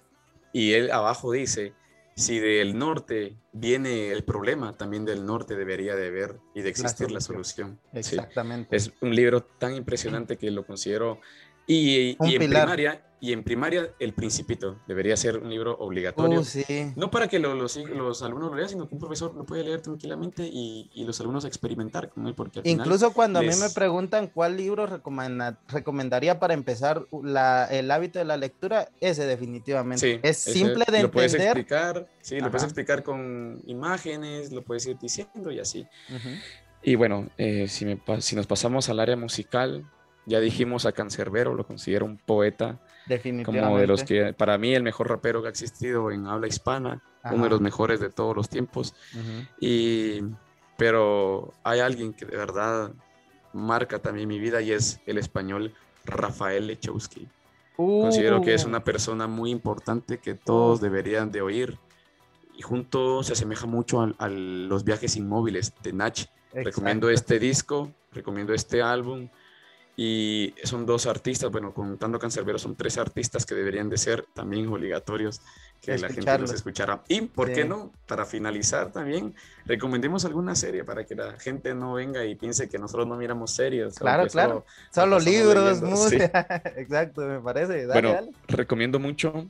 [0.52, 1.74] y él abajo dice,
[2.16, 7.12] si del norte viene el problema, también del norte debería de haber y de existir
[7.12, 7.78] la solución.
[7.92, 8.02] solución.
[8.02, 8.16] Sí.
[8.16, 8.74] Exactamente.
[8.74, 11.20] Es un libro tan impresionante que lo considero.
[11.66, 16.40] Y, y en primaria, y en primaria, El Principito debería ser un libro obligatorio.
[16.40, 16.64] Uh, sí.
[16.96, 19.64] No para que lo- los, los alumnos lo lean, sino que un profesor lo puede
[19.64, 22.34] leer tranquilamente y, y los alumnos experimentar con él.
[22.34, 27.66] Porque Incluso cuando a mí les- me preguntan cuál libro recomenda- recomendaría para empezar la-
[27.66, 30.06] el hábito de la lectura, ese definitivamente.
[30.14, 31.56] Sí, es ese simple de Lo puedes entender.
[31.58, 35.86] explicar, sí, lo puedes explicar con imágenes, lo puedes ir diciendo y así.
[36.08, 36.28] Ujú.
[36.82, 39.84] Y bueno, eh, si, me si nos pasamos al área musical,
[40.28, 43.66] ya dijimos a Cancerbero, lo considero un poeta, Definitivamente.
[43.66, 47.02] como de los que, para mí, el mejor rapero que ha existido en habla hispana,
[47.24, 47.48] uno de Ajá.
[47.48, 48.94] los mejores de todos los tiempos.
[49.14, 49.46] Ujú.
[49.60, 50.22] Y,
[50.76, 52.92] pero hay alguien que de verdad
[53.52, 55.74] marca también mi vida y es el español
[56.04, 57.26] Rafael Lechowski.
[57.76, 61.78] Considero que es Uh, una persona muy importante que todos deberían de oír.
[62.56, 66.26] Y junto se asemeja mucho al- a, los viajes inmóviles de Nach.
[66.52, 67.34] Recomiendo exacto.
[67.34, 69.28] este disco, recomiendo este álbum.
[70.00, 74.68] Y son dos artistas, bueno, contando Cancerbero, son tres artistas que deberían de ser también
[74.68, 75.40] obligatorios
[75.82, 77.02] que la gente los escuchara.
[77.08, 77.90] Y, ¿por qué no?
[78.06, 79.34] Para finalizar también,
[79.66, 83.50] recomendemos alguna serie para que la gente no venga y piense que nosotros no miramos
[83.50, 83.98] series.
[83.98, 84.64] Claro, claro.
[84.92, 86.02] solo- Solo libros, leyendo, sí.
[86.16, 86.62] música.
[86.76, 87.86] Exacto, me parece.
[87.86, 88.30] Dale, Bueno, dale.
[88.46, 89.46] recomiendo mucho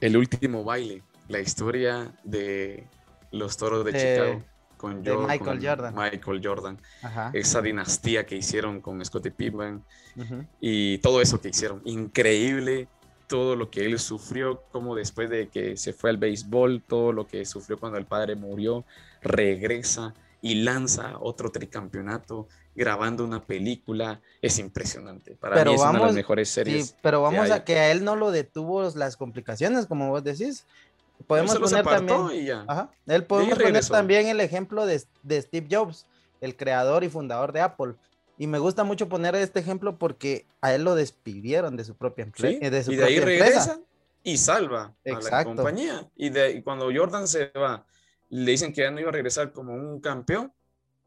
[0.00, 2.88] El último baile, la historia de
[3.30, 4.51] los toros de De- Chicago
[4.82, 5.94] con, de Michael con Jordan.
[5.94, 6.78] Michael Jordan.
[7.02, 7.30] Ajá.
[7.32, 9.82] Esa dinastía que hicieron con Scottie Pippen
[10.60, 11.80] y todo eso que hicieron.
[11.84, 12.88] Increíble
[13.28, 17.26] todo lo que él sufrió, como después de que se fue al béisbol, todo lo
[17.26, 18.84] que sufrió cuando el padre murió,
[19.22, 24.20] regresa y lanza otro tricampeonato grabando una película.
[24.42, 25.36] Es impresionante.
[25.36, 26.88] Para Pero mí es una de vamos- las mejores series.
[26.88, 30.66] Sí, pero vamos a que a él no lo detuvo las complicaciones, como vos decís.
[31.26, 32.64] Podemos poner también.
[32.68, 32.90] Ajá.
[33.06, 36.06] Él podemos poner también el ejemplo de, de Steve Jobs,
[36.40, 37.94] el creador y fundador de Apple.
[38.38, 42.24] Y me gusta mucho poner este ejemplo porque a él lo despidieron de su propia
[42.24, 42.58] empresa.
[42.60, 43.44] Sí, de su y de ahí empresa.
[43.44, 43.80] regresa
[44.24, 45.54] y salva a la Exacto.
[45.54, 46.08] compañía.
[46.16, 47.84] Y, de, y cuando Jordan se va,
[48.30, 50.52] le dicen que ya no iba a regresar como un campeón,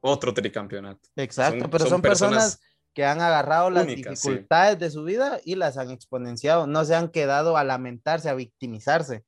[0.01, 1.01] otro tricampeonato.
[1.15, 2.59] Exacto, Son- pero son, son personas, personas
[2.93, 3.95] que han agarrado las sí.
[3.95, 6.67] dificultades de su vida y las han exponenciado.
[6.67, 9.25] No se han quedado a lamentarse, a victimizarse.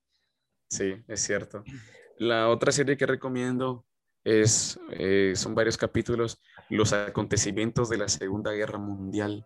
[0.70, 1.64] Sí, es cierto.
[2.18, 3.86] La otra serie que recomiendo
[4.24, 9.46] es, eh, son varios capítulos, los acontecimientos de la Segunda Guerra Mundial.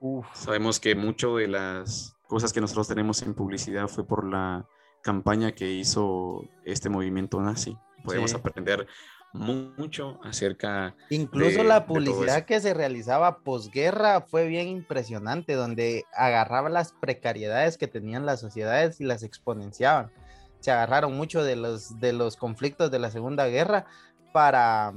[0.00, 4.66] Uf, Sabemos que mucho de las cosas que nosotros tenemos en publicidad fue por la
[5.02, 7.76] campaña que hizo este movimiento nazi.
[8.04, 8.36] Podemos Sí.
[8.36, 8.86] aprender
[9.32, 16.68] mucho acerca Incluso de- la publicidad que se realizaba posguerra fue bien impresionante, donde agarraba
[16.68, 20.10] las precariedades que tenían las sociedades y las exponenciaban.
[20.60, 23.86] Se agarraron mucho de los, de los conflictos de la Segunda Guerra
[24.32, 24.92] para,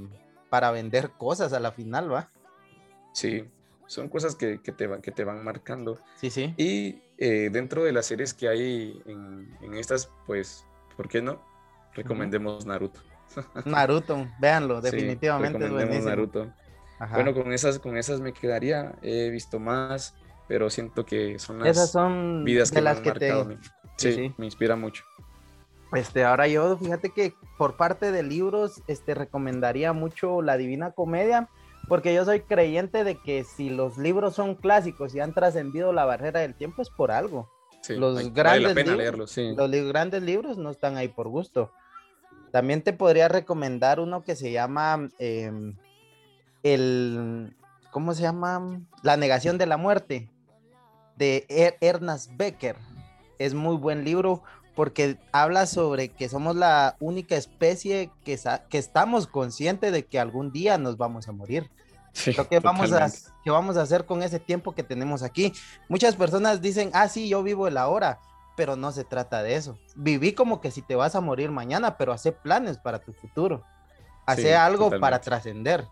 [0.50, 2.30] para vender cosas a la final, ¿va?
[3.14, 3.46] Sí,
[3.88, 6.00] son cosas que, que te, van, que te van marcando.
[6.16, 6.54] Sí, sí.
[6.58, 10.66] Y eh, dentro de las series que hay en, en estas, pues,
[10.96, 11.42] ¿por qué no?
[11.94, 13.02] Recomendemos Naruto.
[13.66, 16.06] Naruto, véanlo, definitivamente recomendemos.
[16.06, 16.54] Naruto.
[17.00, 17.16] Ajá.
[17.16, 18.94] Bueno, con esas, con esas me quedaría.
[19.02, 20.16] He visto más,
[20.48, 23.20] pero siento que son las Esas son vidas de que me las han que te...
[23.32, 23.58] marcado a mí.
[23.98, 24.34] Sí, Sí, sí.
[24.38, 25.04] me inspira mucho.
[25.94, 31.50] Este, ahora yo, fíjate que por parte de libros, este, recomendaría mucho La Divina Comedia,
[31.90, 36.06] porque yo soy creyente de que si los libros son clásicos y han trascendido la
[36.06, 37.50] barrera del tiempo es por algo.
[37.82, 39.54] Sí, Los hay- grandes libros, leerlos, sí.
[39.56, 41.72] Los grandes libros no están ahí por gusto.
[42.52, 45.76] También te podría recomendar uno que se llama em,
[46.64, 47.56] el,
[47.92, 48.82] ¿cómo se llama?
[49.04, 50.30] La negación de la muerte
[51.18, 52.76] de Er- Ernest Becker.
[53.40, 54.44] Es muy buen libro
[54.76, 58.40] porque habla sobre que somos la única especie que,
[58.70, 61.70] que estamos conscientes de que algún día nos vamos a morir.
[62.14, 63.10] Sí, Lo que vamos, a,
[63.44, 65.54] que vamos a hacer con ese tiempo que tenemos aquí.
[65.88, 68.20] Muchas personas dicen, ah, sí, yo vivo el ahora,
[68.58, 69.78] pero no se trata de eso.
[69.96, 73.64] Viví como que si te vas a morir mañana, pero hace planes para tu futuro.
[74.26, 75.88] Hace Sí, algo para trascender.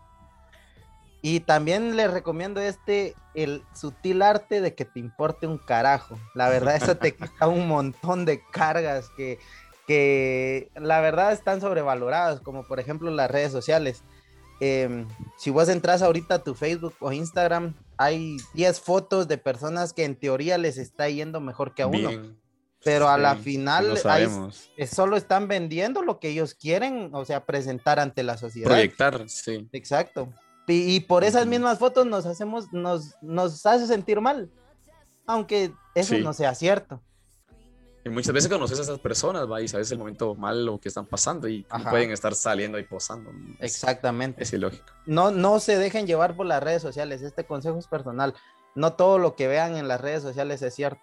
[1.22, 6.18] Y también les recomiendo este, el sutil arte de que te importe un carajo.
[6.34, 9.38] La verdad, eso te quita un montón de cargas que,
[9.86, 14.02] que la verdad están sobrevaloradas, como por ejemplo las redes sociales.
[14.60, 19.92] Em, si vos entras ahorita a tu Facebook o Instagram, hay 10 fotos de personas
[19.92, 22.38] que en teoría les está yendo mejor que a uno, Bien.
[22.84, 24.26] pero a la final ahí
[24.86, 28.68] solo están vendiendo lo que ellos quieren, o sea, presentar ante la sociedad.
[28.68, 29.66] Proyectar, sí.
[29.72, 30.28] Exacto.
[30.66, 34.50] Y, y por esas mismas fotos nos hacemos, nos, nos hace sentir mal,
[35.26, 36.22] aunque eso Sí.
[36.22, 37.02] no sea cierto.
[38.04, 41.04] Y muchas veces conoces a esas personas, va, y sabes el momento malo que están
[41.04, 41.90] pasando y Ajá.
[41.90, 43.30] pueden estar saliendo y posando.
[43.58, 44.42] Es- Exactamente.
[44.42, 44.86] Es ilógico.
[45.06, 47.20] no, no se dejen llevar por las redes sociales.
[47.20, 48.34] Este consejo es personal.
[48.74, 51.00] No todo lo que vean en las redes sociales es cierto.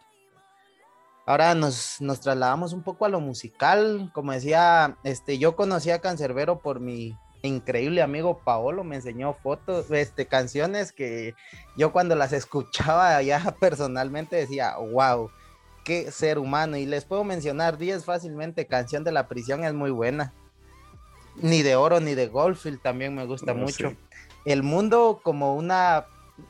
[1.25, 4.09] Ahora nos, nos trasladamos un poco a lo musical.
[4.13, 7.15] Como decía, este, yo conocí a Cancerbero por mi
[7.47, 8.83] increíble amigo Paolo.
[8.83, 11.33] Me enseñó fotos, este, canciones que
[11.75, 15.29] yo cuando las escuchaba ya personalmente decía, wow,
[15.83, 16.77] qué ser humano.
[16.77, 18.67] Y les puedo mencionar 10 fácilmente.
[18.67, 20.33] Canción de la prisión es muy buena.
[21.35, 23.97] Ni de oro ni de Goldfield también me gusta No, mucho sí.
[24.45, 26.05] el mundo como una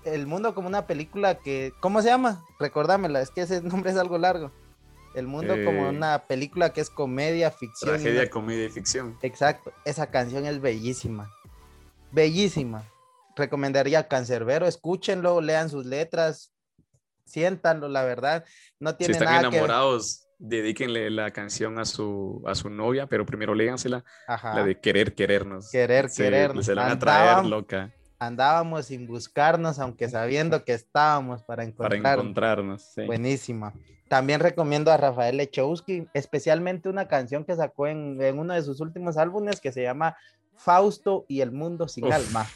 [0.06, 2.44] el mundo como una película que ¿cómo se llama?
[2.60, 4.52] Recordámela, es que ese nombre es algo largo.
[5.14, 7.92] El mundo como una película que es comedia, ficción.
[7.96, 9.18] Tragedia, comedia y ficción.
[9.22, 11.32] Exacto, esa canción es bellísima.
[12.12, 12.84] Bellísima.
[13.36, 16.54] Recomendaría Cancerbero, escúchenlo, lean sus letras,
[17.26, 18.46] siéntanlo, la verdad.
[18.80, 23.08] No Si tiene están nada que enamorados, dedíquenle la canción a su, a su novia,
[23.08, 25.70] pero primero léansela, Ajá, la de querer querernos.
[25.72, 26.64] querer, Sí, querer.
[26.64, 31.64] Se la van a traer loca Andábamos sin buscarnos, aunque sabiendo que estábamos para para
[31.96, 32.24] encontrarnos.
[32.24, 32.82] encontrarnos.
[32.82, 33.06] sí.
[33.06, 33.74] Buenísima.
[34.10, 38.80] También recomiendo a Rafael Lechowski, especialmente una canción que sacó en, en uno de sus
[38.80, 40.16] últimos álbumes que se llama
[40.56, 42.14] Fausto y el mundo sin Uf.
[42.14, 42.48] alma.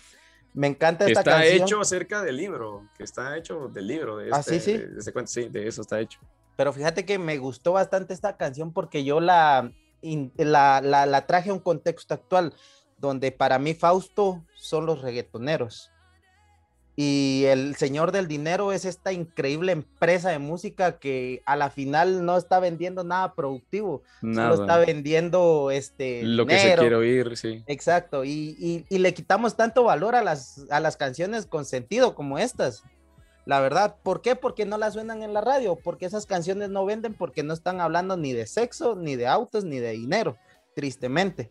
[0.54, 4.18] Me encanta Que esta está canción, hecho acerca del libro, que está hecho del libro,
[4.18, 4.78] de Ah, este, sí, sí.
[4.78, 6.20] de ese cuento, sí, de eso está hecho.
[6.58, 9.72] pero fíjate que me gustó bastante esta canción porque yo la,
[10.02, 12.54] in- la, la, la traje a un contexto actual,
[13.02, 15.92] donde para mí Fausto son los reggaetoneros.
[16.96, 22.26] Y el señor del dinero es esta increíble empresa de música que a la final
[22.26, 24.04] no está vendiendo nada productivo.
[24.22, 24.86] solo está Nada.
[24.86, 26.82] vendiendo este Lo que se dinero.
[26.82, 27.64] quiere oír, sí.
[27.66, 32.14] Exacto, y, y- y le quitamos tanto valor a las, a las canciones con sentido
[32.14, 32.84] como estas.
[33.46, 34.36] La verdad, ¿por qué?
[34.36, 37.82] Porque no las suenan en la radio, porque esas canciones no venden, porque no están
[37.82, 40.38] hablando ni de sexo, ni de autos, ni de dinero,
[40.76, 41.50] tristemente.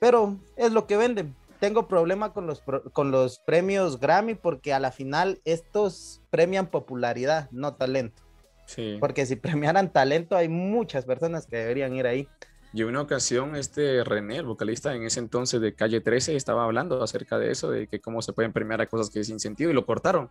[0.00, 1.34] Pero es lo que venden.
[1.60, 2.62] Tengo problema con los,
[2.92, 8.22] con los premios Grammy porque a la final estos premian popularidad, no talento.
[8.66, 8.96] sí.
[9.00, 12.28] Porque si premiaran talento hay muchas personas que deberían ir ahí.
[12.74, 17.02] Y una ocasión, este René, el vocalista en ese entonces de Calle 13, estaba hablando
[17.02, 19.70] acerca de eso, de que cómo se pueden premiar a cosas que es sin sentido,
[19.70, 20.28] y lo cortaron.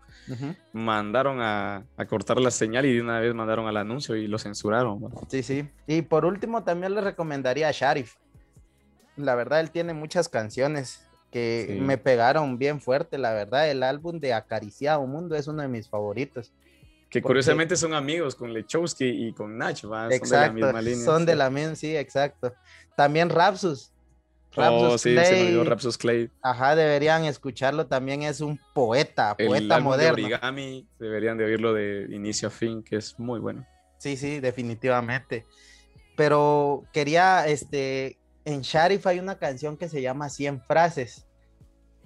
[0.72, 4.38] Mandaron a, a cortar la señal y de una vez mandaron al anuncio y lo
[4.38, 5.10] censuraron.
[5.30, 5.68] Sí, sí.
[5.88, 8.18] Y por último, también le recomendaría a Sharif.
[9.18, 11.82] La verdad, él tiene muchas canciones que Sí.
[11.82, 13.18] me pegaron bien fuerte.
[13.18, 16.52] La verdad, el álbum de Acariciado Mundo es uno de mis favoritos.
[17.10, 20.10] Que Porque- curiosamente son amigos con Lechowski y con Nach, ¿va?
[20.10, 21.06] Son de la misma línea.
[21.06, 22.54] Son de la misma, sí, exacto.
[22.96, 23.92] También Rapsus.
[24.56, 26.30] Oh, Rapsus sí, se me Clay, olvidó Rapsus Clay.
[26.42, 27.86] Ajá, deberían escucharlo.
[27.88, 30.26] También es un poeta, El poeta álbum de moderno.
[30.26, 33.66] Origami, deberían de oírlo de inicio a fin, que es muy bueno.
[34.00, 35.46] Sí, sí, definitivamente.
[36.16, 38.18] Pero quería, este,
[38.48, 41.26] en Sharif hay una canción que se llama 100 frases.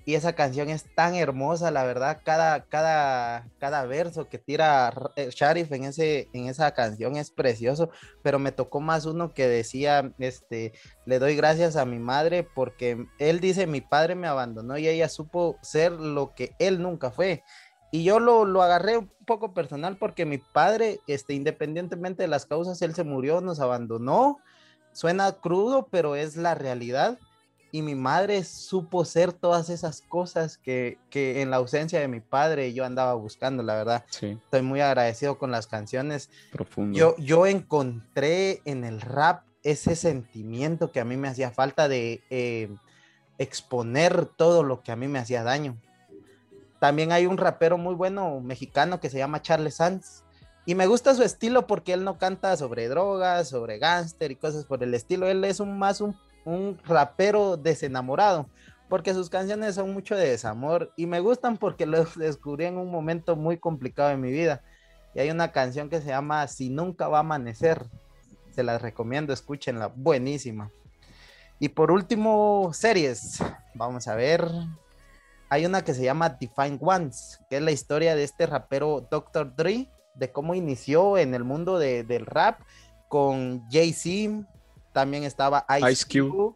[0.03, 5.29] y esa canción es tan hermosa, la verdad, cada, cada, cada verso que tira eh,
[5.31, 7.91] Sharif en, ese, en esa canción es precioso,
[8.23, 10.73] pero me tocó más uno que decía, este,
[11.05, 15.07] le doy gracias a mi madre porque él dice, mi padre me abandonó y ella
[15.07, 17.43] supo ser lo que él nunca fue.
[17.91, 22.47] Y yo lo, lo agarré un poco personal porque mi padre, este, independientemente de las
[22.47, 24.39] causas, él se murió, nos abandonó.
[24.93, 27.19] Suena crudo, pero es la realidad
[27.71, 32.19] y mi madre supo ser todas esas cosas que, que, en la ausencia de mi
[32.19, 34.05] padre yo andaba buscando, la verdad.
[34.09, 34.37] Sí.
[34.43, 36.29] Estoy muy agradecido con las canciones.
[36.51, 36.97] Profundo.
[36.97, 42.21] Yo, yo encontré en el rap ese sentimiento que a mí me hacía falta de
[42.29, 42.69] eh,
[43.37, 45.77] exponer todo lo que a mí me hacía daño.
[46.79, 50.23] También hay un rapero muy bueno mexicano que se llama Charles Sanz.
[50.65, 54.65] Y me gusta su estilo porque él no canta sobre drogas, sobre gángster y cosas
[54.65, 55.27] por el estilo.
[55.27, 56.15] Él es un más un
[56.45, 58.47] un rapero desenamorado,
[58.89, 62.91] porque sus canciones son mucho de desamor y me gustan porque lo descubrí en un
[62.91, 64.61] momento muy complicado de mi vida.
[65.13, 67.85] Y hay una canción que se llama Si nunca va a amanecer.
[68.51, 70.71] Se las recomiendo, escúchenla, buenísima.
[71.59, 73.43] Y por último, series.
[73.75, 74.49] Vamos a ver.
[75.49, 79.53] Hay una que se llama Define Ones, que es la historia de este rapero Dr.
[79.53, 82.61] Dre, de cómo inició en el mundo de, del rap
[83.07, 84.47] con Jay-Z,
[84.93, 86.29] también estaba Ice, Ice Cube.
[86.31, 86.55] Cube.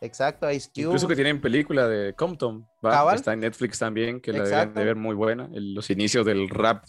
[0.00, 0.84] Exacto, Ice Cube.
[0.86, 3.14] Incluso que tienen película de Compton, ¿va?
[3.14, 4.80] Está en Netflix también, que la deben Exacto.
[4.80, 6.84] de ver muy buena, el- los inicios del rap.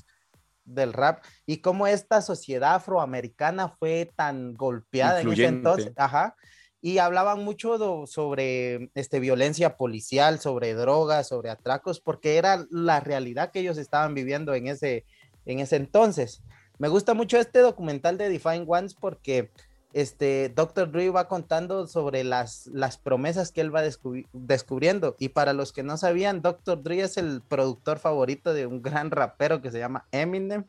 [0.68, 6.36] del rap y cómo esta sociedad afroamericana fue tan golpeada en ese entonces, ajá,
[6.82, 13.00] y hablaban mucho do- sobre este violencia policial, sobre drogas, sobre atracos, porque era la
[13.00, 15.06] realidad que ellos estaban viviendo en ese
[15.46, 16.42] en ese entonces.
[16.78, 19.52] Me gusta mucho este documental de Define Ones porque
[19.94, 20.92] este Dr.
[20.92, 25.16] Dre va contando sobre las, las promesas que él va descubri- descubriendo.
[25.20, 26.84] Y para los que no sabían, Dr.
[26.84, 30.66] Dre es el productor favorito de un gran rapero que se llama Eminem.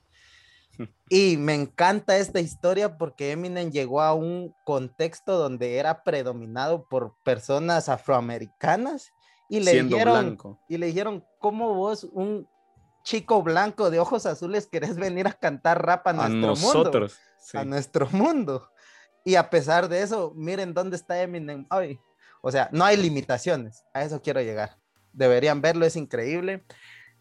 [1.08, 7.14] Y me encanta esta historia porque Eminem llegó a un contexto donde era predominado por
[7.24, 9.12] personas afroamericanas
[9.48, 10.60] y le siendo dijeron, blanco.
[10.68, 12.46] y le dijeron, ¿cómo vos, un
[13.06, 16.78] chico blanco de ojos azules, querés venir a cantar rap a A nuestro mundo?
[16.78, 17.18] nosotros.
[17.40, 17.56] sí.
[17.56, 18.68] a nuestro mundo.
[19.24, 22.00] Y a pesar de eso, miren dónde está Eminem hoy.
[22.42, 23.84] O sea, no hay limitaciones.
[23.94, 24.76] A eso quiero llegar.
[25.12, 26.64] Deberían verlo, es increíble.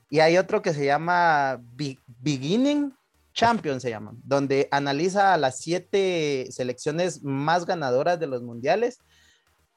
[0.10, 2.96] Y hay otro que se llama Be- Beginning
[3.34, 9.00] Champion, se llama, donde analiza a las siete selecciones más ganadoras de los mundiales.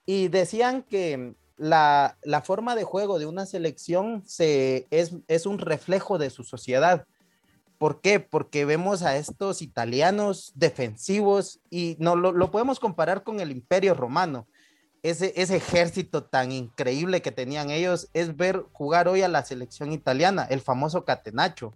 [0.07, 5.59] Y decían que la, la forma de juego de una selección se, es, es un
[5.59, 7.07] reflejo de su sociedad.
[7.79, 8.19] ¿Por qué?
[8.21, 13.95] Porque vemos a estos italianos defensivos y no lo, lo podemos comparar con el Imperio
[13.95, 14.49] Romano.
[15.03, 19.93] Ese, ese ejército tan increíble que tenían ellos es ver jugar hoy a la selección
[19.93, 21.73] italiana, el famoso Catenacho.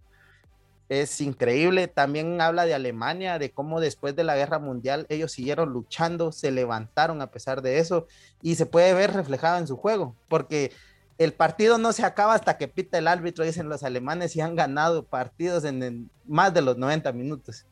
[0.93, 1.89] Es increíble.
[1.89, 6.51] También habla de Alemania, de cómo después de la guerra mundial ellos siguieron luchando, se
[6.51, 8.07] levantaron a pesar de eso
[8.43, 10.71] y se puede ver reflejado en su juego, porque
[11.17, 14.55] el partido no se acaba hasta que pita el árbitro, dicen los alemanes, y han
[14.55, 17.65] ganado partidos en, más de los 90 minutos.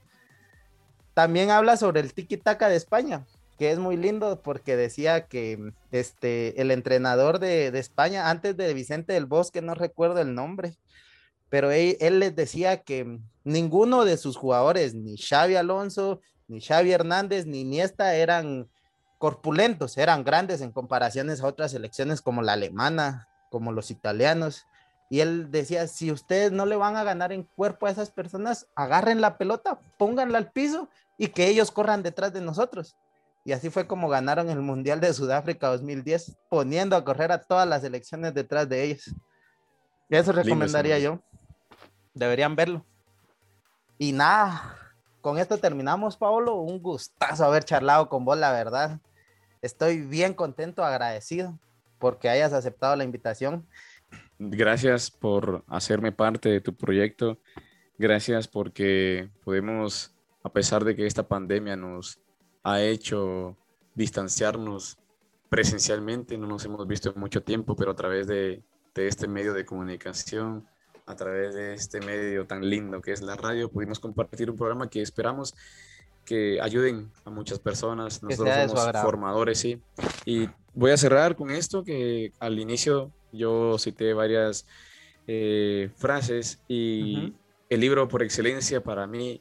[1.12, 3.26] También habla sobre el tiki-taka de España,
[3.58, 8.72] que es muy lindo porque decía que este, el entrenador de, de España, antes de
[8.72, 10.78] Vicente del Bosque, no recuerdo el nombre,
[11.50, 16.92] pero él, él les decía que ninguno de sus jugadores, ni Xavi Alonso, ni Xavi
[16.92, 18.68] Hernández, ni Iniesta, eran
[19.18, 24.66] corpulentos, eran grandes en comparaciones a otras selecciones como la alemana, como los italianos.
[25.10, 28.68] Y él decía, si ustedes no le van a ganar en cuerpo a esas personas,
[28.74, 32.96] agarren la pelota, pónganla al piso y que ellos corran detrás de nosotros.
[33.44, 37.68] Y así fue como ganaron el Mundial de Sudáfrica 2010, poniendo a correr a todas
[37.68, 39.14] las selecciones detrás de ellos.
[40.08, 41.20] Eso recomendaría yo.
[42.14, 42.84] Deberían verlo.
[43.98, 44.76] Y nada,
[45.20, 46.56] con esto terminamos, Paolo.
[46.56, 49.00] Un gustazo haber charlado con vos, la verdad.
[49.62, 51.58] Estoy bien contento, agradecido
[52.00, 53.68] porque hayas aceptado la invitación.
[54.38, 57.38] Gracias por hacerme parte de tu proyecto.
[57.98, 62.18] Gracias porque podemos, a pesar de que esta pandemia nos
[62.64, 63.56] ha hecho
[63.94, 64.98] distanciarnos
[65.50, 68.62] presencialmente, no nos hemos visto en mucho tiempo, pero a través de,
[68.94, 70.66] de este medio de comunicación,
[71.10, 74.88] a través de este medio tan lindo que es la radio, pudimos compartir un programa
[74.88, 75.54] que esperamos
[76.24, 78.22] que ayuden a muchas personas.
[78.22, 79.80] Nosotros somos formadores, sí.
[80.24, 84.66] Y voy a cerrar con esto que al inicio yo cité varias
[85.26, 87.34] eh, frases y
[87.68, 89.40] el libro por excelencia para mí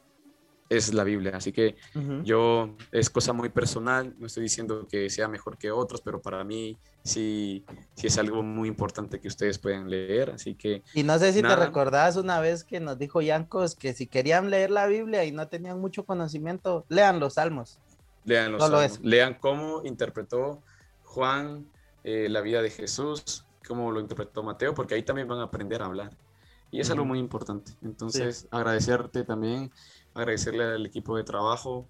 [0.69, 1.33] es la Biblia.
[1.35, 1.75] Así que
[2.23, 6.43] yo es cosa muy personal, no estoy diciendo que sea mejor que otros, pero para
[6.43, 7.65] mí sí,
[7.95, 10.29] sí es algo muy importante que ustedes pueden leer.
[10.29, 13.93] Así que Y no sé si te recordás una vez que nos dijo Yancos que
[13.93, 17.79] si querían leer la Biblia y no tenían mucho conocimiento, lean los salmos.
[18.23, 20.61] lean los salmos, lean cómo interpretó
[21.03, 21.65] Juan
[22.03, 25.81] eh, la vida de Jesús, cómo lo interpretó Mateo, porque ahí también van a aprender
[25.81, 26.11] a hablar.
[26.71, 27.71] Y es algo muy importante.
[27.81, 29.71] Entonces, agradecerte también,
[30.13, 31.87] agradecerle al equipo de trabajo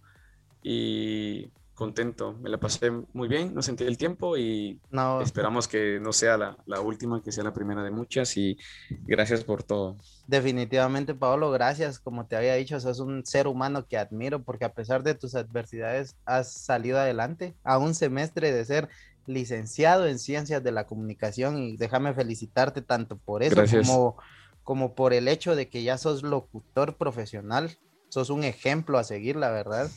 [0.62, 2.34] y contento.
[2.42, 6.38] Me la pasé muy bien, no sentí el tiempo y No, esperamos que no sea
[6.38, 8.58] la, la última, que sea la primera de muchas y
[9.08, 9.96] gracias por todo.
[10.28, 11.98] definitivamente, Paolo, gracias.
[11.98, 15.36] Como te había dicho, sos un ser humano que admiro porque a pesar de tus
[15.36, 18.90] adversidades has salido adelante a un semestre de ser
[19.26, 23.88] licenciado en ciencias de la comunicación y déjame felicitarte tanto por eso Gracias.
[23.88, 24.18] como,
[24.64, 27.78] como por el hecho de que ya sos locutor profesional.
[28.10, 29.90] Sos un ejemplo a seguir, la verdad.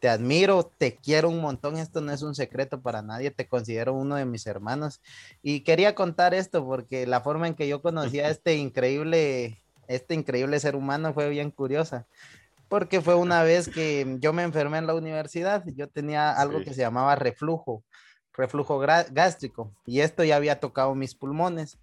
[0.00, 1.78] Te admiro, te quiero un montón.
[1.78, 3.30] Esto no es un secreto para nadie.
[3.30, 5.00] Te considero uno de mis hermanos.
[5.42, 10.14] Y quería contar esto porque la forma en que yo conocí a este increíble, este
[10.14, 12.06] increíble ser humano fue bien curiosa.
[12.68, 15.62] Porque fue una vez que yo me enfermé en la universidad.
[15.76, 16.64] Yo tenía algo Sí.
[16.64, 17.84] que se llamaba reflujo,
[18.32, 19.72] reflujo gástrico.
[19.86, 21.78] Y esto ya había tocado mis pulmones.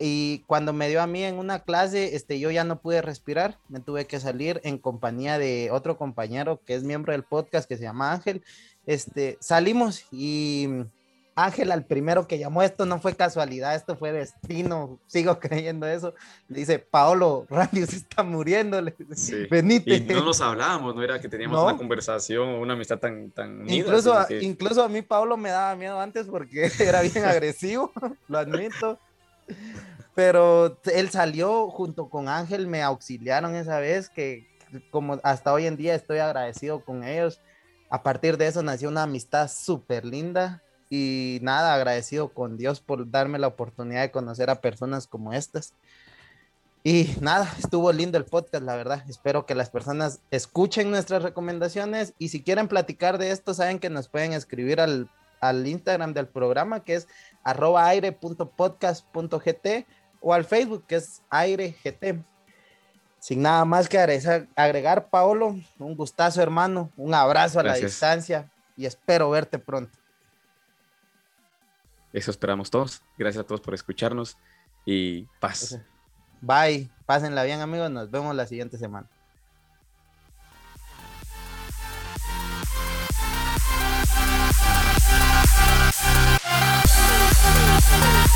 [0.00, 3.58] Y cuando me dio a mí en una clase, este, yo ya no pude respirar,
[3.68, 7.76] me tuve que salir en compañía de otro compañero que es miembro del podcast que
[7.76, 8.42] se llama Ángel.
[8.86, 10.82] Este, salimos y mm,
[11.34, 16.14] Ángel al primero que llamó esto no fue casualidad, esto fue destino, sigo creyendo eso.
[16.48, 18.80] Le dice, Paolo, Randy se está muriendo,
[19.16, 19.46] Sí.
[19.50, 19.96] venite.
[19.96, 21.64] Y no nos hablábamos, no era que teníamos No.
[21.66, 23.74] una conversación o una amistad tan, tan unida.
[23.74, 27.92] Incluso, que- incluso a mí Pablo me daba miedo antes porque era bien agresivo,
[28.28, 29.00] lo admito.
[30.14, 34.48] Pero él salió junto con Ángel, me auxiliaron esa vez, que
[34.90, 37.40] como hasta hoy en día estoy agradecido con ellos.
[37.90, 43.10] A partir de eso nació una amistad súper linda y nada, agradecido con Dios por
[43.10, 45.72] darme la oportunidad de conocer a personas como estas.
[46.84, 49.04] Y nada, estuvo lindo el podcast, la verdad.
[49.08, 53.90] Espero que las personas escuchen nuestras recomendaciones y si quieren platicar de esto, saben que
[53.90, 55.10] nos pueden escribir al,
[55.40, 57.08] al Instagram del programa que es
[57.48, 59.86] arroba aire.podcast.gt
[60.20, 62.04] o al Facebook que es airegt.
[63.20, 63.98] Sin nada más que
[64.54, 69.96] agregar, Paolo, un gustazo hermano, un abrazo a la distancia y espero verte pronto.
[72.12, 73.02] Eso esperamos todos.
[73.16, 74.36] Gracias a todos por escucharnos
[74.84, 75.80] y paz.
[76.40, 79.08] Bye, pásenla bien amigos, nos vemos la siguiente semana.
[88.00, 88.28] Thank